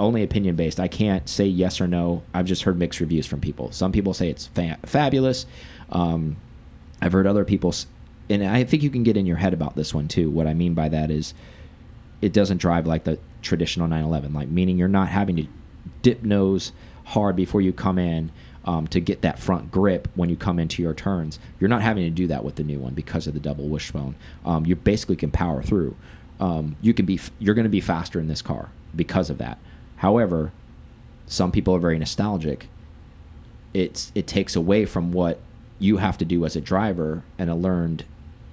only 0.00 0.22
opinion 0.22 0.56
based. 0.56 0.80
I 0.80 0.88
can't 0.88 1.28
say 1.28 1.46
yes 1.46 1.80
or 1.80 1.86
no. 1.86 2.22
I've 2.34 2.46
just 2.46 2.62
heard 2.62 2.78
mixed 2.78 3.00
reviews 3.00 3.26
from 3.26 3.40
people. 3.40 3.70
Some 3.72 3.92
people 3.92 4.14
say 4.14 4.28
it's 4.28 4.46
fa 4.46 4.78
fabulous. 4.84 5.46
Um, 5.90 6.36
I've 7.00 7.12
heard 7.12 7.26
other 7.26 7.44
people, 7.44 7.74
and 8.28 8.44
I 8.44 8.64
think 8.64 8.82
you 8.82 8.90
can 8.90 9.02
get 9.02 9.16
in 9.16 9.26
your 9.26 9.36
head 9.36 9.54
about 9.54 9.76
this 9.76 9.94
one 9.94 10.08
too. 10.08 10.30
What 10.30 10.46
I 10.46 10.54
mean 10.54 10.74
by 10.74 10.88
that 10.88 11.10
is, 11.10 11.34
it 12.20 12.32
doesn't 12.32 12.58
drive 12.58 12.86
like 12.86 13.04
the 13.04 13.18
traditional 13.42 13.88
911, 13.88 14.34
like 14.34 14.48
meaning 14.48 14.78
you're 14.78 14.88
not 14.88 15.08
having 15.08 15.36
to 15.36 15.46
dip 16.02 16.22
nose 16.22 16.72
hard 17.04 17.36
before 17.36 17.60
you 17.60 17.72
come 17.72 17.98
in 17.98 18.30
um, 18.64 18.86
to 18.88 19.00
get 19.00 19.22
that 19.22 19.38
front 19.38 19.70
grip 19.70 20.08
when 20.14 20.28
you 20.28 20.36
come 20.36 20.58
into 20.58 20.82
your 20.82 20.94
turns. 20.94 21.38
You're 21.58 21.68
not 21.68 21.82
having 21.82 22.04
to 22.04 22.10
do 22.10 22.26
that 22.28 22.44
with 22.44 22.56
the 22.56 22.64
new 22.64 22.78
one 22.78 22.94
because 22.94 23.26
of 23.26 23.34
the 23.34 23.40
double 23.40 23.68
wishbone. 23.68 24.14
Um, 24.44 24.66
you 24.66 24.76
basically 24.76 25.16
can 25.16 25.30
power 25.30 25.62
through. 25.62 25.96
Um, 26.38 26.76
you 26.80 26.94
can 26.94 27.06
be 27.06 27.20
you're 27.38 27.54
going 27.54 27.64
to 27.64 27.70
be 27.70 27.80
faster 27.80 28.20
in 28.20 28.28
this 28.28 28.42
car 28.42 28.70
because 28.94 29.30
of 29.30 29.38
that. 29.38 29.58
However, 30.00 30.50
some 31.26 31.52
people 31.52 31.74
are 31.74 31.78
very 31.78 31.98
nostalgic. 31.98 32.68
It's 33.74 34.10
it 34.14 34.26
takes 34.26 34.56
away 34.56 34.84
from 34.86 35.12
what 35.12 35.38
you 35.78 35.98
have 35.98 36.18
to 36.18 36.24
do 36.24 36.44
as 36.44 36.56
a 36.56 36.60
driver 36.60 37.22
and 37.38 37.48
a 37.50 37.54
learned 37.54 38.04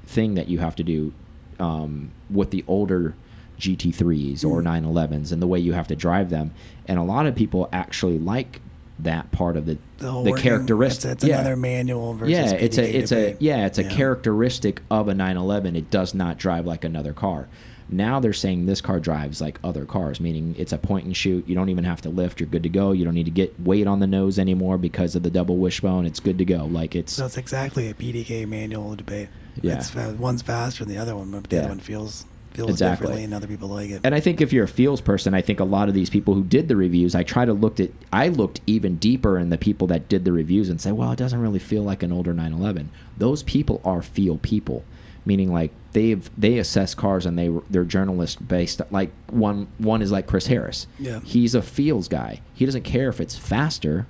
thing 0.05 0.35
that 0.35 0.47
you 0.47 0.59
have 0.59 0.75
to 0.75 0.83
do 0.83 1.13
um, 1.59 2.11
with 2.29 2.51
the 2.51 2.63
older 2.67 3.15
GT3s 3.59 4.45
or 4.45 4.61
911s 4.61 5.31
and 5.31 5.41
the 5.41 5.47
way 5.47 5.57
you 5.59 5.73
have 5.73 5.87
to 5.87 5.95
drive 5.95 6.29
them. 6.29 6.53
And 6.87 6.99
a 6.99 7.03
lot 7.03 7.25
of 7.25 7.35
people 7.35 7.67
actually 7.73 8.19
like 8.19 8.61
that 8.99 9.31
part 9.31 9.55
of 9.57 9.65
the 9.65 9.77
The, 9.99 10.23
the 10.23 10.33
characteristic. 10.33 11.11
It's, 11.13 11.23
it's 11.23 11.33
another 11.33 11.55
manual 11.55 12.13
versus 12.13 12.31
yeah, 12.37 12.51
it's 12.51 12.77
a 12.77 12.81
PDK 12.83 12.93
it's 12.93 13.11
a 13.11 13.37
yeah, 13.39 13.65
it's 13.65 13.77
a 13.79 13.83
Yeah. 13.83 13.89
characteristic 13.89 14.81
of 14.91 15.07
a 15.07 15.13
911. 15.13 15.75
It 15.75 15.89
does 15.89 16.13
not 16.13 16.37
drive 16.37 16.65
like 16.65 16.83
another 16.83 17.13
car. 17.13 17.47
Now 17.89 18.19
they're 18.19 18.33
saying 18.33 18.65
this 18.65 18.81
car 18.81 18.99
drives 18.99 19.39
like 19.39 19.59
other 19.63 19.85
cars, 19.85 20.19
meaning 20.19 20.55
it's 20.57 20.73
a 20.73 20.77
point 20.77 21.05
and 21.05 21.15
shoot. 21.15 21.47
You 21.47 21.55
don't 21.55 21.69
even 21.69 21.85
have 21.85 22.01
to 22.01 22.09
lift. 22.09 22.39
You're 22.39 22.49
good 22.49 22.63
to 22.63 22.69
go. 22.69 22.91
You 22.91 23.05
don't 23.05 23.13
need 23.13 23.25
to 23.25 23.31
get 23.31 23.57
weight 23.61 23.87
on 23.87 23.99
the 23.99 24.07
nose 24.07 24.37
anymore 24.37 24.77
because 24.77 25.15
of 25.15 25.23
the 25.23 25.29
double 25.29 25.57
wishbone. 25.57 26.05
It's 26.05 26.19
good 26.19 26.37
to 26.39 26.45
go. 26.45 26.65
Like 26.65 26.95
it's 26.95 27.13
So 27.13 27.25
it's 27.25 27.37
exactly 27.37 27.89
a 27.89 27.93
PDK 27.93 28.45
manual 28.47 28.95
debate. 28.95 29.29
Yeah. 29.61 29.77
It's, 29.77 29.95
one's 29.95 30.41
faster 30.41 30.83
than 30.85 30.93
the 30.93 30.99
other 31.01 31.15
one, 31.15 31.31
but 31.31 31.43
the 31.49 31.55
Yeah. 31.55 31.61
other 31.63 31.69
one 31.69 31.79
feels 31.79 32.25
feels 32.53 32.69
Exactly. 32.71 33.03
differently, 33.05 33.23
and 33.23 33.33
other 33.35 33.45
people 33.45 33.69
like 33.69 33.91
it. 33.91 34.01
and 34.03 34.15
I 34.15 34.19
think 34.19 34.41
if 34.41 34.51
you're 34.51 34.63
a 34.63 34.67
feels 34.67 34.99
person, 34.99 35.35
I 35.35 35.41
think 35.41 35.59
a 35.59 35.63
lot 35.63 35.89
of 35.89 35.93
these 35.93 36.09
people 36.09 36.33
who 36.33 36.43
did 36.43 36.67
the 36.67 36.75
reviews, 36.75 37.13
I 37.13 37.21
try 37.21 37.45
to 37.45 37.53
looked 37.53 37.79
at, 37.79 37.91
I 38.11 38.29
looked 38.29 38.61
even 38.65 38.95
deeper 38.95 39.37
in 39.37 39.51
the 39.51 39.59
people 39.59 39.85
that 39.87 40.09
did 40.09 40.25
the 40.25 40.31
reviews 40.31 40.67
and 40.67 40.81
say, 40.81 40.91
well, 40.91 41.11
it 41.11 41.19
doesn't 41.19 41.39
really 41.39 41.59
feel 41.59 41.83
like 41.83 42.01
an 42.01 42.11
older 42.11 42.33
911. 42.33 42.89
Those 43.15 43.43
people 43.43 43.79
are 43.85 44.01
feel 44.01 44.37
people, 44.39 44.83
meaning 45.27 45.51
like 45.51 45.71
they've 45.91 46.29
they 46.37 46.57
assess 46.57 46.95
cars 46.95 47.25
and 47.25 47.37
they 47.37 47.51
they're 47.69 47.83
journalist 47.83 48.47
based. 48.47 48.81
like 48.89 49.11
one 49.29 49.67
one 49.77 50.01
is 50.01 50.11
like 50.11 50.25
Chris 50.25 50.47
Harris. 50.47 50.87
Yeah. 50.97 51.19
he's 51.19 51.53
a 51.53 51.61
feels 51.61 52.07
guy. 52.07 52.41
He 52.53 52.65
doesn't 52.65 52.83
care 52.83 53.09
if 53.09 53.19
it's 53.19 53.37
faster 53.37 54.07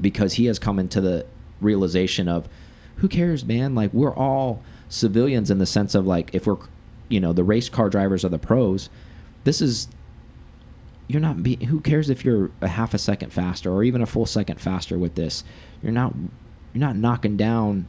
because 0.00 0.34
he 0.34 0.46
has 0.46 0.58
come 0.58 0.78
into 0.78 1.00
the 1.00 1.24
realization 1.60 2.28
of 2.28 2.48
who 2.96 3.08
cares 3.08 3.44
man 3.44 3.74
like 3.74 3.92
we're 3.92 4.14
all 4.14 4.62
civilians 4.88 5.50
in 5.50 5.58
the 5.58 5.66
sense 5.66 5.94
of 5.94 6.06
like 6.06 6.30
if 6.32 6.46
we're 6.46 6.58
you 7.08 7.18
know 7.20 7.32
the 7.32 7.42
race 7.42 7.68
car 7.68 7.88
drivers 7.88 8.24
are 8.24 8.28
the 8.28 8.38
pros 8.38 8.88
this 9.44 9.60
is 9.60 9.88
you're 11.08 11.20
not 11.20 11.42
be 11.42 11.56
who 11.66 11.80
cares 11.80 12.10
if 12.10 12.24
you're 12.24 12.50
a 12.60 12.68
half 12.68 12.94
a 12.94 12.98
second 12.98 13.32
faster 13.32 13.72
or 13.72 13.82
even 13.82 14.00
a 14.00 14.06
full 14.06 14.26
second 14.26 14.60
faster 14.60 14.96
with 14.96 15.16
this 15.16 15.42
you're 15.82 15.90
not 15.92 16.14
you're 16.72 16.80
not 16.80 16.94
knocking 16.94 17.36
down 17.36 17.88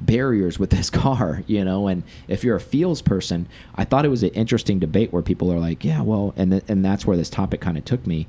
barriers 0.00 0.58
with 0.58 0.70
this 0.70 0.90
car 1.04 1.42
you 1.46 1.64
know 1.64 1.88
and 1.88 2.02
if 2.28 2.44
you're 2.44 2.56
a 2.56 2.60
feels 2.60 3.02
person 3.02 3.48
i 3.74 3.84
thought 3.84 4.04
it 4.04 4.08
was 4.08 4.22
an 4.22 4.30
interesting 4.30 4.78
debate 4.78 5.12
where 5.12 5.22
people 5.22 5.52
are 5.52 5.58
like 5.58 5.84
yeah 5.84 6.00
well 6.00 6.32
and 6.36 6.52
th 6.52 6.62
and 6.68 6.84
that's 6.84 7.04
where 7.04 7.16
this 7.16 7.30
topic 7.30 7.60
kind 7.60 7.76
of 7.76 7.84
took 7.84 8.06
me 8.06 8.26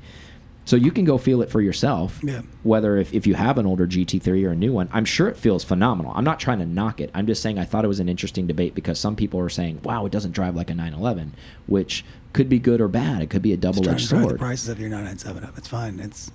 so 0.64 0.76
you 0.76 0.90
can 0.92 1.04
go 1.04 1.16
feel 1.18 1.42
it 1.42 1.50
for 1.50 1.60
yourself 1.60 2.20
Yeah. 2.22 2.42
whether 2.62 2.96
if, 2.96 3.12
if 3.14 3.26
you 3.26 3.34
have 3.34 3.56
an 3.58 3.66
older 3.66 3.86
gt3 3.86 4.46
or 4.46 4.50
a 4.50 4.56
new 4.56 4.72
one 4.72 4.88
i'm 4.92 5.04
sure 5.04 5.28
it 5.28 5.36
feels 5.36 5.62
phenomenal 5.64 6.12
i'm 6.16 6.24
not 6.24 6.40
trying 6.40 6.58
to 6.58 6.66
knock 6.66 7.00
it 7.00 7.10
i'm 7.14 7.26
just 7.26 7.40
saying 7.42 7.58
i 7.58 7.64
thought 7.64 7.84
it 7.84 7.88
was 7.88 8.00
an 8.00 8.08
interesting 8.08 8.46
debate 8.46 8.74
because 8.74 8.98
some 8.98 9.14
people 9.16 9.38
are 9.40 9.48
saying 9.48 9.80
wow 9.84 10.04
it 10.06 10.12
doesn't 10.12 10.32
drive 10.32 10.56
like 10.56 10.70
a 10.70 10.74
911 10.74 11.32
which 11.66 12.04
could 12.32 12.48
be 12.48 12.58
good 12.58 12.80
or 12.80 12.88
bad 12.88 13.22
it 13.22 13.30
could 13.30 13.42
be 13.42 13.52
a 13.52 13.56
double-edged 13.56 14.08
drive 14.08 14.22
the 14.22 14.28
sword 14.28 14.38
prices 14.38 14.68
of 14.68 14.78
your 14.80 14.88
997 14.88 15.44
up. 15.44 15.56
It's 15.58 15.68
fine. 15.68 15.98
It's 16.00 16.30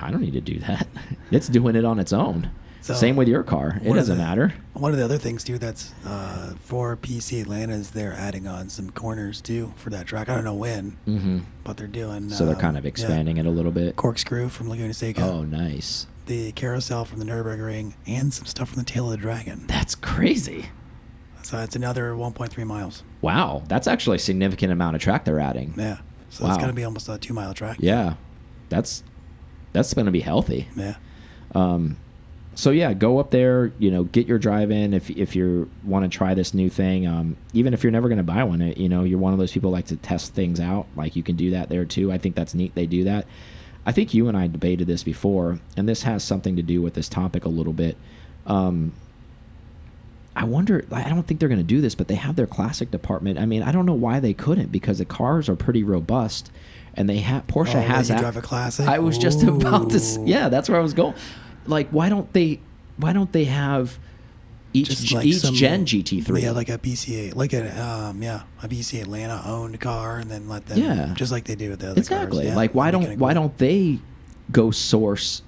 I 0.00 0.10
don't 0.10 0.22
need 0.22 0.32
to 0.34 0.40
do 0.40 0.58
that. 0.60 0.86
It's 1.30 1.48
doing 1.48 1.76
it 1.76 1.84
on 1.84 1.98
its 1.98 2.12
own. 2.12 2.50
So, 2.86 2.94
Same 2.94 3.16
with 3.16 3.26
your 3.26 3.42
car. 3.42 3.80
It 3.82 3.92
doesn't 3.92 4.16
the- 4.16 4.22
matter. 4.22 4.54
One 4.74 4.92
of 4.92 4.98
the 4.98 5.04
other 5.04 5.18
things 5.18 5.42
too 5.42 5.58
that's 5.58 5.92
uh, 6.04 6.54
for 6.60 6.96
PC 6.96 7.40
Atlanta 7.40 7.72
is 7.74 7.90
they're 7.90 8.12
adding 8.12 8.46
on 8.46 8.68
some 8.68 8.90
corners 8.90 9.40
too 9.40 9.74
for 9.76 9.90
that 9.90 10.06
track. 10.06 10.28
I 10.28 10.36
don't 10.36 10.44
know 10.44 10.54
when, 10.54 10.90
hmm 11.04 11.38
but 11.64 11.76
they're 11.76 11.88
doing. 11.88 12.30
So 12.30 12.46
they're 12.46 12.54
um, 12.54 12.60
kind 12.60 12.76
of 12.78 12.84
yeah. 12.84 12.88
expanding 12.90 13.38
it 13.38 13.46
a 13.46 13.50
little 13.50 13.72
bit. 13.72 13.96
Corkscrew 13.96 14.48
from 14.50 14.68
Laguna 14.68 14.94
Seca, 14.94 15.20
Oh, 15.20 15.42
nice. 15.42 16.06
the 16.26 16.52
carousel 16.52 17.04
from 17.04 17.18
the 17.18 17.24
Nurburgring, 17.24 17.94
and 18.06 18.32
some 18.32 18.46
stuff 18.46 18.68
from 18.68 18.78
the 18.78 18.84
Tail 18.84 19.06
of 19.06 19.10
the 19.10 19.16
Dragon. 19.16 19.64
That's 19.66 19.96
crazy. 19.96 20.66
So 21.42 21.58
it's 21.58 21.74
another 21.74 22.12
1.3 22.12 22.64
miles. 22.64 23.02
Wow, 23.20 23.64
that's 23.66 23.88
actually 23.88 24.16
a 24.16 24.20
significant 24.20 24.70
amount 24.72 24.94
of 24.94 25.02
track 25.02 25.24
they're 25.24 25.40
adding. 25.40 25.74
Yeah. 25.76 25.98
So 26.28 26.46
it's 26.46 26.56
going 26.56 26.68
to 26.68 26.72
be 26.72 26.84
almost 26.84 27.08
a 27.08 27.18
two 27.18 27.34
mile 27.34 27.52
track. 27.52 27.78
Yeah, 27.80 28.14
that's 28.68 29.02
that's 29.72 29.92
going 29.92 30.06
to 30.06 30.12
be 30.12 30.20
healthy. 30.20 30.68
Yeah. 30.76 30.94
Um, 31.52 31.96
so 32.56 32.70
yeah, 32.72 32.92
go 32.94 33.18
up 33.20 33.30
there. 33.30 33.70
You 33.78 33.90
know, 33.92 34.02
get 34.04 34.26
your 34.26 34.38
drive 34.38 34.70
in 34.72 34.92
if 34.94 35.08
if 35.10 35.36
you 35.36 35.70
want 35.84 36.10
to 36.10 36.18
try 36.18 36.34
this 36.34 36.52
new 36.54 36.68
thing. 36.68 37.06
Um, 37.06 37.36
even 37.52 37.72
if 37.74 37.84
you're 37.84 37.92
never 37.92 38.08
going 38.08 38.18
to 38.18 38.24
buy 38.24 38.42
one, 38.42 38.60
you 38.76 38.88
know, 38.88 39.04
you're 39.04 39.18
one 39.20 39.32
of 39.32 39.38
those 39.38 39.52
people 39.52 39.70
who 39.70 39.74
like 39.74 39.86
to 39.86 39.96
test 39.96 40.34
things 40.34 40.58
out. 40.58 40.86
Like 40.96 41.14
you 41.14 41.22
can 41.22 41.36
do 41.36 41.50
that 41.52 41.68
there 41.68 41.84
too. 41.84 42.10
I 42.10 42.18
think 42.18 42.34
that's 42.34 42.54
neat. 42.54 42.74
They 42.74 42.86
do 42.86 43.04
that. 43.04 43.26
I 43.84 43.92
think 43.92 44.12
you 44.14 44.26
and 44.26 44.36
I 44.36 44.48
debated 44.48 44.88
this 44.88 45.04
before, 45.04 45.60
and 45.76 45.88
this 45.88 46.02
has 46.02 46.24
something 46.24 46.56
to 46.56 46.62
do 46.62 46.82
with 46.82 46.94
this 46.94 47.08
topic 47.08 47.44
a 47.44 47.48
little 47.48 47.72
bit. 47.72 47.96
Um, 48.46 48.92
I 50.34 50.44
wonder. 50.44 50.84
I 50.90 51.08
don't 51.08 51.22
think 51.26 51.40
they're 51.40 51.48
going 51.48 51.60
to 51.60 51.64
do 51.64 51.80
this, 51.80 51.94
but 51.94 52.08
they 52.08 52.14
have 52.16 52.36
their 52.36 52.46
classic 52.46 52.90
department. 52.90 53.38
I 53.38 53.46
mean, 53.46 53.62
I 53.62 53.72
don't 53.72 53.86
know 53.86 53.94
why 53.94 54.20
they 54.20 54.34
couldn't 54.34 54.70
because 54.72 54.98
the 54.98 55.04
cars 55.04 55.48
are 55.48 55.56
pretty 55.56 55.82
robust, 55.82 56.50
and 56.94 57.08
they 57.08 57.18
have 57.18 57.46
Porsche 57.46 57.76
Oh, 57.76 57.80
has 57.80 58.08
you 58.08 58.16
that- 58.16 58.20
drive 58.20 58.36
a 58.36 58.42
classic? 58.42 58.86
I 58.88 58.98
was 58.98 59.16
just 59.18 59.42
about 59.42 59.90
to. 59.90 60.22
Yeah, 60.24 60.48
that's 60.48 60.68
where 60.68 60.78
I 60.78 60.82
was 60.82 60.92
going. 60.94 61.14
Like, 61.68 61.88
why 61.90 62.08
don't 62.08 62.32
they? 62.32 62.60
Why 62.96 63.12
don't 63.12 63.30
they 63.32 63.44
have 63.44 63.98
each 64.72 64.88
g- 64.96 65.14
like 65.16 65.26
each 65.26 65.38
some- 65.38 65.54
gen 65.54 65.84
GT3? 65.86 66.42
Yeah, 66.42 66.50
like 66.52 66.68
a 66.68 66.78
BCA, 66.78 67.34
like 67.34 67.52
a 67.52 67.82
um, 67.82 68.22
yeah, 68.22 68.42
a 68.62 68.68
BC 68.68 69.00
Atlanta 69.02 69.42
owned 69.46 69.78
car, 69.80 70.18
and 70.18 70.30
then 70.30 70.48
let 70.48 70.66
them, 70.66 70.78
Yeah. 70.78 71.14
just 71.14 71.32
like 71.32 71.44
they 71.44 71.54
do 71.54 71.70
with 71.70 71.80
the 71.80 71.90
other 71.90 71.98
exactly. 72.00 72.38
cars. 72.38 72.48
Yeah, 72.50 72.56
like, 72.56 72.74
why 72.74 72.90
don't 72.90 73.18
why 73.18 73.32
cool. 73.32 73.42
don't 73.42 73.58
they 73.58 73.98
go 74.52 74.70
source 74.70 75.42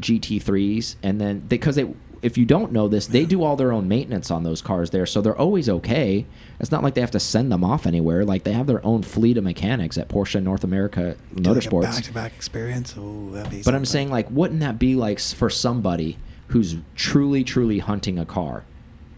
GT3s 0.00 0.96
and 1.02 1.20
then 1.20 1.38
because 1.40 1.76
they 1.76 1.84
if 2.22 2.38
you 2.38 2.44
don't 2.44 2.72
know 2.72 2.88
this, 2.88 3.06
they 3.06 3.24
do 3.24 3.42
all 3.42 3.56
their 3.56 3.72
own 3.72 3.88
maintenance 3.88 4.30
on 4.30 4.42
those 4.42 4.62
cars 4.62 4.90
there, 4.90 5.06
so 5.06 5.20
they're 5.20 5.36
always 5.36 5.68
okay. 5.68 6.26
It's 6.58 6.70
not 6.70 6.82
like 6.82 6.94
they 6.94 7.00
have 7.00 7.10
to 7.12 7.20
send 7.20 7.52
them 7.52 7.62
off 7.62 7.86
anywhere. 7.86 8.24
Like 8.24 8.44
they 8.44 8.52
have 8.52 8.66
their 8.66 8.84
own 8.84 9.02
fleet 9.02 9.36
of 9.36 9.44
mechanics 9.44 9.98
at 9.98 10.08
Porsche 10.08 10.42
North 10.42 10.64
America 10.64 11.16
like 11.32 11.42
Motorsports. 11.44 11.82
back-to-back 11.82 12.34
experience? 12.34 12.96
Ooh, 12.96 13.30
that'd 13.32 13.50
be 13.50 13.62
But 13.62 13.74
I'm 13.74 13.84
saying, 13.84 14.10
like, 14.10 14.30
wouldn't 14.30 14.60
that 14.60 14.78
be 14.78 14.94
like 14.94 15.20
for 15.20 15.50
somebody 15.50 16.18
who's 16.48 16.76
truly, 16.94 17.44
truly 17.44 17.78
hunting 17.80 18.18
a 18.18 18.24
car, 18.24 18.64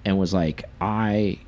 and 0.05 0.19
was 0.19 0.33
like, 0.35 0.65
I, 0.81 1.39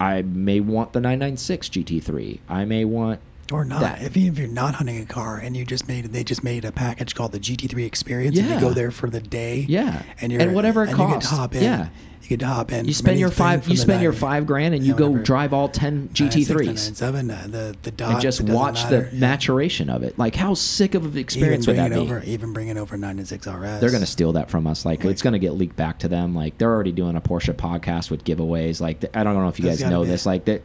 I 0.00 0.22
may 0.22 0.60
want 0.60 0.92
the 0.92 1.00
996 1.00 1.68
GT3. 1.68 2.40
I 2.48 2.64
may 2.64 2.84
want. 2.84 3.20
Or 3.52 3.64
not. 3.64 3.80
that- 3.80 4.02
If, 4.02 4.16
even 4.16 4.32
if 4.32 4.38
you're 4.38 4.48
not 4.48 4.74
hunting 4.74 5.00
a 5.00 5.06
car 5.06 5.38
and 5.38 5.56
you 5.56 5.64
just 5.64 5.88
made 5.88 6.04
they 6.06 6.24
just 6.24 6.44
made 6.44 6.64
a 6.64 6.72
package 6.72 7.14
called 7.14 7.32
the 7.32 7.40
GT3 7.40 7.84
Experience, 7.86 8.38
and 8.38 8.46
Yeah. 8.48 8.54
you 8.56 8.60
go 8.60 8.70
there 8.72 8.90
for 8.90 9.08
the 9.10 9.20
day, 9.20 9.64
Yeah. 9.68 10.02
and 10.20 10.32
you're 10.32 10.40
And 10.40 10.54
whatever 10.54 10.82
it 10.84 10.90
and 10.90 10.98
you 10.98 11.04
get 11.06 11.12
costs. 11.14 11.30
to 11.30 11.36
hop 11.36 11.54
in, 11.54 11.62
Yeah. 11.62 11.88
you 12.22 12.28
get 12.28 12.40
to 12.40 12.46
hop 12.46 12.72
in. 12.72 12.84
You 12.86 12.92
spend 12.92 13.18
your 13.18 13.30
five. 13.30 13.66
You 13.68 13.76
spend 13.76 14.02
your 14.02 14.12
five 14.12 14.46
grand, 14.46 14.74
and 14.74 14.84
you 14.84 14.92
yeah, 14.92 14.98
go 14.98 15.06
whatever. 15.08 15.24
drive 15.24 15.52
all 15.54 15.68
10 15.68 16.10
GT3s. 16.12 16.90
997, 17.00 17.30
uh, 17.30 17.46
the 17.50 17.76
the 17.82 17.90
dot, 17.90 18.12
and 18.12 18.20
just 18.20 18.42
watch 18.42 18.84
matter. 18.84 19.08
the 19.10 19.16
maturation 19.16 19.88
of 19.88 20.02
it. 20.02 20.18
Like, 20.18 20.34
how 20.34 20.52
sick 20.54 20.94
of 20.94 21.04
an 21.06 21.16
experience 21.18 21.64
even 21.66 21.76
would 21.76 21.84
that 21.84 21.88
bringing 21.90 22.06
be? 22.08 22.12
over, 22.14 22.22
even 22.24 22.52
bringing 22.52 22.76
over 22.76 22.96
996 22.98 23.46
RS. 23.46 23.80
They're 23.80 23.90
gonna 23.90 24.04
steal 24.06 24.32
that 24.34 24.50
from 24.50 24.66
us. 24.66 24.84
Like, 24.84 25.04
Like- 25.04 25.12
it's 25.12 25.22
gonna 25.22 25.38
get 25.38 25.52
leaked 25.54 25.76
back 25.76 26.00
to 26.00 26.08
them. 26.08 26.34
Like 26.34 26.58
they're 26.58 26.72
already 26.72 26.92
doing 26.92 27.16
a 27.16 27.20
Porsche 27.20 27.54
podcast 27.54 28.10
with 28.10 28.24
giveaways. 28.24 28.80
Like 28.80 29.04
I 29.14 29.24
don't 29.24 29.34
know 29.34 29.48
if 29.48 29.58
you 29.58 29.64
There's 29.64 29.80
guys 29.80 29.90
know 29.90 30.04
this. 30.04 30.26
Like 30.26 30.44
that. 30.46 30.62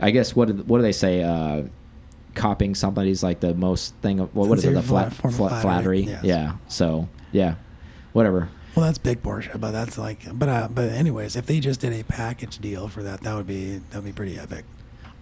I 0.00 0.10
guess 0.10 0.34
what 0.36 0.48
do- 0.48 0.64
what 0.66 0.78
do 0.78 0.82
they 0.82 0.92
say? 0.92 1.22
Uh, 1.22 1.62
copying 2.34 2.74
somebody's 2.74 3.22
like 3.22 3.40
the 3.40 3.54
most 3.54 3.94
thing. 3.96 4.20
Of, 4.20 4.34
well, 4.34 4.48
what 4.48 4.58
is 4.58 4.64
it? 4.64 4.74
The 4.74 4.82
flat, 4.82 5.12
flat, 5.12 5.34
flattery. 5.34 5.60
flattery, 5.60 6.00
yes. 6.00 6.24
Yeah. 6.24 6.52
So 6.68 7.08
yeah, 7.32 7.54
whatever. 8.12 8.48
Well, 8.74 8.86
that's 8.86 8.98
big 8.98 9.22
Porsche, 9.22 9.60
but 9.60 9.70
that's 9.70 9.96
like, 9.96 10.26
but 10.36 10.48
uh, 10.48 10.68
but 10.68 10.90
anyways, 10.90 11.36
if 11.36 11.46
they 11.46 11.60
just 11.60 11.80
did 11.80 11.92
a 11.92 12.02
package 12.04 12.58
deal 12.58 12.88
for 12.88 13.02
that, 13.04 13.20
that 13.22 13.34
would 13.34 13.46
be 13.46 13.78
that 13.90 13.96
would 13.96 14.04
be 14.04 14.12
pretty 14.12 14.38
epic. 14.38 14.64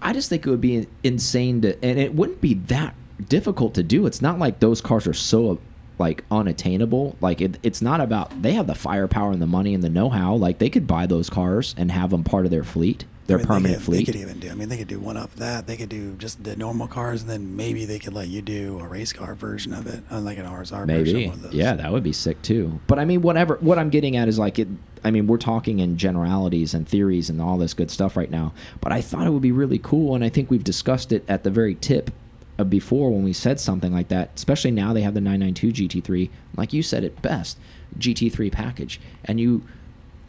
I 0.00 0.12
just 0.12 0.28
think 0.28 0.46
it 0.46 0.50
would 0.50 0.60
be 0.60 0.86
insane 1.04 1.60
to, 1.60 1.84
and 1.84 1.98
it 1.98 2.14
wouldn't 2.14 2.40
be 2.40 2.54
that 2.54 2.94
difficult 3.28 3.74
to 3.74 3.82
do. 3.82 4.06
It's 4.06 4.22
not 4.22 4.38
like 4.38 4.60
those 4.60 4.80
cars 4.80 5.06
are 5.06 5.12
so 5.12 5.60
like 5.98 6.24
unattainable. 6.30 7.16
Like 7.20 7.40
it, 7.40 7.58
it's 7.62 7.82
not 7.82 8.00
about 8.00 8.42
they 8.42 8.52
have 8.54 8.66
the 8.66 8.74
firepower 8.74 9.30
and 9.32 9.40
the 9.42 9.46
money 9.46 9.74
and 9.74 9.82
the 9.82 9.90
know-how. 9.90 10.34
Like 10.34 10.58
they 10.58 10.70
could 10.70 10.86
buy 10.86 11.06
those 11.06 11.30
cars 11.30 11.74
and 11.76 11.92
have 11.92 12.10
them 12.10 12.24
part 12.24 12.44
of 12.46 12.50
their 12.50 12.64
fleet, 12.64 13.04
their 13.33 13.39
I 13.39 13.41
mean, 13.41 13.47
permanent 13.47 13.72
they 13.72 13.78
could, 13.78 13.85
fleet. 13.85 14.07
They 14.07 14.12
could 14.12 14.20
even 14.20 14.41
do. 14.41 14.51
I 14.51 14.55
mean, 14.55 14.68
they 14.68 14.76
could 14.76 14.89
do 14.89 15.01
one 15.01 15.16
up 15.16 15.35
that. 15.37 15.66
They 15.66 15.76
could 15.76 15.89
do 15.89 16.14
just 16.16 16.45
the 16.45 16.57
normal 16.57 16.87
cars, 16.87 17.22
and 17.22 17.30
then 17.30 17.57
maybe 17.57 17.85
they 17.85 17.99
could 17.99 18.12
let 18.12 18.28
you 18.28 18.43
do 18.43 18.78
a 18.80 18.87
race 18.87 19.12
car 19.12 19.35
version 19.35 19.72
of 19.72 19.87
it, 19.87 20.01
uh, 20.11 20.16
unlike 20.16 20.39
an 20.39 20.47
RSR 20.47 20.87
version. 20.87 20.87
Maybe. 20.87 21.26
Of 21.26 21.35
of 21.35 21.43
those. 21.43 21.55
Yeah, 21.55 21.74
that 21.74 21.93
would 21.93 22.03
be 22.03 22.12
sick 22.12 22.43
too. 22.43 22.80
But 22.87 22.99
I 22.99 23.05
mean, 23.05 23.22
whatever. 23.22 23.57
What 23.61 23.78
I'm 23.78 23.91
getting 23.91 24.16
at 24.16 24.28
is 24.28 24.39
like 24.39 24.59
it. 24.59 24.68
I 25.05 25.11
mean, 25.11 25.26
we're 25.26 25.39
talking 25.39 25.80
in 25.80 25.97
generalities 25.97 26.74
and 26.74 26.89
theories 26.89 27.28
and 27.28 27.41
all 27.41 27.59
this 27.59 27.74
good 27.74 27.91
stuff 27.91 28.16
right 28.16 28.30
now. 28.30 28.53
But 28.80 28.93
I 28.93 29.01
thought 29.01 29.26
it 29.26 29.30
would 29.30 29.43
be 29.43 29.53
really 29.53 29.78
cool, 29.78 30.14
and 30.14 30.22
I 30.22 30.28
think 30.28 30.51
we've 30.51 30.64
discussed 30.64 31.12
it 31.12 31.24
at 31.28 31.43
the 31.43 31.51
very 31.51 31.74
tip 31.74 32.11
of 32.59 32.68
before 32.68 33.11
when 33.11 33.24
we 33.24 33.33
said 33.33 33.59
something 33.59 33.93
like 33.93 34.09
that. 34.09 34.30
Especially 34.37 34.70
now 34.70 34.93
they 34.93 35.03
have 35.03 35.14
the 35.14 35.20
992 35.20 35.89
GT3, 35.89 36.30
like 36.57 36.72
you 36.72 36.83
said 36.83 37.03
it 37.03 37.20
best, 37.22 37.59
GT3 37.99 38.53
package, 38.53 39.01
and 39.24 39.41
you 39.41 39.62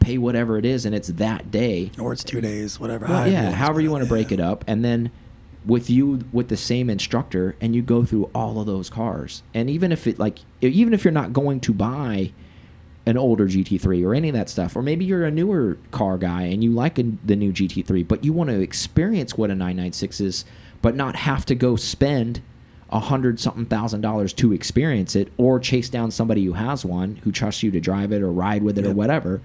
pay 0.04 0.18
whatever 0.18 0.58
it 0.58 0.64
is, 0.64 0.84
and 0.84 0.94
it's 0.94 1.08
that 1.08 1.50
day. 1.50 1.90
Or 1.98 2.12
it's 2.12 2.24
two 2.24 2.40
days, 2.40 2.78
whatever. 2.78 3.06
Well, 3.06 3.18
however 3.18 3.30
yeah, 3.30 3.50
however 3.52 3.80
you 3.80 3.90
want 3.90 4.04
to 4.04 4.08
break 4.08 4.30
yeah. 4.30 4.34
it 4.34 4.40
up, 4.40 4.64
and 4.66 4.84
then 4.84 5.10
with 5.64 5.88
you 5.88 6.24
with 6.32 6.48
the 6.48 6.56
same 6.56 6.90
instructor, 6.90 7.56
and 7.60 7.74
you 7.74 7.82
go 7.82 8.04
through 8.04 8.30
all 8.34 8.60
of 8.60 8.66
those 8.66 8.90
cars, 8.90 9.42
and 9.54 9.70
even 9.70 9.92
if 9.92 10.06
it 10.06 10.18
like, 10.18 10.38
even 10.60 10.92
if 10.92 11.04
you're 11.04 11.12
not 11.12 11.32
going 11.32 11.60
to 11.60 11.72
buy 11.72 12.32
an 13.06 13.18
older 13.18 13.46
GT3 13.46 14.04
or 14.04 14.14
any 14.14 14.28
of 14.28 14.34
that 14.34 14.48
stuff, 14.48 14.76
or 14.76 14.82
maybe 14.82 15.04
you're 15.04 15.24
a 15.24 15.30
newer 15.30 15.76
car 15.90 16.16
guy 16.16 16.42
and 16.42 16.64
you 16.64 16.70
like 16.70 16.98
a, 16.98 17.02
the 17.24 17.36
new 17.36 17.52
GT3, 17.52 18.06
but 18.06 18.24
you 18.24 18.32
want 18.32 18.48
to 18.48 18.60
experience 18.60 19.36
what 19.36 19.50
a 19.50 19.54
996 19.54 20.20
is, 20.20 20.44
but 20.80 20.94
not 20.94 21.14
have 21.16 21.44
to 21.46 21.54
go 21.54 21.76
spend 21.76 22.40
a 22.90 23.00
hundred 23.00 23.40
something 23.40 23.66
thousand 23.66 24.00
dollars 24.02 24.32
to 24.34 24.52
experience 24.52 25.16
it, 25.16 25.32
or 25.36 25.58
chase 25.58 25.88
down 25.88 26.10
somebody 26.10 26.44
who 26.44 26.52
has 26.52 26.84
one 26.84 27.16
who 27.24 27.32
trusts 27.32 27.62
you 27.62 27.70
to 27.70 27.80
drive 27.80 28.12
it 28.12 28.22
or 28.22 28.30
ride 28.30 28.62
with 28.62 28.78
it 28.78 28.86
or 28.86 28.92
whatever. 28.92 29.40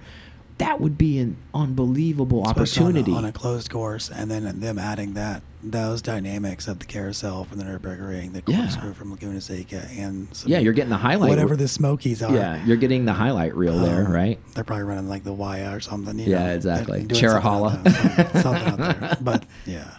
That 0.60 0.80
would 0.80 0.96
be 0.96 1.18
an 1.18 1.36
unbelievable 1.52 2.42
Especially 2.46 2.84
on 2.86 2.96
a- 2.96 2.98
opportunity. 3.00 3.12
on 3.18 3.24
a, 3.24 3.32
closed 3.32 3.70
course, 3.70 4.10
and 4.10 4.30
then 4.30 4.60
them 4.60 4.78
adding 4.78 5.14
that 5.14 5.42
those 5.62 6.00
dynamics 6.00 6.66
of 6.68 6.78
the 6.78 6.86
carousel 6.86 7.44
from 7.44 7.58
the 7.58 7.64
Nurburgring, 7.64 8.32
the 8.32 8.42
Yeah. 8.50 8.68
from 8.92 9.10
Laguna 9.10 9.40
Seca, 9.42 9.88
and 9.98 10.28
some, 10.32 10.50
yeah, 10.50 10.58
you're 10.58 10.72
getting 10.72 10.88
the 10.90 10.96
highlight. 10.96 11.28
whatever 11.28 11.54
the 11.56 11.68
Smokies 11.68 12.22
are. 12.22 12.32
yeah, 12.34 12.64
you're 12.64 12.76
getting 12.78 13.04
the 13.04 13.12
highlight 13.12 13.54
reel 13.54 13.78
there, 13.78 14.06
Um, 14.06 14.12
right? 14.12 14.38
They're 14.54 14.64
probably 14.64 14.84
running 14.84 15.08
like 15.08 15.24
the 15.24 15.34
Waya 15.34 15.74
or 15.74 15.80
something. 15.80 16.18
You 16.18 16.30
Yeah, 16.30 16.46
know, 16.46 16.54
exactly. 16.54 17.04
Cherahala. 17.04 17.72
something, 17.90 18.42
something 18.42 18.68
out 18.68 19.00
there. 19.00 19.16
But 19.20 19.44
yeah, 19.66 19.90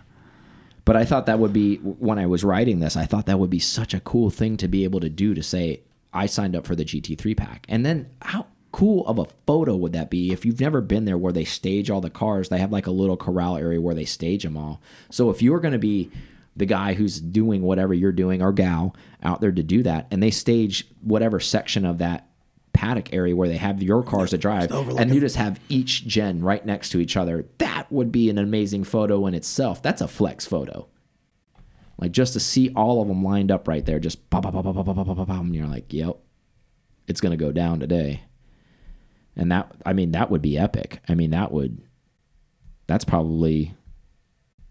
But 0.85 0.95
I 0.95 1.05
thought 1.05 1.27
that 1.27 1.37
would 1.37 1.53
be 1.53 1.75
when 1.77 2.17
I 2.17 2.25
was 2.25 2.43
writing 2.43 2.79
this. 2.79 2.97
I 2.97 3.05
thought 3.05 3.27
that 3.27 3.37
would 3.39 3.51
be 3.51 3.59
such 3.59 3.93
a 3.93 3.99
cool 3.99 4.29
thing 4.31 4.57
to 4.57 4.67
be 4.67 4.83
able 4.83 4.99
to 4.99 5.09
do 5.09 5.33
to 5.35 5.43
say 5.43 5.81
I 6.13 6.25
signed 6.25 6.55
up 6.55 6.65
for 6.65 6.75
the 6.75 6.83
GT3 6.83 7.35
pack, 7.37 7.65
and 7.69 7.85
then 7.85 8.07
how 8.21 8.47
cool 8.71 9.05
of 9.07 9.19
a 9.19 9.25
photo 9.45 9.75
would 9.75 9.93
that 9.93 10.09
be 10.09 10.31
if 10.31 10.45
you've 10.45 10.61
never 10.61 10.81
been 10.81 11.05
there 11.05 11.17
where 11.17 11.33
they 11.33 11.45
stage 11.45 11.89
all 11.89 12.01
the 12.01 12.09
cars? 12.09 12.49
They 12.49 12.59
have 12.59 12.71
like 12.71 12.87
a 12.87 12.91
little 12.91 13.17
corral 13.17 13.57
area 13.57 13.81
where 13.81 13.95
they 13.95 14.05
stage 14.05 14.43
them 14.43 14.57
all. 14.57 14.81
So 15.09 15.29
if 15.29 15.41
you're 15.41 15.59
going 15.59 15.73
to 15.73 15.79
be 15.79 16.11
the 16.55 16.65
guy 16.65 16.93
who's 16.93 17.19
doing 17.19 17.61
whatever 17.61 17.93
you're 17.93 18.11
doing 18.11 18.41
or 18.41 18.51
gal 18.51 18.95
out 19.23 19.41
there 19.41 19.51
to 19.51 19.63
do 19.63 19.83
that, 19.83 20.07
and 20.11 20.21
they 20.21 20.31
stage 20.31 20.87
whatever 21.01 21.39
section 21.39 21.85
of 21.85 21.99
that 21.99 22.27
paddock 22.73 23.13
area 23.13 23.35
where 23.35 23.47
they 23.47 23.57
have 23.57 23.83
your 23.83 24.03
cars 24.03 24.31
to 24.31 24.37
drive, 24.37 24.71
and 24.71 25.13
you 25.13 25.19
just 25.19 25.35
have 25.35 25.59
each 25.69 26.07
gen 26.07 26.41
right 26.41 26.65
next 26.65 26.89
to 26.89 26.99
each 26.99 27.17
other. 27.17 27.45
That 27.57 27.91
would 27.91 28.11
be 28.11 28.29
an 28.29 28.37
amazing 28.37 28.85
photo 28.85 29.27
in 29.27 29.33
itself. 29.33 29.81
That's 29.81 30.01
a 30.01 30.07
flex 30.07 30.45
photo. 30.45 30.87
Like 31.97 32.11
just 32.11 32.33
to 32.33 32.39
see 32.39 32.71
all 32.75 33.01
of 33.01 33.07
them 33.07 33.23
lined 33.23 33.51
up 33.51 33.67
right 33.67 33.85
there, 33.85 33.99
just 33.99 34.29
pop, 34.29 34.43
pop, 34.43 34.53
pop, 34.53 34.63
pop, 34.63 34.75
pop, 34.75 34.85
pop, 34.95 35.05
pop, 35.05 35.27
pop, 35.27 35.29
and 35.29 35.55
you're 35.55 35.67
like, 35.67 35.93
yep, 35.93 36.17
it's 37.07 37.21
gonna 37.21 37.37
go 37.37 37.51
down 37.51 37.79
today. 37.79 38.23
And 39.35 39.51
that, 39.51 39.71
I 39.85 39.93
mean, 39.93 40.11
that 40.11 40.29
would 40.29 40.41
be 40.41 40.57
epic. 40.57 41.01
I 41.07 41.15
mean, 41.15 41.31
that 41.31 41.51
would, 41.51 41.81
that's 42.87 43.05
probably, 43.05 43.73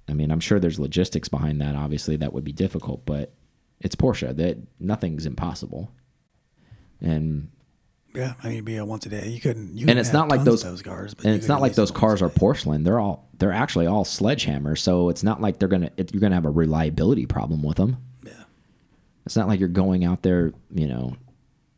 I 0.09 0.13
mean, 0.13 0.31
I'm 0.31 0.41
sure 0.41 0.61
there's 0.61 0.79
logistics 0.79 1.29
behind 1.29 1.61
that. 1.61 1.77
Obviously, 1.77 2.17
that 2.17 2.33
would 2.33 2.45
be 2.45 2.53
difficult, 2.53 3.07
but 3.07 3.33
it's 3.81 3.97
Porsche. 3.97 4.37
That 4.37 4.59
nothing's 4.79 5.25
impossible. 5.25 5.91
And 7.01 7.51
yeah. 8.15 8.35
I 8.43 8.49
mean, 8.49 8.55
it'd 8.55 8.65
be 8.65 8.77
a 8.77 8.85
once 8.85 9.07
a 9.07 9.09
day. 9.09 9.29
You 9.29 9.41
couldn't. 9.41 9.77
You 9.77 9.87
and 9.89 9.99
it's 9.99 10.13
not 10.13 10.29
like 10.29 10.45
those, 10.45 10.63
those 10.63 10.83
cars, 10.83 11.15
but 11.15 11.27
and 11.27 11.35
it's 11.35 11.49
not 11.49 11.61
like 11.61 11.75
those 11.75 11.91
cars 11.91 12.23
are 12.23 12.29
porcelain. 12.29 12.83
They're 12.83 12.99
all 12.99 13.29
they're 13.39 13.53
actually 13.53 13.87
all 13.87 14.05
sledgehammers. 14.05 14.79
So 14.79 15.09
it's 15.09 15.23
not 15.23 15.41
like 15.41 15.59
they're 15.59 15.69
gonna 15.69 15.91
it, 15.97 16.13
you're 16.13 16.21
gonna 16.21 16.35
have 16.35 16.47
a 16.47 16.51
reliability 16.51 17.27
problem 17.27 17.63
with 17.63 17.77
them. 17.77 17.99
Yeah. 18.25 18.33
It's 19.27 19.37
not 19.37 19.49
like 19.49 19.61
you're 19.61 19.69
going 19.69 20.05
out 20.05 20.23
there, 20.23 20.53
you 20.75 20.89
know, 20.89 21.17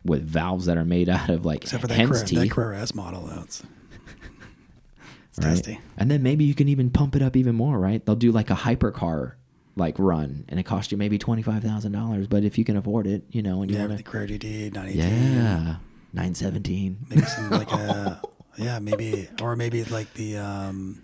with 0.04 0.22
valves 0.24 0.66
that 0.66 0.76
are 0.76 0.84
made 0.84 1.08
out 1.08 1.28
of 1.30 1.44
like 1.44 1.62
Except 1.62 1.80
for 1.82 1.86
that, 1.88 1.94
hen's 1.94 2.10
Carrera, 2.10 2.24
that 2.24 2.28
teeth, 2.28 2.50
Carrera 2.52 2.80
S 2.80 2.94
model. 2.94 3.26
That's 3.26 3.62
it's 5.30 5.38
right? 5.38 5.54
testy. 5.54 5.80
And 5.96 6.10
then 6.10 6.22
maybe 6.22 6.44
you 6.44 6.54
can 6.54 6.68
even 6.68 6.90
pump 6.90 7.16
it 7.16 7.22
up 7.22 7.36
even 7.36 7.54
more, 7.54 7.78
right? 7.78 8.04
They'll 8.04 8.16
do 8.16 8.32
like 8.32 8.50
a 8.50 8.54
hypercar 8.54 9.34
like 9.74 9.94
run, 9.98 10.44
and 10.48 10.60
it 10.60 10.64
costs 10.64 10.92
you 10.92 10.98
maybe 10.98 11.18
twenty 11.18 11.42
five 11.42 11.62
thousand 11.62 11.92
dollars. 11.92 12.26
But 12.26 12.44
if 12.44 12.58
you 12.58 12.64
can 12.64 12.76
afford 12.76 13.06
it, 13.06 13.24
you 13.30 13.42
know, 13.42 13.62
and 13.62 13.70
you 13.70 13.76
Yeah, 13.78 13.86
want 13.86 13.96
the 13.98 14.02
Carrera 14.02 14.28
GT 14.28 14.72
918. 14.74 15.32
yeah, 15.34 15.76
nine 16.12 16.34
seventeen. 16.34 16.98
Maybe 17.08 17.22
some 17.22 17.50
like 17.50 17.72
a 17.72 18.20
yeah, 18.58 18.78
maybe 18.80 19.28
or 19.40 19.56
maybe 19.56 19.82
like 19.84 20.12
the 20.14 20.36
um, 20.36 21.02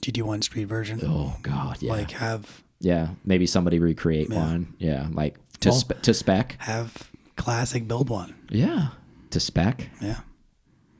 GT1 0.00 0.42
Street 0.44 0.64
version. 0.64 1.00
Oh 1.04 1.36
God, 1.42 1.78
yeah, 1.82 1.92
Like 1.92 2.12
have 2.12 2.62
yeah. 2.80 3.08
Maybe 3.26 3.46
somebody 3.46 3.78
recreate 3.78 4.30
Yeah. 4.30 4.38
one, 4.38 4.74
yeah, 4.78 5.08
like 5.12 5.36
to 5.60 5.68
Well- 5.68 5.78
spe- 5.78 6.00
to 6.02 6.14
spec. 6.14 6.56
have 6.60 7.10
classic 7.36 7.88
build 7.88 8.08
one. 8.08 8.34
Yeah, 8.50 8.88
to 9.30 9.40
spec. 9.40 9.88
Yeah. 10.00 10.20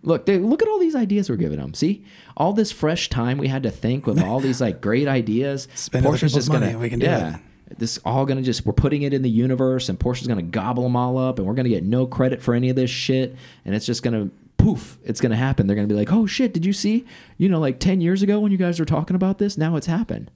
Look, 0.05 0.27
they, 0.27 0.39
look 0.39 0.63
at 0.63 0.69
all 0.69 0.81
these 0.81 0.97
ideas 0.97 1.31
we're 1.31 1.37
giving 1.37 1.59
them. 1.59 1.75
See, 1.75 2.05
all 2.37 2.53
this 2.53 2.73
fresh 2.73 3.09
time 3.09 3.39
we 3.39 3.47
had 3.47 3.63
to 3.63 3.71
think 3.71 4.07
with 4.07 4.21
all 4.21 4.41
these 4.41 4.61
like 4.61 4.81
great 4.81 5.07
ideas. 5.21 5.69
Spend 5.75 6.05
Porsche's 6.05 6.35
just 6.35 6.51
gonna, 6.51 6.77
we 6.77 6.91
can 6.91 6.99
do 6.99 7.07
yeah, 7.07 7.39
this 7.79 7.99
all 8.05 8.27
gonna 8.27 8.43
just 8.43 8.67
we're 8.67 8.73
putting 8.73 9.03
it 9.03 9.15
in 9.15 9.23
the 9.23 9.31
universe, 9.31 9.89
and 9.89 9.99
Porsche's 9.99 10.27
gonna 10.27 10.43
gobble 10.43 10.83
them 10.83 10.97
all 10.97 11.19
up, 11.19 11.39
and 11.39 11.47
we're 11.47 11.55
gonna 11.55 11.69
get 11.69 11.85
no 11.85 12.07
credit 12.07 12.43
for 12.43 12.55
any 12.55 12.69
of 12.69 12.77
this 12.77 12.91
shit, 12.91 13.37
and 13.65 13.75
it's 13.75 13.87
just 13.87 14.03
gonna 14.03 14.31
poof, 14.59 14.99
it's 15.05 15.21
gonna 15.21 15.37
happen. 15.37 15.67
They're 15.67 15.77
gonna 15.77 15.89
be 15.89 15.95
like, 15.95 16.13
oh 16.13 16.27
shit, 16.27 16.53
did 16.53 16.67
you 16.67 16.73
see? 16.73 17.07
You 17.39 17.49
know, 17.49 17.61
like 17.61 17.79
ten 17.79 18.01
years 18.01 18.23
ago 18.23 18.41
when 18.41 18.53
you 18.53 18.59
guys 18.59 18.81
were 18.81 18.87
talking 18.87 19.17
about 19.17 19.39
this, 19.39 19.57
now 19.57 19.77
it's 19.77 19.87
happened. 19.87 20.31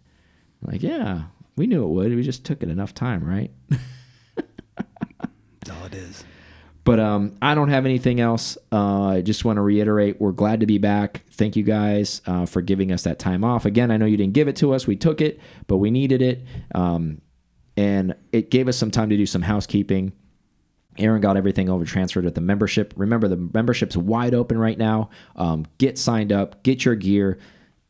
Like, 0.63 0.83
yeah, 0.83 1.25
we 1.57 1.67
knew 1.67 1.85
it 1.85 1.89
would. 1.89 2.15
We 2.15 2.23
just 2.23 2.45
took 2.45 2.63
it 2.63 2.69
enough 2.69 2.95
time, 2.95 3.25
right? 3.25 3.51
Is. 5.97 6.25
But 6.85 7.01
um, 7.01 7.37
I 7.43 7.57
don't 7.57 7.71
have 7.71 7.85
anything 7.85 8.21
else. 8.21 8.57
Uh, 8.71 9.07
I 9.07 9.21
just 9.21 9.45
want 9.45 9.57
to 9.57 9.61
reiterate 9.61 10.21
we're 10.21 10.31
glad 10.31 10.61
to 10.61 10.67
be 10.67 10.79
back. 10.79 11.25
Thank 11.33 11.57
you 11.57 11.65
guys 11.65 12.23
uh, 12.27 12.47
for 12.47 12.63
giving 12.63 12.93
us 12.93 13.03
that 13.03 13.19
time 13.19 13.43
off. 13.43 13.65
Again, 13.65 13.91
I 13.91 13.97
know 13.97 14.07
you 14.07 14.17
didn't 14.17 14.35
give 14.35 14.47
it 14.47 14.55
to 14.57 14.73
us. 14.73 14.87
We 14.87 14.95
took 14.95 15.21
it, 15.21 15.41
but 15.67 15.79
we 15.79 15.91
needed 15.91 16.23
it. 16.23 16.45
Um, 16.77 17.21
and 17.77 18.15
it 18.31 18.53
gave 18.53 18.69
us 18.69 18.77
some 18.77 18.93
time 18.93 19.11
to 19.11 19.17
do 19.17 19.27
some 19.27 19.43
housekeeping. 19.43 20.13
Aaron 20.97 21.21
got 21.21 21.37
everything 21.37 21.69
over 21.69 21.85
transferred 21.85 22.25
with 22.25 22.37
the 22.37 22.41
membership. 22.41 22.95
Remember, 22.97 23.27
the 23.27 23.37
membership's 23.37 23.97
wide 23.97 24.33
open 24.33 24.57
right 24.57 24.79
now. 24.79 25.11
Um, 25.35 25.67
get 25.79 25.99
signed 25.99 26.33
up, 26.33 26.63
get 26.63 26.85
your 26.85 26.95
gear. 26.95 27.39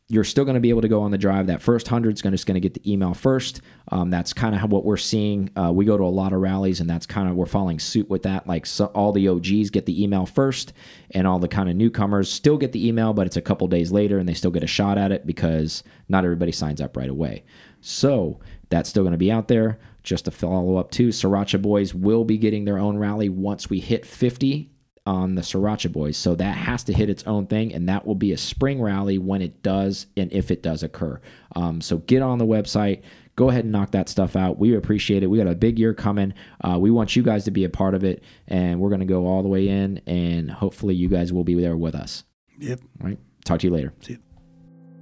You're 0.09 0.23
still 0.23 0.45
going 0.45 0.55
to 0.55 0.61
be 0.61 0.69
able 0.69 0.83
to 0.83 0.87
go 0.87 1.01
on 1.01 1.11
the 1.11 1.17
drive. 1.17 1.47
That 1.47 1.61
first 1.61 1.89
hundred 1.89 2.13
is 2.13 2.21
just 2.21 2.45
going 2.45 2.55
to 2.55 2.61
get 2.61 2.73
the 2.73 2.91
email 2.91 3.13
first. 3.13 3.61
Um, 3.91 4.09
that's 4.09 4.31
kind 4.31 4.55
of 4.55 4.71
what 4.71 4.85
we're 4.85 4.95
seeing. 4.95 5.49
Uh, 5.57 5.73
we 5.73 5.83
go 5.83 5.97
to 5.97 6.03
a 6.03 6.05
lot 6.05 6.31
of 6.31 6.39
rallies, 6.39 6.79
and 6.79 6.89
that's 6.89 7.05
kind 7.05 7.29
of 7.29 7.35
we're 7.35 7.45
following 7.45 7.77
suit 7.77 8.09
with 8.09 8.23
that. 8.23 8.47
Like 8.47 8.65
so, 8.65 8.85
all 8.87 9.11
the 9.11 9.27
OGs 9.27 9.69
get 9.69 9.85
the 9.85 10.01
email 10.01 10.25
first, 10.25 10.71
and 11.11 11.27
all 11.27 11.39
the 11.39 11.49
kind 11.49 11.69
of 11.69 11.75
newcomers 11.75 12.31
still 12.31 12.57
get 12.57 12.71
the 12.71 12.87
email, 12.87 13.13
but 13.13 13.27
it's 13.27 13.35
a 13.35 13.41
couple 13.41 13.67
days 13.67 13.91
later, 13.91 14.17
and 14.17 14.29
they 14.29 14.33
still 14.33 14.51
get 14.51 14.63
a 14.63 14.67
shot 14.67 14.97
at 14.97 15.11
it 15.11 15.27
because 15.27 15.83
not 16.07 16.23
everybody 16.23 16.53
signs 16.53 16.79
up 16.79 16.95
right 16.95 17.09
away. 17.09 17.43
So 17.81 18.39
that's 18.69 18.89
still 18.89 19.03
going 19.03 19.11
to 19.11 19.17
be 19.17 19.31
out 19.31 19.49
there. 19.49 19.77
Just 20.03 20.23
to 20.23 20.31
follow 20.31 20.77
up 20.77 20.89
too, 20.89 21.09
Sriracha 21.09 21.61
Boys 21.61 21.93
will 21.93 22.23
be 22.23 22.37
getting 22.37 22.63
their 22.63 22.77
own 22.77 22.97
rally 22.97 23.27
once 23.27 23.69
we 23.69 23.81
hit 23.81 24.05
50 24.05 24.71
on 25.07 25.35
the 25.35 25.41
Sriracha 25.41 25.91
Boys. 25.91 26.17
So 26.17 26.35
that 26.35 26.57
has 26.57 26.83
to 26.83 26.93
hit 26.93 27.09
its 27.09 27.23
own 27.25 27.47
thing, 27.47 27.73
and 27.73 27.87
that 27.87 28.05
will 28.05 28.13
be 28.13 28.33
a 28.33 28.37
spring 28.37 28.81
rally 28.81 29.17
when 29.17 29.41
it 29.41 29.63
does 29.63 30.05
and 30.17 30.31
if 30.33 30.51
it 30.51 30.61
does 30.61 30.83
occur. 30.83 31.19
Um, 31.55 31.79
so 31.79 31.99
get 31.99 32.21
on 32.21 32.37
the 32.37 32.45
website. 32.45 33.01
Go 33.37 33.49
ahead 33.49 33.63
and 33.63 33.71
knock 33.71 33.91
that 33.91 34.09
stuff 34.09 34.35
out. 34.35 34.59
We 34.59 34.75
appreciate 34.75 35.23
it. 35.23 35.27
We 35.27 35.37
got 35.37 35.47
a 35.47 35.55
big 35.55 35.79
year 35.79 35.93
coming. 35.93 36.33
Uh, 36.61 36.77
we 36.77 36.91
want 36.91 37.15
you 37.15 37.23
guys 37.23 37.45
to 37.45 37.51
be 37.51 37.63
a 37.63 37.69
part 37.69 37.95
of 37.95 38.03
it, 38.03 38.21
and 38.47 38.81
we're 38.81 38.89
going 38.89 38.99
to 38.99 39.05
go 39.05 39.25
all 39.27 39.43
the 39.43 39.47
way 39.47 39.69
in, 39.69 40.01
and 40.05 40.51
hopefully 40.51 40.93
you 40.93 41.07
guys 41.07 41.31
will 41.31 41.45
be 41.45 41.53
there 41.55 41.77
with 41.77 41.95
us. 41.95 42.25
Yep. 42.59 42.81
All 43.01 43.07
right. 43.07 43.19
Talk 43.45 43.61
to 43.61 43.67
you 43.67 43.73
later. 43.73 43.93
See 44.01 44.13
you. 44.13 44.19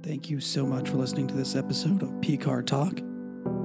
Thank 0.02 0.30
you 0.30 0.38
so 0.38 0.64
much 0.64 0.88
for 0.88 0.98
listening 0.98 1.26
to 1.28 1.34
this 1.34 1.56
episode 1.56 2.04
of 2.04 2.10
PCAR 2.20 2.64
Talk. 2.64 2.96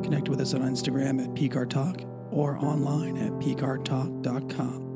Connect 0.03 0.27
with 0.27 0.41
us 0.41 0.55
on 0.55 0.61
Instagram 0.61 1.23
at 1.23 1.29
PCAR 1.35 1.69
Talk 1.69 2.01
or 2.31 2.57
online 2.57 3.17
at 3.17 3.31
PCARTalk.com. 3.33 4.90